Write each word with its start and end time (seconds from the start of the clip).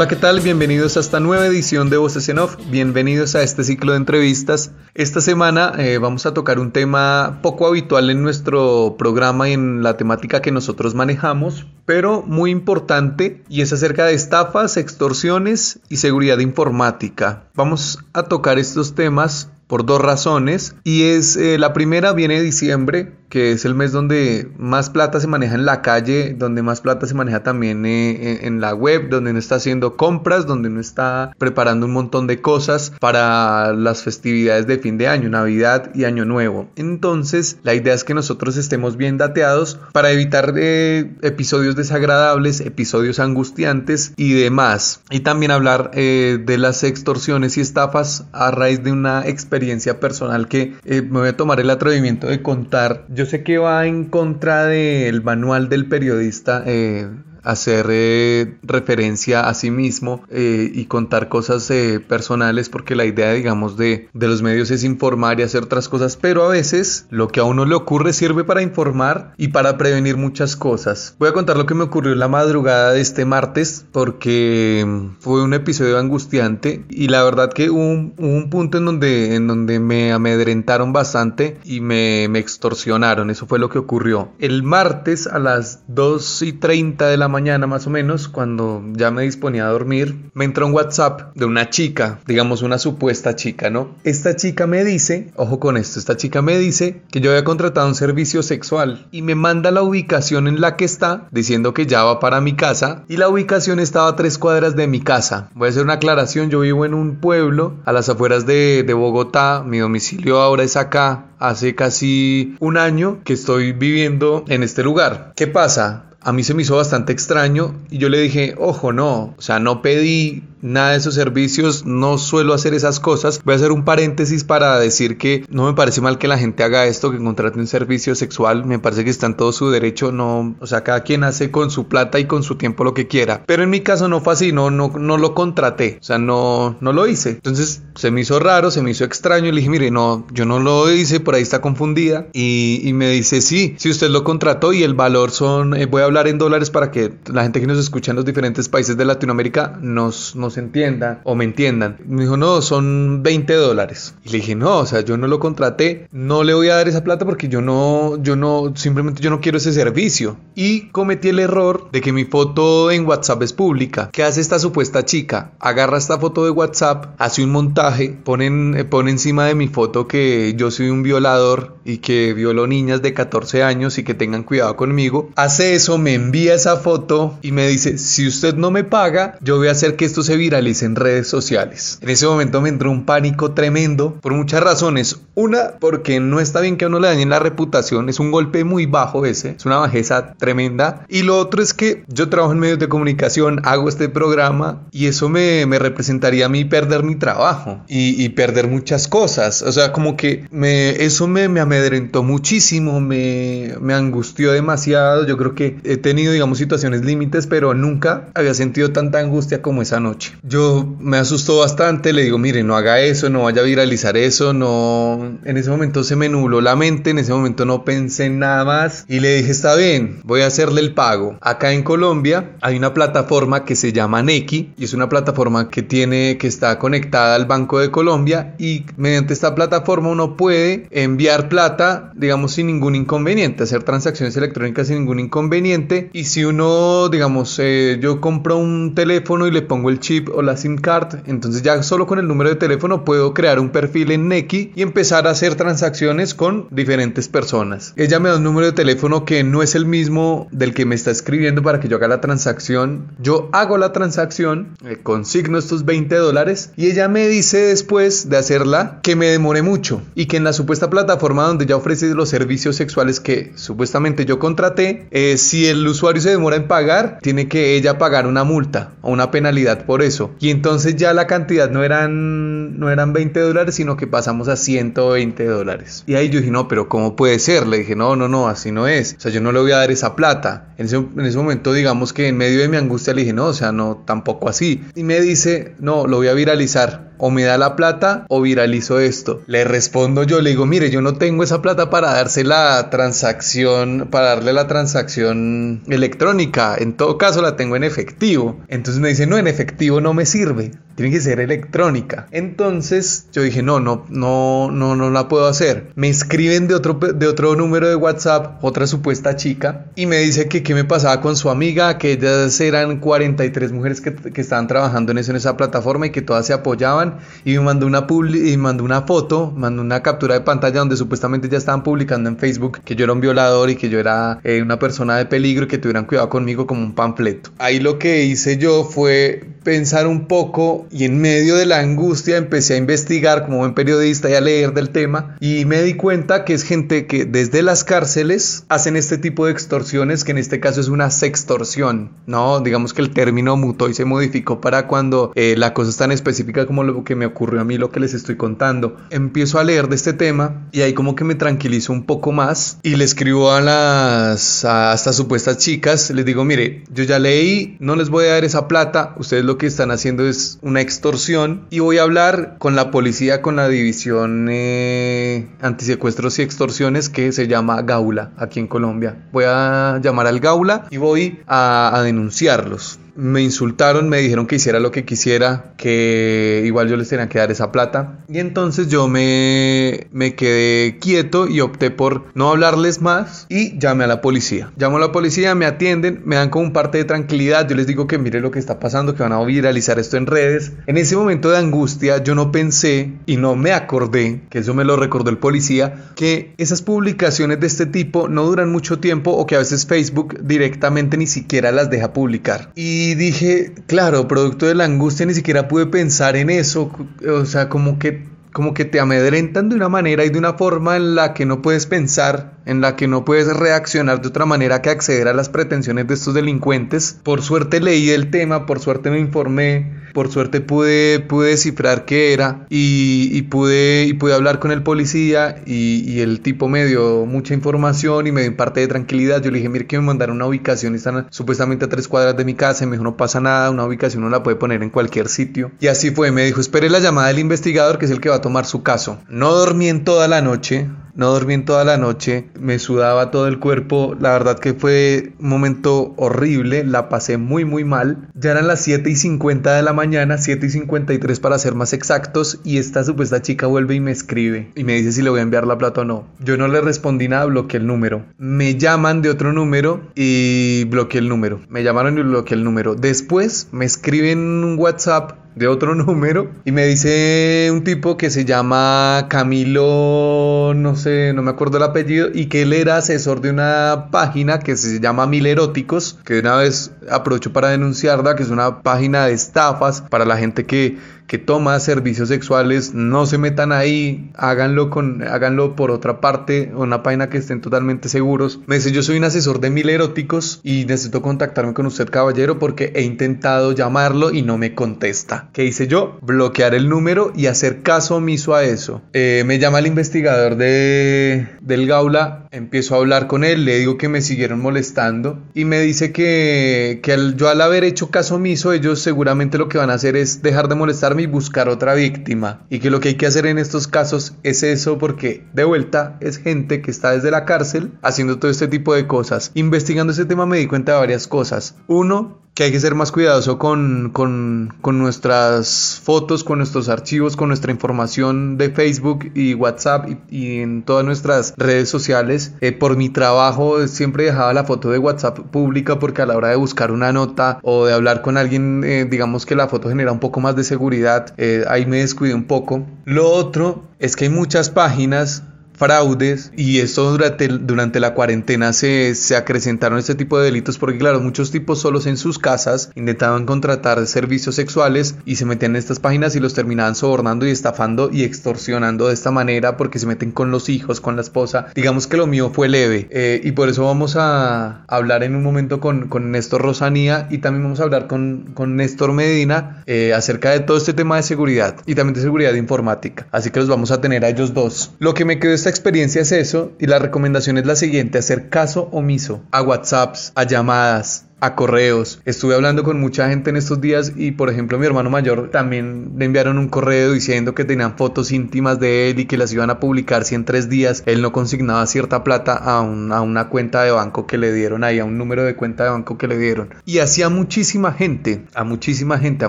Hola, 0.00 0.08
¿qué 0.08 0.16
tal? 0.16 0.40
Bienvenidos 0.40 0.96
a 0.96 1.00
esta 1.00 1.20
nueva 1.20 1.44
edición 1.44 1.90
de 1.90 1.98
Voces 1.98 2.26
en 2.30 2.38
Off. 2.38 2.56
Bienvenidos 2.70 3.34
a 3.34 3.42
este 3.42 3.64
ciclo 3.64 3.92
de 3.92 3.98
entrevistas. 3.98 4.72
Esta 4.94 5.20
semana 5.20 5.74
eh, 5.76 5.98
vamos 5.98 6.24
a 6.24 6.32
tocar 6.32 6.58
un 6.58 6.72
tema 6.72 7.40
poco 7.42 7.66
habitual 7.66 8.08
en 8.08 8.22
nuestro 8.22 8.96
programa 8.98 9.50
en 9.50 9.82
la 9.82 9.98
temática 9.98 10.40
que 10.40 10.52
nosotros 10.52 10.94
manejamos, 10.94 11.66
pero 11.84 12.22
muy 12.22 12.50
importante 12.50 13.44
y 13.50 13.60
es 13.60 13.74
acerca 13.74 14.06
de 14.06 14.14
estafas, 14.14 14.78
extorsiones 14.78 15.80
y 15.90 15.98
seguridad 15.98 16.38
informática. 16.38 17.50
Vamos 17.54 17.98
a 18.14 18.22
tocar 18.22 18.58
estos 18.58 18.94
temas 18.94 19.50
por 19.66 19.84
dos 19.84 20.00
razones 20.00 20.76
y 20.82 21.02
es 21.02 21.36
eh, 21.36 21.58
la 21.58 21.74
primera 21.74 22.14
viene 22.14 22.40
diciembre 22.40 23.19
que 23.30 23.52
es 23.52 23.64
el 23.64 23.74
mes 23.74 23.92
donde 23.92 24.50
más 24.58 24.90
plata 24.90 25.20
se 25.20 25.28
maneja 25.28 25.54
en 25.54 25.64
la 25.64 25.82
calle, 25.82 26.34
donde 26.36 26.62
más 26.62 26.80
plata 26.80 27.06
se 27.06 27.14
maneja 27.14 27.42
también 27.42 27.86
eh, 27.86 28.40
en 28.42 28.60
la 28.60 28.74
web, 28.74 29.08
donde 29.08 29.30
uno 29.30 29.38
está 29.38 29.54
haciendo 29.54 29.96
compras, 29.96 30.46
donde 30.46 30.68
uno 30.68 30.80
está 30.80 31.32
preparando 31.38 31.86
un 31.86 31.92
montón 31.92 32.26
de 32.26 32.42
cosas 32.42 32.92
para 33.00 33.72
las 33.72 34.02
festividades 34.02 34.66
de 34.66 34.78
fin 34.78 34.98
de 34.98 35.06
año, 35.06 35.30
Navidad 35.30 35.92
y 35.94 36.04
Año 36.04 36.24
Nuevo. 36.24 36.68
Entonces, 36.74 37.58
la 37.62 37.74
idea 37.74 37.94
es 37.94 38.02
que 38.02 38.14
nosotros 38.14 38.56
estemos 38.56 38.96
bien 38.96 39.16
dateados 39.16 39.78
para 39.92 40.10
evitar 40.10 40.52
eh, 40.56 41.12
episodios 41.22 41.76
desagradables, 41.76 42.60
episodios 42.60 43.20
angustiantes 43.20 44.12
y 44.16 44.32
demás. 44.32 45.02
Y 45.08 45.20
también 45.20 45.52
hablar 45.52 45.92
eh, 45.94 46.38
de 46.44 46.58
las 46.58 46.82
extorsiones 46.82 47.56
y 47.56 47.60
estafas 47.60 48.26
a 48.32 48.50
raíz 48.50 48.82
de 48.82 48.90
una 48.90 49.26
experiencia 49.26 50.00
personal 50.00 50.48
que 50.48 50.74
me 50.84 51.20
voy 51.20 51.28
a 51.28 51.36
tomar 51.36 51.60
el 51.60 51.70
atrevimiento 51.70 52.26
de 52.26 52.42
contar 52.42 53.06
sé 53.26 53.42
que 53.42 53.58
va 53.58 53.86
en 53.86 54.04
contra 54.06 54.64
del 54.64 55.22
manual 55.22 55.68
del 55.68 55.88
periodista 55.88 56.62
eh, 56.66 57.08
hacer 57.42 57.86
eh, 57.90 58.58
referencia 58.62 59.48
a 59.48 59.54
sí 59.54 59.70
mismo 59.70 60.22
eh, 60.30 60.70
y 60.72 60.86
contar 60.86 61.28
cosas 61.28 61.70
eh, 61.70 62.00
personales 62.00 62.68
porque 62.68 62.94
la 62.94 63.04
idea 63.04 63.32
digamos 63.32 63.76
de, 63.76 64.08
de, 64.12 64.28
los 64.28 64.42
medios 64.42 64.70
es 64.70 64.84
informar 64.84 65.40
y 65.40 65.42
hacer 65.42 65.64
otras 65.64 65.88
cosas 65.88 66.16
pero 66.16 66.44
a 66.44 66.48
veces 66.48 67.06
lo 67.10 67.28
que 67.28 67.40
a 67.40 67.44
uno 67.44 67.64
le 67.64 67.74
ocurre 67.74 68.12
sirve 68.12 68.44
para 68.44 68.62
informar 68.62 69.34
y 69.36 69.48
para 69.48 69.76
prevenir 69.78 70.16
muchas 70.16 70.56
cosas. 70.56 71.16
Voy 71.18 71.28
a 71.28 71.32
contar 71.32 71.56
lo 71.56 71.66
que 71.66 71.74
me 71.74 71.84
ocurrió 71.84 72.14
la 72.14 72.28
madrugada 72.28 72.92
de 72.92 73.00
este 73.00 73.24
martes 73.24 73.86
porque 73.92 74.86
fue 75.20 75.42
un 75.42 75.54
episodio 75.54 75.98
angustiante 75.98 76.84
y 76.88 77.08
la 77.08 77.24
verdad 77.24 77.52
que 77.52 77.70
hubo 77.70 77.80
un, 77.80 78.14
un 78.18 78.50
punto 78.50 78.78
en 78.78 78.84
donde, 78.84 79.34
en 79.34 79.46
donde 79.46 79.80
me 79.80 80.12
amedrentaron 80.12 80.92
bastante 80.92 81.58
y 81.64 81.80
me, 81.80 82.28
me 82.28 82.38
extorsionaron. 82.38 83.30
Eso 83.30 83.46
fue 83.46 83.58
lo 83.58 83.68
que 83.68 83.78
ocurrió. 83.78 84.30
El 84.38 84.62
martes 84.62 85.26
a 85.26 85.38
las 85.38 85.82
2 85.88 86.42
y 86.42 86.52
30 86.52 87.06
de 87.08 87.16
la 87.16 87.28
mañana 87.30 87.66
más 87.66 87.86
o 87.86 87.90
menos, 87.90 88.28
cuando 88.28 88.82
ya 88.92 89.10
me 89.10 89.22
disponía 89.22 89.66
a 89.66 89.70
dormir, 89.70 90.30
me 90.34 90.44
entró 90.44 90.66
un 90.66 90.74
WhatsApp 90.74 91.34
de 91.34 91.46
una 91.46 91.70
chica, 91.70 92.20
digamos 92.26 92.62
una 92.62 92.78
supuesta 92.78 93.36
chica, 93.36 93.70
¿no? 93.70 93.94
Esta 94.04 94.36
chica 94.36 94.66
me 94.66 94.84
dice, 94.84 95.32
ojo 95.36 95.58
con 95.58 95.76
esto, 95.76 95.98
esta 95.98 96.16
chica 96.16 96.42
me 96.42 96.58
dice 96.58 97.02
que 97.10 97.20
yo 97.20 97.30
había 97.30 97.44
contratado 97.44 97.88
un 97.88 97.94
servicio 97.94 98.42
sexual 98.42 99.06
y 99.10 99.22
me 99.22 99.34
manda 99.34 99.70
la 99.70 99.82
ubicación 99.82 100.48
en 100.48 100.60
la 100.60 100.76
que 100.76 100.84
está, 100.84 101.28
diciendo 101.30 101.72
que 101.72 101.86
ya 101.86 102.04
va 102.04 102.20
para 102.20 102.40
mi 102.40 102.54
casa 102.54 103.04
y 103.08 103.16
la 103.16 103.28
ubicación 103.28 103.80
estaba 103.80 104.08
a 104.08 104.16
tres 104.16 104.38
cuadras 104.38 104.76
de 104.76 104.86
mi 104.86 105.00
casa. 105.00 105.50
Voy 105.54 105.68
a 105.68 105.70
hacer 105.70 105.84
una 105.84 105.94
aclaración, 105.94 106.50
yo 106.50 106.60
vivo 106.60 106.84
en 106.84 106.94
un 106.94 107.16
pueblo 107.16 107.76
a 107.84 107.92
las 107.92 108.08
afueras 108.08 108.46
de, 108.46 108.82
de 108.82 108.94
Bogotá, 108.94 109.62
mi 109.64 109.78
domicilio 109.78 110.40
ahora 110.40 110.64
es 110.64 110.76
acá, 110.76 111.30
hace 111.38 111.74
casi 111.74 112.56
un 112.60 112.76
año 112.76 113.20
que 113.24 113.32
estoy 113.32 113.72
viviendo 113.72 114.44
en 114.48 114.62
este 114.62 114.82
lugar. 114.82 115.32
¿Qué 115.36 115.46
pasa? 115.46 116.09
A 116.22 116.32
mí 116.32 116.42
se 116.42 116.54
me 116.54 116.62
hizo 116.62 116.76
bastante 116.76 117.12
extraño 117.12 117.74
y 117.90 117.98
yo 117.98 118.08
le 118.08 118.20
dije, 118.20 118.54
ojo, 118.58 118.92
no, 118.92 119.34
o 119.36 119.40
sea, 119.40 119.58
no 119.58 119.82
pedí 119.82 120.42
nada 120.62 120.92
de 120.92 120.98
esos 120.98 121.14
servicios, 121.14 121.84
no 121.84 122.18
suelo 122.18 122.54
hacer 122.54 122.74
esas 122.74 123.00
cosas. 123.00 123.40
Voy 123.44 123.54
a 123.54 123.56
hacer 123.56 123.72
un 123.72 123.84
paréntesis 123.84 124.44
para 124.44 124.78
decir 124.78 125.18
que 125.18 125.44
no 125.48 125.66
me 125.66 125.74
parece 125.74 126.00
mal 126.00 126.18
que 126.18 126.28
la 126.28 126.38
gente 126.38 126.62
haga 126.62 126.86
esto, 126.86 127.10
que 127.10 127.18
contrate 127.18 127.58
un 127.58 127.66
servicio 127.66 128.14
sexual, 128.14 128.64
me 128.64 128.78
parece 128.78 129.04
que 129.04 129.10
está 129.10 129.26
en 129.26 129.36
todo 129.36 129.52
su 129.52 129.70
derecho, 129.70 130.12
no, 130.12 130.56
o 130.60 130.66
sea, 130.66 130.82
cada 130.82 131.02
quien 131.02 131.24
hace 131.24 131.50
con 131.50 131.70
su 131.70 131.88
plata 131.88 132.18
y 132.18 132.26
con 132.26 132.42
su 132.42 132.56
tiempo 132.56 132.84
lo 132.84 132.94
que 132.94 133.06
quiera. 133.06 133.42
Pero 133.46 133.62
en 133.62 133.70
mi 133.70 133.80
caso 133.80 134.08
no 134.08 134.20
fue 134.20 134.32
así, 134.32 134.52
no, 134.52 134.70
no, 134.70 134.92
no 134.96 135.16
lo 135.16 135.34
contraté, 135.34 135.98
o 136.00 136.04
sea, 136.04 136.18
no, 136.18 136.76
no 136.80 136.92
lo 136.92 137.06
hice. 137.06 137.30
Entonces 137.30 137.82
se 137.94 138.10
me 138.10 138.20
hizo 138.20 138.38
raro, 138.38 138.70
se 138.70 138.82
me 138.82 138.90
hizo 138.90 139.04
extraño 139.04 139.50
le 139.50 139.56
dije, 139.56 139.70
mire, 139.70 139.90
no, 139.90 140.26
yo 140.32 140.44
no 140.44 140.58
lo 140.58 140.92
hice, 140.92 141.20
por 141.20 141.34
ahí 141.34 141.42
está 141.42 141.60
confundida. 141.60 142.26
Y, 142.32 142.80
y 142.84 142.92
me 142.92 143.10
dice, 143.10 143.40
sí, 143.40 143.74
si 143.78 143.90
usted 143.90 144.10
lo 144.10 144.24
contrató 144.24 144.72
y 144.72 144.82
el 144.82 144.94
valor 144.94 145.30
son, 145.30 145.74
eh, 145.74 145.86
voy 145.86 146.02
a 146.02 146.06
hablar 146.06 146.28
en 146.28 146.38
dólares 146.38 146.70
para 146.70 146.90
que 146.90 147.12
la 147.32 147.42
gente 147.42 147.60
que 147.60 147.66
nos 147.66 147.78
escucha 147.78 148.12
en 148.12 148.16
los 148.16 148.24
diferentes 148.24 148.68
países 148.68 148.96
de 148.96 149.04
Latinoamérica 149.04 149.78
nos, 149.80 150.36
nos 150.36 150.49
entienda 150.56 151.20
o 151.24 151.34
me 151.34 151.44
entiendan. 151.44 151.96
Me 152.06 152.22
dijo, 152.22 152.36
no, 152.36 152.62
son 152.62 153.22
20 153.22 153.54
dólares. 153.54 154.14
Y 154.24 154.30
le 154.30 154.38
dije, 154.38 154.54
no, 154.54 154.78
o 154.78 154.86
sea, 154.86 155.00
yo 155.00 155.16
no 155.16 155.26
lo 155.26 155.38
contraté, 155.38 156.08
no 156.12 156.44
le 156.44 156.54
voy 156.54 156.68
a 156.68 156.76
dar 156.76 156.88
esa 156.88 157.04
plata 157.04 157.24
porque 157.24 157.48
yo 157.48 157.60
no, 157.60 158.22
yo 158.22 158.36
no, 158.36 158.72
simplemente 158.76 159.22
yo 159.22 159.30
no 159.30 159.40
quiero 159.40 159.58
ese 159.58 159.72
servicio. 159.72 160.36
Y 160.54 160.88
cometí 160.88 161.28
el 161.28 161.38
error 161.38 161.90
de 161.92 162.00
que 162.00 162.12
mi 162.12 162.24
foto 162.24 162.90
en 162.90 163.06
WhatsApp 163.06 163.42
es 163.42 163.52
pública. 163.52 164.10
¿Qué 164.12 164.22
hace 164.22 164.40
esta 164.40 164.58
supuesta 164.58 165.04
chica? 165.04 165.52
Agarra 165.60 165.98
esta 165.98 166.18
foto 166.18 166.44
de 166.44 166.50
WhatsApp, 166.50 167.14
hace 167.18 167.44
un 167.44 167.50
montaje, 167.50 168.16
pone, 168.24 168.84
pone 168.84 169.10
encima 169.10 169.46
de 169.46 169.54
mi 169.54 169.68
foto 169.68 170.06
que 170.06 170.54
yo 170.56 170.70
soy 170.70 170.88
un 170.90 171.02
violador 171.02 171.76
y 171.84 171.98
que 171.98 172.34
violo 172.34 172.66
niñas 172.66 173.02
de 173.02 173.14
14 173.14 173.62
años 173.62 173.98
y 173.98 174.04
que 174.04 174.14
tengan 174.14 174.42
cuidado 174.42 174.76
conmigo. 174.76 175.30
Hace 175.36 175.74
eso, 175.74 175.98
me 175.98 176.14
envía 176.14 176.54
esa 176.54 176.76
foto 176.76 177.38
y 177.42 177.52
me 177.52 177.68
dice, 177.68 177.98
si 177.98 178.26
usted 178.26 178.54
no 178.54 178.70
me 178.70 178.84
paga, 178.84 179.38
yo 179.40 179.56
voy 179.56 179.68
a 179.68 179.72
hacer 179.72 179.96
que 179.96 180.04
esto 180.04 180.22
se 180.22 180.36
viralice 180.40 180.84
en 180.84 180.96
redes 180.96 181.28
sociales. 181.28 181.98
En 182.02 182.08
ese 182.08 182.26
momento 182.26 182.60
me 182.60 182.68
entró 182.68 182.90
un 182.90 183.06
pánico 183.06 183.52
tremendo 183.52 184.18
por 184.20 184.34
muchas 184.34 184.62
razones. 184.62 185.20
Una, 185.34 185.78
porque 185.78 186.18
no 186.20 186.40
está 186.40 186.60
bien 186.60 186.76
que 186.76 186.84
a 186.84 186.88
uno 186.88 186.98
le 186.98 187.08
dañen 187.08 187.30
la 187.30 187.38
reputación, 187.38 188.08
es 188.08 188.18
un 188.18 188.30
golpe 188.30 188.64
muy 188.64 188.86
bajo 188.86 189.24
ese, 189.24 189.50
es 189.50 189.64
una 189.64 189.78
bajeza 189.78 190.34
tremenda. 190.34 191.06
Y 191.08 191.22
lo 191.22 191.38
otro 191.38 191.62
es 191.62 191.72
que 191.72 192.04
yo 192.08 192.28
trabajo 192.28 192.52
en 192.52 192.58
medios 192.58 192.78
de 192.78 192.88
comunicación, 192.88 193.60
hago 193.64 193.88
este 193.88 194.08
programa 194.08 194.82
y 194.90 195.06
eso 195.06 195.28
me, 195.28 195.66
me 195.66 195.78
representaría 195.78 196.46
a 196.46 196.48
mí 196.48 196.64
perder 196.64 197.04
mi 197.04 197.16
trabajo 197.16 197.82
y, 197.88 198.22
y, 198.22 198.30
perder 198.30 198.68
muchas 198.68 199.08
cosas. 199.08 199.62
O 199.62 199.72
sea, 199.72 199.92
como 199.92 200.16
que 200.16 200.46
me, 200.50 201.04
eso 201.04 201.26
me, 201.26 201.48
me 201.48 201.60
amedrentó 201.60 202.22
muchísimo, 202.22 203.00
me, 203.00 203.74
me 203.80 203.94
angustió 203.94 204.52
demasiado. 204.52 205.26
Yo 205.26 205.36
creo 205.36 205.54
que 205.54 205.78
he 205.84 205.96
tenido, 205.96 206.32
digamos, 206.32 206.58
situaciones 206.58 207.04
límites, 207.04 207.46
pero 207.46 207.74
nunca 207.74 208.28
había 208.34 208.54
sentido 208.54 208.92
tanta 208.92 209.18
angustia 209.18 209.62
como 209.62 209.82
esa 209.82 210.00
noche. 210.00 210.29
Yo 210.42 210.96
me 210.98 211.18
asustó 211.18 211.58
bastante, 211.58 212.12
le 212.12 212.22
digo, 212.22 212.38
mire, 212.38 212.62
no 212.62 212.76
haga 212.76 213.00
eso, 213.00 213.30
no 213.30 213.44
vaya 213.44 213.62
a 213.62 213.64
viralizar 213.64 214.16
eso, 214.16 214.52
no... 214.52 215.38
En 215.44 215.56
ese 215.56 215.70
momento 215.70 216.04
se 216.04 216.16
me 216.16 216.28
nubló 216.28 216.60
la 216.60 216.76
mente, 216.76 217.10
en 217.10 217.18
ese 217.18 217.32
momento 217.32 217.64
no 217.64 217.84
pensé 217.84 218.26
en 218.26 218.38
nada 218.38 218.64
más 218.64 219.04
y 219.08 219.20
le 219.20 219.36
dije, 219.36 219.50
está 219.50 219.74
bien, 219.76 220.20
voy 220.24 220.42
a 220.42 220.46
hacerle 220.46 220.80
el 220.80 220.94
pago. 220.94 221.38
Acá 221.40 221.72
en 221.72 221.82
Colombia 221.82 222.52
hay 222.60 222.76
una 222.76 222.94
plataforma 222.94 223.64
que 223.64 223.76
se 223.76 223.92
llama 223.92 224.22
Neki 224.22 224.72
y 224.76 224.84
es 224.84 224.92
una 224.92 225.08
plataforma 225.08 225.68
que 225.68 225.82
tiene, 225.82 226.38
que 226.38 226.46
está 226.46 226.78
conectada 226.78 227.34
al 227.34 227.46
Banco 227.46 227.78
de 227.78 227.90
Colombia 227.90 228.54
y 228.58 228.84
mediante 228.96 229.32
esta 229.32 229.54
plataforma 229.54 230.08
uno 230.08 230.36
puede 230.36 230.86
enviar 230.90 231.48
plata, 231.48 232.12
digamos, 232.14 232.52
sin 232.52 232.66
ningún 232.66 232.94
inconveniente, 232.94 233.62
hacer 233.62 233.82
transacciones 233.82 234.36
electrónicas 234.36 234.88
sin 234.88 234.98
ningún 235.00 235.20
inconveniente 235.20 236.10
y 236.12 236.24
si 236.24 236.44
uno, 236.44 237.08
digamos, 237.08 237.58
eh, 237.58 237.98
yo 238.00 238.20
compro 238.20 238.56
un 238.56 238.94
teléfono 238.94 239.46
y 239.46 239.50
le 239.50 239.62
pongo 239.62 239.90
el 239.90 240.00
chip 240.00 240.19
chip 240.20 240.28
o 240.34 240.42
la 240.42 240.56
SIM 240.56 240.76
card. 240.76 241.20
Entonces 241.26 241.62
ya 241.62 241.82
solo 241.82 242.06
con 242.06 242.18
el 242.18 242.28
número 242.28 242.50
de 242.50 242.56
teléfono 242.56 243.04
puedo 243.04 243.34
crear 243.34 243.58
un 243.58 243.70
perfil 243.70 244.10
en 244.12 244.28
Neki 244.28 244.72
y 244.74 244.82
empezar 244.82 245.26
a 245.26 245.30
hacer 245.30 245.54
transacciones 245.54 246.34
con 246.34 246.68
diferentes 246.70 247.28
personas. 247.28 247.92
Ella 247.96 248.20
me 248.20 248.28
da 248.28 248.36
un 248.36 248.44
número 248.44 248.66
de 248.66 248.72
teléfono 248.72 249.24
que 249.24 249.44
no 249.44 249.62
es 249.62 249.74
el 249.74 249.86
mismo 249.86 250.48
del 250.50 250.74
que 250.74 250.84
me 250.84 250.94
está 250.94 251.10
escribiendo 251.10 251.62
para 251.62 251.80
que 251.80 251.88
yo 251.88 251.96
haga 251.96 252.08
la 252.08 252.20
transacción. 252.20 253.06
Yo 253.18 253.48
hago 253.52 253.78
la 253.78 253.92
transacción, 253.92 254.76
eh, 254.84 254.98
consigno 255.02 255.58
estos 255.58 255.84
20 255.84 256.14
dólares 256.16 256.72
y 256.76 256.86
ella 256.86 257.08
me 257.08 257.28
dice 257.28 257.58
después 257.58 258.28
de 258.28 258.36
hacerla 258.36 259.00
que 259.02 259.16
me 259.16 259.26
demore 259.26 259.62
mucho 259.62 260.02
y 260.14 260.26
que 260.26 260.36
en 260.36 260.44
la 260.44 260.52
supuesta 260.52 260.90
plataforma 260.90 261.44
donde 261.44 261.66
ya 261.66 261.76
ofrece 261.76 262.14
los 262.14 262.28
servicios 262.28 262.76
sexuales 262.76 263.20
que 263.20 263.52
supuestamente 263.54 264.24
yo 264.24 264.38
contraté, 264.38 265.06
eh, 265.10 265.36
si 265.36 265.66
el 265.66 265.86
usuario 265.86 266.22
se 266.22 266.30
demora 266.30 266.56
en 266.56 266.66
pagar, 266.66 267.18
tiene 267.22 267.48
que 267.48 267.76
ella 267.76 267.98
pagar 267.98 268.26
una 268.26 268.44
multa 268.44 268.92
o 269.02 269.10
una 269.10 269.30
penalidad 269.30 269.84
por 269.84 270.02
eso. 270.02 270.09
Y 270.38 270.50
entonces 270.50 270.96
ya 270.96 271.12
la 271.14 271.26
cantidad 271.26 271.70
no 271.70 271.84
eran, 271.84 272.78
no 272.78 272.90
eran 272.90 273.12
20 273.12 273.40
dólares, 273.40 273.74
sino 273.74 273.96
que 273.96 274.06
pasamos 274.06 274.48
a 274.48 274.56
120 274.56 275.44
dólares. 275.44 276.04
Y 276.06 276.14
ahí 276.14 276.28
yo 276.28 276.40
dije, 276.40 276.50
no, 276.50 276.68
pero 276.68 276.88
¿cómo 276.88 277.16
puede 277.16 277.38
ser? 277.38 277.66
Le 277.66 277.78
dije, 277.78 277.96
no, 277.96 278.16
no, 278.16 278.28
no, 278.28 278.48
así 278.48 278.72
no 278.72 278.88
es. 278.88 279.14
O 279.18 279.20
sea, 279.20 279.30
yo 279.30 279.40
no 279.40 279.52
le 279.52 279.60
voy 279.60 279.72
a 279.72 279.78
dar 279.78 279.90
esa 279.90 280.16
plata. 280.16 280.74
En 280.78 280.86
ese, 280.86 280.96
en 280.96 281.20
ese 281.20 281.36
momento, 281.36 281.72
digamos 281.72 282.12
que 282.12 282.28
en 282.28 282.36
medio 282.36 282.60
de 282.60 282.68
mi 282.68 282.76
angustia 282.76 283.14
le 283.14 283.22
dije, 283.22 283.32
no, 283.32 283.46
o 283.46 283.54
sea, 283.54 283.72
no, 283.72 284.02
tampoco 284.06 284.48
así. 284.48 284.82
Y 284.94 285.02
me 285.02 285.20
dice, 285.20 285.74
no, 285.78 286.06
lo 286.06 286.18
voy 286.18 286.28
a 286.28 286.34
viralizar 286.34 287.10
o 287.20 287.30
me 287.30 287.44
da 287.44 287.58
la 287.58 287.76
plata 287.76 288.24
o 288.28 288.40
viralizo 288.40 288.98
esto. 288.98 289.42
Le 289.46 289.64
respondo 289.64 290.24
yo, 290.24 290.40
le 290.40 290.50
digo, 290.50 290.66
mire, 290.66 290.90
yo 290.90 291.02
no 291.02 291.14
tengo 291.14 291.44
esa 291.44 291.62
plata 291.62 291.90
para 291.90 292.12
darse 292.12 292.44
la 292.44 292.88
transacción, 292.90 294.08
para 294.10 294.30
darle 294.30 294.52
la 294.52 294.66
transacción 294.66 295.82
electrónica. 295.88 296.76
En 296.78 296.94
todo 296.94 297.18
caso 297.18 297.42
la 297.42 297.56
tengo 297.56 297.76
en 297.76 297.84
efectivo. 297.84 298.58
Entonces 298.68 299.00
me 299.00 299.10
dice, 299.10 299.26
no, 299.26 299.36
en 299.36 299.46
efectivo 299.46 299.99
no 300.00 300.14
me 300.14 300.26
sirve 300.26 300.72
tiene 301.00 301.14
que 301.14 301.22
ser 301.22 301.40
electrónica. 301.40 302.26
Entonces 302.30 303.26
yo 303.32 303.40
dije, 303.40 303.62
no, 303.62 303.80
no, 303.80 304.04
no, 304.10 304.70
no, 304.70 304.96
no 304.96 305.08
la 305.08 305.28
puedo 305.28 305.46
hacer. 305.46 305.92
Me 305.94 306.10
escriben 306.10 306.68
de 306.68 306.74
otro, 306.74 306.92
de 306.94 307.26
otro 307.26 307.56
número 307.56 307.88
de 307.88 307.94
WhatsApp, 307.94 308.62
otra 308.62 308.86
supuesta 308.86 309.34
chica, 309.34 309.86
y 309.94 310.04
me 310.04 310.18
dice 310.18 310.46
que 310.46 310.62
qué 310.62 310.74
me 310.74 310.84
pasaba 310.84 311.22
con 311.22 311.36
su 311.36 311.48
amiga, 311.48 311.96
que 311.96 312.12
ellas 312.12 312.60
eran 312.60 312.98
43 312.98 313.72
mujeres 313.72 314.02
que, 314.02 314.14
que 314.14 314.40
estaban 314.42 314.66
trabajando 314.66 315.12
en 315.12 315.16
eso, 315.16 315.30
en 315.30 315.38
esa 315.38 315.56
plataforma 315.56 316.06
y 316.06 316.10
que 316.10 316.20
todas 316.20 316.46
se 316.46 316.52
apoyaban. 316.52 317.20
Y 317.46 317.54
me 317.54 317.60
mandó 317.60 317.86
una, 317.86 318.06
y 318.34 318.56
mandó 318.58 318.84
una 318.84 319.00
foto, 319.00 319.52
mandó 319.56 319.80
una 319.80 320.02
captura 320.02 320.34
de 320.34 320.42
pantalla 320.42 320.80
donde 320.80 320.98
supuestamente 320.98 321.48
ya 321.48 321.56
estaban 321.56 321.82
publicando 321.82 322.28
en 322.28 322.36
Facebook 322.36 322.80
que 322.84 322.94
yo 322.94 323.04
era 323.04 323.14
un 323.14 323.20
violador 323.20 323.70
y 323.70 323.76
que 323.76 323.88
yo 323.88 323.98
era 323.98 324.38
eh, 324.44 324.60
una 324.60 324.78
persona 324.78 325.16
de 325.16 325.24
peligro 325.24 325.64
y 325.64 325.68
que 325.68 325.78
tuvieran 325.78 326.04
cuidado 326.04 326.28
conmigo 326.28 326.66
como 326.66 326.82
un 326.82 326.94
panfleto. 326.94 327.50
Ahí 327.56 327.80
lo 327.80 327.98
que 327.98 328.24
hice 328.24 328.58
yo 328.58 328.84
fue 328.84 329.49
pensar 329.62 330.06
un 330.06 330.26
poco 330.26 330.86
y 330.90 331.04
en 331.04 331.20
medio 331.20 331.56
de 331.56 331.66
la 331.66 331.80
angustia 331.80 332.36
empecé 332.36 332.74
a 332.74 332.76
investigar 332.78 333.44
como 333.44 333.58
buen 333.58 333.74
periodista 333.74 334.30
y 334.30 334.34
a 334.34 334.40
leer 334.40 334.72
del 334.72 334.90
tema 334.90 335.36
y 335.40 335.64
me 335.64 335.82
di 335.82 335.94
cuenta 335.94 336.44
que 336.44 336.54
es 336.54 336.62
gente 336.62 337.06
que 337.06 337.24
desde 337.24 337.62
las 337.62 337.84
cárceles 337.84 338.64
hacen 338.68 338.96
este 338.96 339.18
tipo 339.18 339.46
de 339.46 339.52
extorsiones 339.52 340.24
que 340.24 340.32
en 340.32 340.38
este 340.38 340.60
caso 340.60 340.80
es 340.80 340.88
una 340.88 341.10
sextorsión, 341.10 342.12
¿no? 342.26 342.60
Digamos 342.60 342.94
que 342.94 343.02
el 343.02 343.10
término 343.10 343.56
mutó 343.56 343.88
y 343.88 343.94
se 343.94 344.04
modificó 344.04 344.60
para 344.60 344.86
cuando 344.86 345.32
eh, 345.34 345.54
la 345.56 345.74
cosa 345.74 345.90
es 345.90 345.96
tan 345.96 346.12
específica 346.12 346.66
como 346.66 346.82
lo 346.82 347.04
que 347.04 347.16
me 347.16 347.26
ocurrió 347.26 347.60
a 347.60 347.64
mí, 347.64 347.78
lo 347.78 347.90
que 347.90 348.00
les 348.00 348.14
estoy 348.14 348.36
contando. 348.36 348.96
Empiezo 349.10 349.58
a 349.58 349.64
leer 349.64 349.88
de 349.88 349.96
este 349.96 350.12
tema 350.12 350.68
y 350.72 350.82
ahí 350.82 350.94
como 350.94 351.14
que 351.14 351.24
me 351.24 351.34
tranquilizo 351.34 351.92
un 351.92 352.04
poco 352.04 352.32
más 352.32 352.78
y 352.82 352.96
le 352.96 353.04
escribo 353.04 353.52
a 353.52 353.60
las 353.60 354.64
a 354.64 354.94
estas 354.94 355.16
supuestas 355.16 355.58
chicas, 355.58 356.10
les 356.10 356.24
digo, 356.24 356.44
mire, 356.44 356.84
yo 356.92 357.04
ya 357.04 357.18
leí, 357.18 357.76
no 357.80 357.96
les 357.96 358.08
voy 358.08 358.26
a 358.26 358.32
dar 358.32 358.44
esa 358.44 358.68
plata, 358.68 359.14
ustedes 359.18 359.44
lo 359.44 359.49
que 359.58 359.66
están 359.66 359.90
haciendo 359.90 360.26
es 360.26 360.58
una 360.62 360.80
extorsión 360.80 361.66
y 361.70 361.80
voy 361.80 361.98
a 361.98 362.02
hablar 362.02 362.56
con 362.58 362.76
la 362.76 362.90
policía, 362.90 363.42
con 363.42 363.56
la 363.56 363.68
división 363.68 364.48
eh, 364.50 365.48
antisecuestros 365.60 366.38
y 366.38 366.42
extorsiones 366.42 367.08
que 367.08 367.32
se 367.32 367.48
llama 367.48 367.82
Gaula 367.82 368.32
aquí 368.36 368.60
en 368.60 368.66
Colombia. 368.66 369.28
Voy 369.32 369.44
a 369.46 370.00
llamar 370.02 370.26
al 370.26 370.40
Gaula 370.40 370.86
y 370.90 370.96
voy 370.96 371.40
a 371.46 372.00
denunciarlos 372.04 372.98
me 373.20 373.42
insultaron, 373.42 374.08
me 374.08 374.18
dijeron 374.18 374.46
que 374.46 374.56
hiciera 374.56 374.80
lo 374.80 374.90
que 374.90 375.04
quisiera, 375.04 375.74
que 375.76 376.62
igual 376.64 376.88
yo 376.88 376.96
les 376.96 377.08
tenía 377.08 377.28
que 377.28 377.38
dar 377.38 377.50
esa 377.50 377.70
plata. 377.70 378.18
Y 378.28 378.38
entonces 378.38 378.88
yo 378.88 379.08
me, 379.08 380.08
me 380.10 380.34
quedé 380.34 380.98
quieto 380.98 381.46
y 381.46 381.60
opté 381.60 381.90
por 381.90 382.24
no 382.34 382.50
hablarles 382.50 383.02
más 383.02 383.46
y 383.48 383.78
llamé 383.78 384.04
a 384.04 384.06
la 384.06 384.20
policía. 384.22 384.72
Llamo 384.76 384.96
a 384.96 385.00
la 385.00 385.12
policía, 385.12 385.54
me 385.54 385.66
atienden, 385.66 386.22
me 386.24 386.36
dan 386.36 386.48
como 386.48 386.64
un 386.64 386.72
parte 386.72 386.98
de 386.98 387.04
tranquilidad. 387.04 387.68
Yo 387.68 387.76
les 387.76 387.86
digo 387.86 388.06
que 388.06 388.18
mire 388.18 388.40
lo 388.40 388.50
que 388.50 388.58
está 388.58 388.80
pasando, 388.80 389.14
que 389.14 389.22
van 389.22 389.32
a 389.32 389.44
viralizar 389.44 389.98
esto 389.98 390.16
en 390.16 390.26
redes. 390.26 390.72
En 390.86 390.96
ese 390.96 391.16
momento 391.16 391.50
de 391.50 391.58
angustia 391.58 392.22
yo 392.22 392.34
no 392.34 392.50
pensé 392.50 393.12
y 393.26 393.36
no 393.36 393.54
me 393.54 393.72
acordé, 393.72 394.40
que 394.48 394.60
eso 394.60 394.72
me 394.72 394.84
lo 394.84 394.96
recordó 394.96 395.30
el 395.30 395.38
policía, 395.38 396.10
que 396.16 396.54
esas 396.56 396.80
publicaciones 396.80 397.60
de 397.60 397.66
este 397.66 397.84
tipo 397.84 398.28
no 398.28 398.44
duran 398.44 398.72
mucho 398.72 398.98
tiempo 398.98 399.32
o 399.32 399.46
que 399.46 399.56
a 399.56 399.58
veces 399.58 399.86
Facebook 399.86 400.38
directamente 400.42 401.18
ni 401.18 401.26
siquiera 401.26 401.70
las 401.70 401.90
deja 401.90 402.12
publicar. 402.12 402.72
Y 402.74 403.09
y 403.10 403.14
dije, 403.14 403.74
claro, 403.86 404.28
producto 404.28 404.66
de 404.66 404.74
la 404.74 404.84
angustia 404.84 405.26
ni 405.26 405.34
siquiera 405.34 405.68
pude 405.68 405.86
pensar 405.86 406.36
en 406.36 406.50
eso, 406.50 406.90
o 407.28 407.44
sea, 407.44 407.68
como 407.68 407.98
que 407.98 408.28
como 408.52 408.74
que 408.74 408.84
te 408.84 408.98
amedrentan 408.98 409.68
de 409.68 409.76
una 409.76 409.88
manera 409.88 410.24
y 410.24 410.30
de 410.30 410.38
una 410.38 410.54
forma 410.54 410.96
en 410.96 411.14
la 411.14 411.34
que 411.34 411.46
no 411.46 411.62
puedes 411.62 411.86
pensar, 411.86 412.58
en 412.66 412.80
la 412.80 412.96
que 412.96 413.08
no 413.08 413.24
puedes 413.24 413.46
reaccionar 413.48 414.20
de 414.20 414.28
otra 414.28 414.46
manera 414.46 414.82
que 414.82 414.90
acceder 414.90 415.28
a 415.28 415.34
las 415.34 415.48
pretensiones 415.48 416.06
de 416.06 416.14
estos 416.14 416.34
delincuentes. 416.34 417.18
Por 417.22 417.42
suerte 417.42 417.80
leí 417.80 418.10
el 418.10 418.30
tema, 418.30 418.66
por 418.66 418.80
suerte 418.80 419.10
me 419.10 419.18
informé, 419.18 420.00
por 420.12 420.30
suerte 420.30 420.60
pude, 420.60 421.20
pude 421.20 421.50
descifrar 421.50 422.04
qué 422.04 422.32
era 422.32 422.66
y, 422.68 423.42
pude, 423.42 424.04
y 424.04 424.14
pude 424.14 424.34
hablar 424.34 424.58
con 424.58 424.72
el 424.72 424.82
policía 424.82 425.62
y, 425.66 426.20
el 426.20 426.40
tipo 426.40 426.68
me 426.68 426.84
dio 426.84 427.24
mucha 427.24 427.54
información 427.54 428.26
y 428.26 428.32
me 428.32 428.42
dio 428.42 428.56
parte 428.56 428.80
de 428.80 428.88
tranquilidad. 428.88 429.42
Yo 429.42 429.50
le 429.50 429.58
dije, 429.58 429.68
mire 429.70 429.86
que 429.86 429.96
me 429.96 430.04
mandaron 430.04 430.36
una 430.36 430.46
ubicación, 430.46 430.94
están 430.94 431.28
supuestamente 431.30 431.86
a 431.86 431.88
tres 431.88 432.08
cuadras 432.08 432.36
de 432.36 432.44
mi 432.44 432.54
casa 432.54 432.84
y 432.84 432.86
me 432.86 432.92
dijo, 432.92 433.04
no 433.04 433.16
pasa 433.16 433.40
nada, 433.40 433.70
una 433.70 433.86
ubicación 433.86 434.22
uno 434.22 434.30
la 434.30 434.42
puede 434.42 434.56
poner 434.56 434.82
en 434.82 434.90
cualquier 434.90 435.28
sitio. 435.28 435.70
Y 435.80 435.86
así 435.86 436.10
fue, 436.10 436.30
me 436.30 436.44
dijo, 436.44 436.60
espere 436.60 436.90
la 436.90 436.98
llamada 436.98 437.28
del 437.28 437.38
investigador 437.38 437.98
que 437.98 438.04
es 438.04 438.10
el 438.10 438.20
que 438.20 438.28
va 438.28 438.36
a 438.36 438.40
tomar 438.40 438.66
su 438.66 438.82
caso. 438.82 439.18
No 439.28 439.52
dormí 439.52 439.88
en 439.88 440.04
toda 440.04 440.28
la 440.28 440.42
noche, 440.42 440.88
no 441.20 441.32
dormí 441.32 441.52
en 441.52 441.66
toda 441.66 441.84
la 441.84 441.98
noche, 441.98 442.46
me 442.58 442.78
sudaba 442.78 443.30
todo 443.30 443.46
el 443.46 443.58
cuerpo, 443.58 444.16
la 444.18 444.32
verdad 444.32 444.58
que 444.58 444.72
fue 444.72 445.34
un 445.38 445.50
momento 445.50 446.14
horrible, 446.16 446.82
la 446.82 447.10
pasé 447.10 447.36
muy 447.36 447.66
muy 447.66 447.84
mal. 447.84 448.30
Ya 448.34 448.52
eran 448.52 448.66
las 448.66 448.80
7 448.80 449.10
y 449.10 449.16
50 449.16 449.74
de 449.74 449.82
la 449.82 449.92
mañana, 449.92 450.38
7 450.38 450.64
y 450.64 450.70
53 450.70 451.38
para 451.40 451.58
ser 451.58 451.74
más 451.74 451.92
exactos, 451.92 452.60
y 452.64 452.78
esta 452.78 453.04
supuesta 453.04 453.42
chica 453.42 453.66
vuelve 453.66 453.96
y 453.96 454.00
me 454.00 454.12
escribe 454.12 454.70
y 454.74 454.84
me 454.84 454.94
dice 454.94 455.12
si 455.12 455.20
le 455.20 455.28
voy 455.28 455.40
a 455.40 455.42
enviar 455.42 455.66
la 455.66 455.76
plata 455.76 456.00
o 456.00 456.04
no. 456.06 456.26
Yo 456.38 456.56
no 456.56 456.68
le 456.68 456.80
respondí 456.80 457.28
nada, 457.28 457.44
bloqueé 457.44 457.80
el 457.80 457.86
número. 457.86 458.24
Me 458.38 458.78
llaman 458.78 459.20
de 459.20 459.28
otro 459.28 459.52
número 459.52 460.00
y 460.14 460.84
bloqueé 460.84 461.20
el 461.20 461.28
número. 461.28 461.60
Me 461.68 461.82
llamaron 461.82 462.16
y 462.16 462.22
bloqueé 462.22 462.56
el 462.56 462.64
número. 462.64 462.94
Después 462.94 463.68
me 463.72 463.84
escriben 463.84 464.38
un 464.38 464.78
WhatsApp 464.78 465.32
de 465.54 465.66
otro 465.66 465.94
número 465.96 466.50
y 466.64 466.72
me 466.72 466.86
dice 466.86 467.68
un 467.72 467.84
tipo 467.84 468.16
que 468.16 468.30
se 468.30 468.44
llama 468.44 469.26
Camilo, 469.28 470.72
no 470.74 470.96
sé, 470.96 471.32
no 471.34 471.42
me 471.42 471.50
acuerdo 471.50 471.76
el 471.76 471.82
apellido, 471.84 472.28
y 472.32 472.46
que 472.46 472.62
él 472.62 472.72
era 472.72 472.96
asesor 472.96 473.40
de 473.40 473.50
una 473.50 474.08
página 474.10 474.58
que 474.58 474.76
se 474.76 475.00
llama 475.00 475.26
Mil 475.26 475.46
Eróticos, 475.46 476.18
que 476.24 476.38
una 476.38 476.56
vez 476.56 476.92
aprovecho 477.10 477.52
para 477.52 477.68
denunciarla, 477.68 478.36
que 478.36 478.42
es 478.42 478.50
una 478.50 478.82
página 478.82 479.26
de 479.26 479.32
estafas 479.32 480.02
para 480.02 480.24
la 480.24 480.36
gente 480.36 480.66
que 480.66 480.98
que 481.30 481.38
toma 481.38 481.78
servicios 481.78 482.28
sexuales, 482.28 482.92
no 482.92 483.24
se 483.24 483.38
metan 483.38 483.70
ahí, 483.70 484.32
háganlo, 484.34 484.90
con, 484.90 485.22
háganlo 485.22 485.76
por 485.76 485.92
otra 485.92 486.20
parte, 486.20 486.72
una 486.74 487.04
página 487.04 487.30
que 487.30 487.38
estén 487.38 487.60
totalmente 487.60 488.08
seguros. 488.08 488.58
Me 488.66 488.74
dice, 488.74 488.90
yo 488.90 489.04
soy 489.04 489.18
un 489.18 489.22
asesor 489.22 489.60
de 489.60 489.70
mil 489.70 489.88
eróticos 489.88 490.58
y 490.64 490.86
necesito 490.86 491.22
contactarme 491.22 491.72
con 491.72 491.86
usted, 491.86 492.10
caballero, 492.10 492.58
porque 492.58 492.92
he 492.96 493.02
intentado 493.02 493.70
llamarlo 493.70 494.32
y 494.32 494.42
no 494.42 494.58
me 494.58 494.74
contesta. 494.74 495.50
¿Qué 495.52 495.64
hice 495.64 495.86
yo? 495.86 496.18
Bloquear 496.20 496.74
el 496.74 496.88
número 496.88 497.32
y 497.36 497.46
hacer 497.46 497.82
caso 497.82 498.16
omiso 498.16 498.56
a 498.56 498.64
eso. 498.64 499.00
Eh, 499.12 499.44
me 499.46 499.60
llama 499.60 499.78
el 499.78 499.86
investigador 499.86 500.56
de, 500.56 501.46
del 501.60 501.86
Gaula, 501.86 502.48
empiezo 502.50 502.96
a 502.96 502.98
hablar 502.98 503.28
con 503.28 503.44
él, 503.44 503.64
le 503.64 503.78
digo 503.78 503.98
que 503.98 504.08
me 504.08 504.20
siguieron 504.20 504.58
molestando 504.58 505.38
y 505.54 505.64
me 505.64 505.80
dice 505.80 506.10
que, 506.10 506.99
que 507.00 507.34
yo 507.36 507.48
al 507.48 507.60
haber 507.60 507.84
hecho 507.84 508.10
caso 508.10 508.36
omiso, 508.36 508.72
ellos 508.72 509.00
seguramente 509.00 509.58
lo 509.58 509.68
que 509.68 509.78
van 509.78 509.90
a 509.90 509.94
hacer 509.94 510.16
es 510.16 510.42
dejar 510.42 510.68
de 510.68 510.74
molestarme 510.74 511.22
y 511.22 511.26
buscar 511.26 511.68
otra 511.68 511.94
víctima. 511.94 512.66
Y 512.70 512.80
que 512.80 512.90
lo 512.90 513.00
que 513.00 513.08
hay 513.08 513.14
que 513.14 513.26
hacer 513.26 513.46
en 513.46 513.58
estos 513.58 513.86
casos 513.86 514.34
es 514.42 514.62
eso 514.62 514.98
porque 514.98 515.44
de 515.52 515.64
vuelta 515.64 516.16
es 516.20 516.38
gente 516.38 516.82
que 516.82 516.90
está 516.90 517.12
desde 517.12 517.30
la 517.30 517.44
cárcel 517.44 517.92
haciendo 518.02 518.38
todo 518.38 518.50
este 518.50 518.68
tipo 518.68 518.94
de 518.94 519.06
cosas. 519.06 519.50
Investigando 519.54 520.12
este 520.12 520.24
tema 520.24 520.46
me 520.46 520.58
di 520.58 520.66
cuenta 520.66 520.92
de 520.92 520.98
varias 520.98 521.26
cosas. 521.26 521.76
Uno, 521.86 522.40
que 522.60 522.64
hay 522.64 522.72
que 522.72 522.80
ser 522.80 522.94
más 522.94 523.10
cuidadoso 523.10 523.58
con, 523.58 524.10
con, 524.12 524.74
con, 524.82 524.98
nuestras 524.98 525.98
fotos, 526.04 526.44
con 526.44 526.58
nuestros 526.58 526.90
archivos, 526.90 527.34
con 527.34 527.48
nuestra 527.48 527.72
información 527.72 528.58
de 528.58 528.68
Facebook 528.68 529.32
y 529.34 529.54
WhatsApp 529.54 530.10
y, 530.30 530.58
en 530.58 530.82
todas 530.82 531.02
nuestras 531.06 531.54
redes 531.56 531.88
sociales. 531.88 532.52
Eh, 532.60 532.72
por 532.72 532.98
mi 532.98 533.08
trabajo 533.08 533.88
siempre 533.88 534.24
dejaba 534.24 534.52
la 534.52 534.64
foto 534.64 534.90
de 534.90 534.98
WhatsApp 534.98 535.38
pública 535.38 535.98
porque 535.98 536.20
a 536.20 536.26
la 536.26 536.36
hora 536.36 536.48
de 536.48 536.56
buscar 536.56 536.92
una 536.92 537.14
nota 537.14 537.60
o 537.62 537.86
de 537.86 537.94
hablar 537.94 538.20
con 538.20 538.36
alguien, 538.36 538.84
eh, 538.84 539.06
digamos 539.08 539.46
que 539.46 539.56
la 539.56 539.66
foto 539.66 539.88
genera 539.88 540.12
un 540.12 540.20
poco 540.20 540.40
más 540.40 540.54
de 540.54 540.64
seguridad. 540.64 541.32
Eh, 541.38 541.64
ahí 541.66 541.86
me 541.86 542.00
descuidé 542.00 542.34
un 542.34 542.44
poco. 542.44 542.84
Lo 543.06 543.30
otro 543.30 543.84
es 544.00 544.16
que 544.16 544.26
hay 544.26 544.30
muchas 544.30 544.68
páginas 544.68 545.44
fraudes 545.80 546.52
y 546.58 546.80
eso 546.80 547.10
durante, 547.10 547.48
durante 547.48 548.00
la 548.00 548.12
cuarentena 548.12 548.74
se, 548.74 549.14
se 549.14 549.34
acrecentaron 549.34 549.98
este 549.98 550.14
tipo 550.14 550.38
de 550.38 550.44
delitos 550.44 550.76
porque 550.76 550.98
claro, 550.98 551.20
muchos 551.20 551.50
tipos 551.50 551.80
solos 551.80 552.06
en 552.06 552.18
sus 552.18 552.38
casas 552.38 552.90
intentaban 552.94 553.46
contratar 553.46 554.06
servicios 554.06 554.56
sexuales 554.56 555.14
y 555.24 555.36
se 555.36 555.46
metían 555.46 555.72
en 555.72 555.76
estas 555.76 555.98
páginas 555.98 556.36
y 556.36 556.40
los 556.40 556.52
terminaban 556.52 556.94
sobornando 556.94 557.46
y 557.46 557.50
estafando 557.50 558.10
y 558.12 558.24
extorsionando 558.24 559.08
de 559.08 559.14
esta 559.14 559.30
manera 559.30 559.78
porque 559.78 559.98
se 559.98 560.06
meten 560.06 560.32
con 560.32 560.50
los 560.50 560.68
hijos, 560.68 561.00
con 561.00 561.16
la 561.16 561.22
esposa. 561.22 561.68
Digamos 561.74 562.06
que 562.06 562.18
lo 562.18 562.26
mío 562.26 562.50
fue 562.52 562.68
leve 562.68 563.08
eh, 563.10 563.40
y 563.42 563.52
por 563.52 563.70
eso 563.70 563.86
vamos 563.86 564.16
a 564.16 564.84
hablar 564.86 565.22
en 565.22 565.34
un 565.34 565.42
momento 565.42 565.80
con, 565.80 566.08
con 566.08 566.30
Néstor 566.30 566.60
Rosanía 566.60 567.26
y 567.30 567.38
también 567.38 567.62
vamos 567.62 567.80
a 567.80 567.84
hablar 567.84 568.06
con, 568.06 568.50
con 568.52 568.76
Néstor 568.76 569.14
Medina 569.14 569.82
eh, 569.86 570.12
acerca 570.12 570.50
de 570.50 570.60
todo 570.60 570.76
este 570.76 570.92
tema 570.92 571.16
de 571.16 571.22
seguridad 571.22 571.76
y 571.86 571.94
también 571.94 572.12
de 572.12 572.20
seguridad 572.20 572.52
informática. 572.52 573.26
Así 573.32 573.50
que 573.50 573.60
los 573.60 573.68
vamos 573.70 573.90
a 573.92 574.02
tener 574.02 574.26
a 574.26 574.28
ellos 574.28 574.52
dos. 574.52 574.92
Lo 574.98 575.14
que 575.14 575.24
me 575.24 575.38
quedó 575.38 575.54
esta 575.54 575.69
experiencia 575.70 576.20
es 576.20 576.32
eso 576.32 576.72
y 576.78 576.86
la 576.86 576.98
recomendación 576.98 577.56
es 577.58 577.66
la 577.66 577.76
siguiente, 577.76 578.18
hacer 578.18 578.48
caso 578.50 578.88
omiso 578.92 579.42
a 579.50 579.62
WhatsApps, 579.62 580.32
a 580.34 580.44
llamadas, 580.44 581.26
a 581.40 581.54
correos. 581.54 582.20
Estuve 582.24 582.54
hablando 582.54 582.84
con 582.84 583.00
mucha 583.00 583.28
gente 583.28 583.50
en 583.50 583.56
estos 583.56 583.80
días 583.80 584.12
y 584.16 584.32
por 584.32 584.50
ejemplo 584.50 584.78
mi 584.78 584.86
hermano 584.86 585.10
mayor 585.10 585.50
también 585.50 586.12
le 586.16 586.24
enviaron 586.26 586.58
un 586.58 586.68
correo 586.68 587.12
diciendo 587.12 587.54
que 587.54 587.64
tenían 587.64 587.96
fotos 587.96 588.32
íntimas 588.32 588.78
de 588.78 589.10
él 589.10 589.20
y 589.20 589.24
que 589.24 589.38
las 589.38 589.52
iban 589.52 589.70
a 589.70 589.80
publicar 589.80 590.24
si 590.24 590.34
en 590.34 590.44
tres 590.44 590.68
días 590.68 591.02
él 591.06 591.22
no 591.22 591.32
consignaba 591.32 591.86
cierta 591.86 592.24
plata 592.24 592.54
a, 592.54 592.80
una 592.82 593.48
cuenta 593.48 593.82
de 593.82 593.90
banco 593.90 594.26
que 594.26 594.38
le 594.38 594.52
dieron 594.52 594.84
ahí, 594.84 594.98
a 594.98 595.04
un 595.04 595.18
número 595.18 595.44
de 595.44 595.56
cuenta 595.56 595.84
de 595.84 595.90
banco 595.90 596.18
que 596.18 596.28
le 596.28 596.38
dieron. 596.38 596.74
Y 596.84 596.98
hacía 596.98 597.28
muchísima 597.28 597.92
gente, 597.92 598.44
a 598.54 598.64
muchísima 598.64 599.18
gente, 599.18 599.44
a 599.44 599.48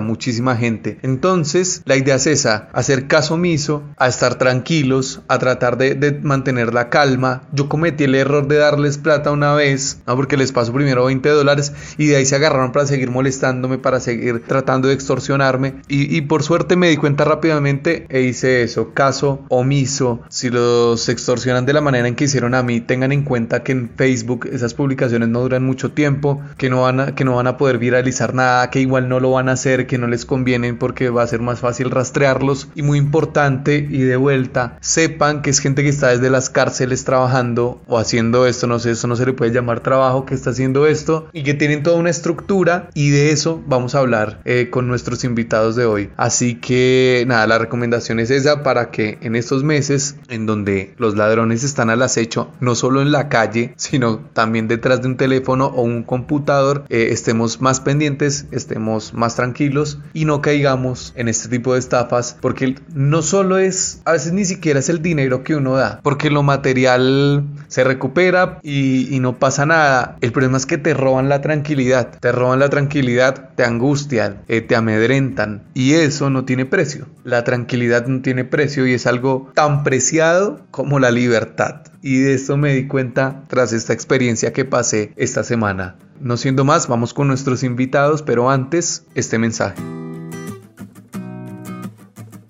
muchísima 0.00 0.56
gente. 0.56 0.98
Entonces 1.02 1.82
la 1.84 1.96
idea 1.96 2.16
es 2.16 2.26
esa, 2.26 2.68
hacer 2.72 3.06
caso 3.06 3.34
omiso, 3.34 3.82
a 3.96 4.08
estar 4.08 4.36
tranquilos, 4.36 5.22
a 5.28 5.38
tratar 5.38 5.76
de, 5.76 5.94
de 5.94 6.12
mantener 6.12 6.72
la 6.72 6.88
calma. 6.88 7.42
Yo 7.52 7.68
cometí 7.68 8.04
el 8.04 8.14
error 8.14 8.48
de 8.48 8.56
darles 8.56 8.98
plata 8.98 9.30
una 9.30 9.54
vez, 9.54 10.00
¿no? 10.06 10.16
porque 10.16 10.36
les 10.36 10.52
paso 10.52 10.72
primero 10.72 11.04
20 11.04 11.28
dólares 11.28 11.72
y 11.98 12.06
de 12.06 12.16
ahí 12.16 12.26
se 12.26 12.36
agarraron 12.36 12.72
para 12.72 12.86
seguir 12.86 13.10
molestándome, 13.10 13.78
para 13.78 14.00
seguir 14.00 14.42
tratando 14.46 14.88
de 14.88 14.94
extorsionarme. 14.94 15.74
Y, 15.88 16.22
por 16.22 16.42
suerte 16.42 16.76
me 16.76 16.88
di 16.88 16.96
cuenta 16.96 17.24
rápidamente 17.24 18.06
e 18.08 18.22
hice 18.22 18.62
eso, 18.62 18.92
caso 18.94 19.44
omiso, 19.48 20.20
si 20.28 20.50
los 20.50 21.08
extorsionan 21.08 21.66
de 21.66 21.72
la 21.72 21.80
manera 21.80 22.08
en 22.08 22.14
que 22.14 22.24
hicieron 22.24 22.54
a 22.54 22.62
mí, 22.62 22.80
tengan 22.80 23.12
en 23.12 23.22
cuenta 23.22 23.62
que 23.62 23.72
en 23.72 23.90
Facebook 23.96 24.48
esas 24.50 24.74
publicaciones 24.74 25.28
no 25.28 25.40
duran 25.40 25.64
mucho 25.64 25.92
tiempo, 25.92 26.40
que 26.56 26.70
no 26.70 26.82
van 26.82 27.00
a, 27.00 27.14
que 27.14 27.24
no 27.24 27.36
van 27.36 27.46
a 27.46 27.56
poder 27.56 27.78
viralizar 27.78 28.34
nada, 28.34 28.70
que 28.70 28.80
igual 28.80 29.08
no 29.08 29.20
lo 29.20 29.32
van 29.32 29.48
a 29.48 29.52
hacer, 29.52 29.86
que 29.86 29.98
no 29.98 30.06
les 30.06 30.24
convienen 30.24 30.78
porque 30.78 31.10
va 31.10 31.22
a 31.22 31.26
ser 31.26 31.40
más 31.40 31.60
fácil 31.60 31.90
rastrearlos. 31.90 32.68
Y 32.74 32.82
muy 32.82 32.98
importante 32.98 33.86
y 33.88 34.02
de 34.02 34.16
vuelta, 34.16 34.78
sepan 34.80 35.42
que 35.42 35.50
es 35.50 35.58
gente 35.58 35.82
que 35.82 35.88
está 35.88 36.08
desde 36.08 36.30
las 36.30 36.50
cárceles 36.50 37.04
trabajando 37.04 37.80
o 37.86 37.98
haciendo 37.98 38.46
esto, 38.46 38.66
no 38.66 38.78
sé, 38.78 38.92
eso 38.92 39.08
no 39.08 39.16
se 39.16 39.26
le 39.26 39.32
puede 39.32 39.52
llamar 39.52 39.80
trabajo, 39.80 40.26
que 40.26 40.34
está 40.34 40.50
haciendo 40.50 40.86
esto 40.86 41.28
y 41.32 41.42
que 41.42 41.54
tienen 41.72 41.84
toda 41.84 41.96
una 41.96 42.10
estructura 42.10 42.90
y 42.92 43.08
de 43.08 43.30
eso 43.30 43.62
vamos 43.66 43.94
a 43.94 44.00
hablar 44.00 44.42
eh, 44.44 44.68
con 44.68 44.88
nuestros 44.88 45.24
invitados 45.24 45.74
de 45.74 45.86
hoy. 45.86 46.10
Así 46.18 46.56
que 46.56 47.24
nada, 47.26 47.46
la 47.46 47.56
recomendación 47.56 48.20
es 48.20 48.30
esa 48.30 48.62
para 48.62 48.90
que 48.90 49.16
en 49.22 49.36
estos 49.36 49.64
meses 49.64 50.16
en 50.28 50.44
donde 50.44 50.92
los 50.98 51.16
ladrones 51.16 51.64
están 51.64 51.88
al 51.88 52.02
acecho, 52.02 52.50
no 52.60 52.74
solo 52.74 53.00
en 53.00 53.10
la 53.10 53.30
calle, 53.30 53.72
sino 53.76 54.18
también 54.18 54.68
detrás 54.68 55.00
de 55.00 55.08
un 55.08 55.16
teléfono 55.16 55.68
o 55.68 55.80
un 55.80 56.02
computador, 56.02 56.84
eh, 56.90 57.08
estemos 57.10 57.62
más 57.62 57.80
pendientes, 57.80 58.44
estemos 58.50 59.14
más 59.14 59.36
tranquilos 59.36 59.98
y 60.12 60.26
no 60.26 60.42
caigamos 60.42 61.14
en 61.16 61.28
este 61.28 61.48
tipo 61.48 61.72
de 61.72 61.78
estafas 61.78 62.36
porque 62.38 62.74
no 62.92 63.22
solo 63.22 63.56
es, 63.56 64.02
a 64.04 64.12
veces 64.12 64.34
ni 64.34 64.44
siquiera 64.44 64.78
es 64.78 64.90
el 64.90 65.00
dinero 65.00 65.42
que 65.42 65.56
uno 65.56 65.74
da, 65.74 66.00
porque 66.02 66.28
lo 66.28 66.42
material 66.42 67.44
se 67.68 67.82
recupera 67.82 68.58
y, 68.62 69.08
y 69.16 69.20
no 69.20 69.38
pasa 69.38 69.64
nada. 69.64 70.18
El 70.20 70.32
problema 70.32 70.58
es 70.58 70.66
que 70.66 70.76
te 70.76 70.92
roban 70.92 71.30
la 71.30 71.40
tranquilidad 71.40 71.61
tranquilidad, 71.62 72.18
te 72.18 72.32
roban 72.32 72.58
la 72.58 72.68
tranquilidad, 72.70 73.50
te 73.54 73.62
angustian, 73.62 74.42
eh, 74.48 74.62
te 74.62 74.74
amedrentan 74.74 75.62
y 75.74 75.92
eso 75.92 76.28
no 76.28 76.44
tiene 76.44 76.66
precio. 76.66 77.06
La 77.22 77.44
tranquilidad 77.44 78.08
no 78.08 78.20
tiene 78.20 78.44
precio 78.44 78.84
y 78.84 78.94
es 78.94 79.06
algo 79.06 79.52
tan 79.54 79.84
preciado 79.84 80.66
como 80.72 80.98
la 80.98 81.12
libertad. 81.12 81.82
Y 82.02 82.18
de 82.18 82.34
esto 82.34 82.56
me 82.56 82.74
di 82.74 82.88
cuenta 82.88 83.44
tras 83.46 83.72
esta 83.72 83.92
experiencia 83.92 84.52
que 84.52 84.64
pasé 84.64 85.12
esta 85.14 85.44
semana. 85.44 85.94
No 86.20 86.36
siendo 86.36 86.64
más, 86.64 86.88
vamos 86.88 87.14
con 87.14 87.28
nuestros 87.28 87.62
invitados, 87.62 88.22
pero 88.22 88.50
antes, 88.50 89.04
este 89.14 89.38
mensaje. 89.38 89.80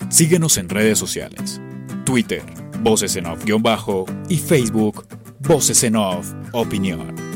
Síguenos 0.09 0.57
en 0.57 0.69
redes 0.69 0.97
sociales. 0.97 1.61
Twitter, 2.03 2.41
Voces 2.81 3.15
en 3.15 3.27
Off-Bajo 3.27 4.05
y 4.27 4.37
Facebook, 4.37 5.05
Voces 5.39 5.83
en 5.83 5.97
Off 5.97 6.33
Opinión. 6.51 7.32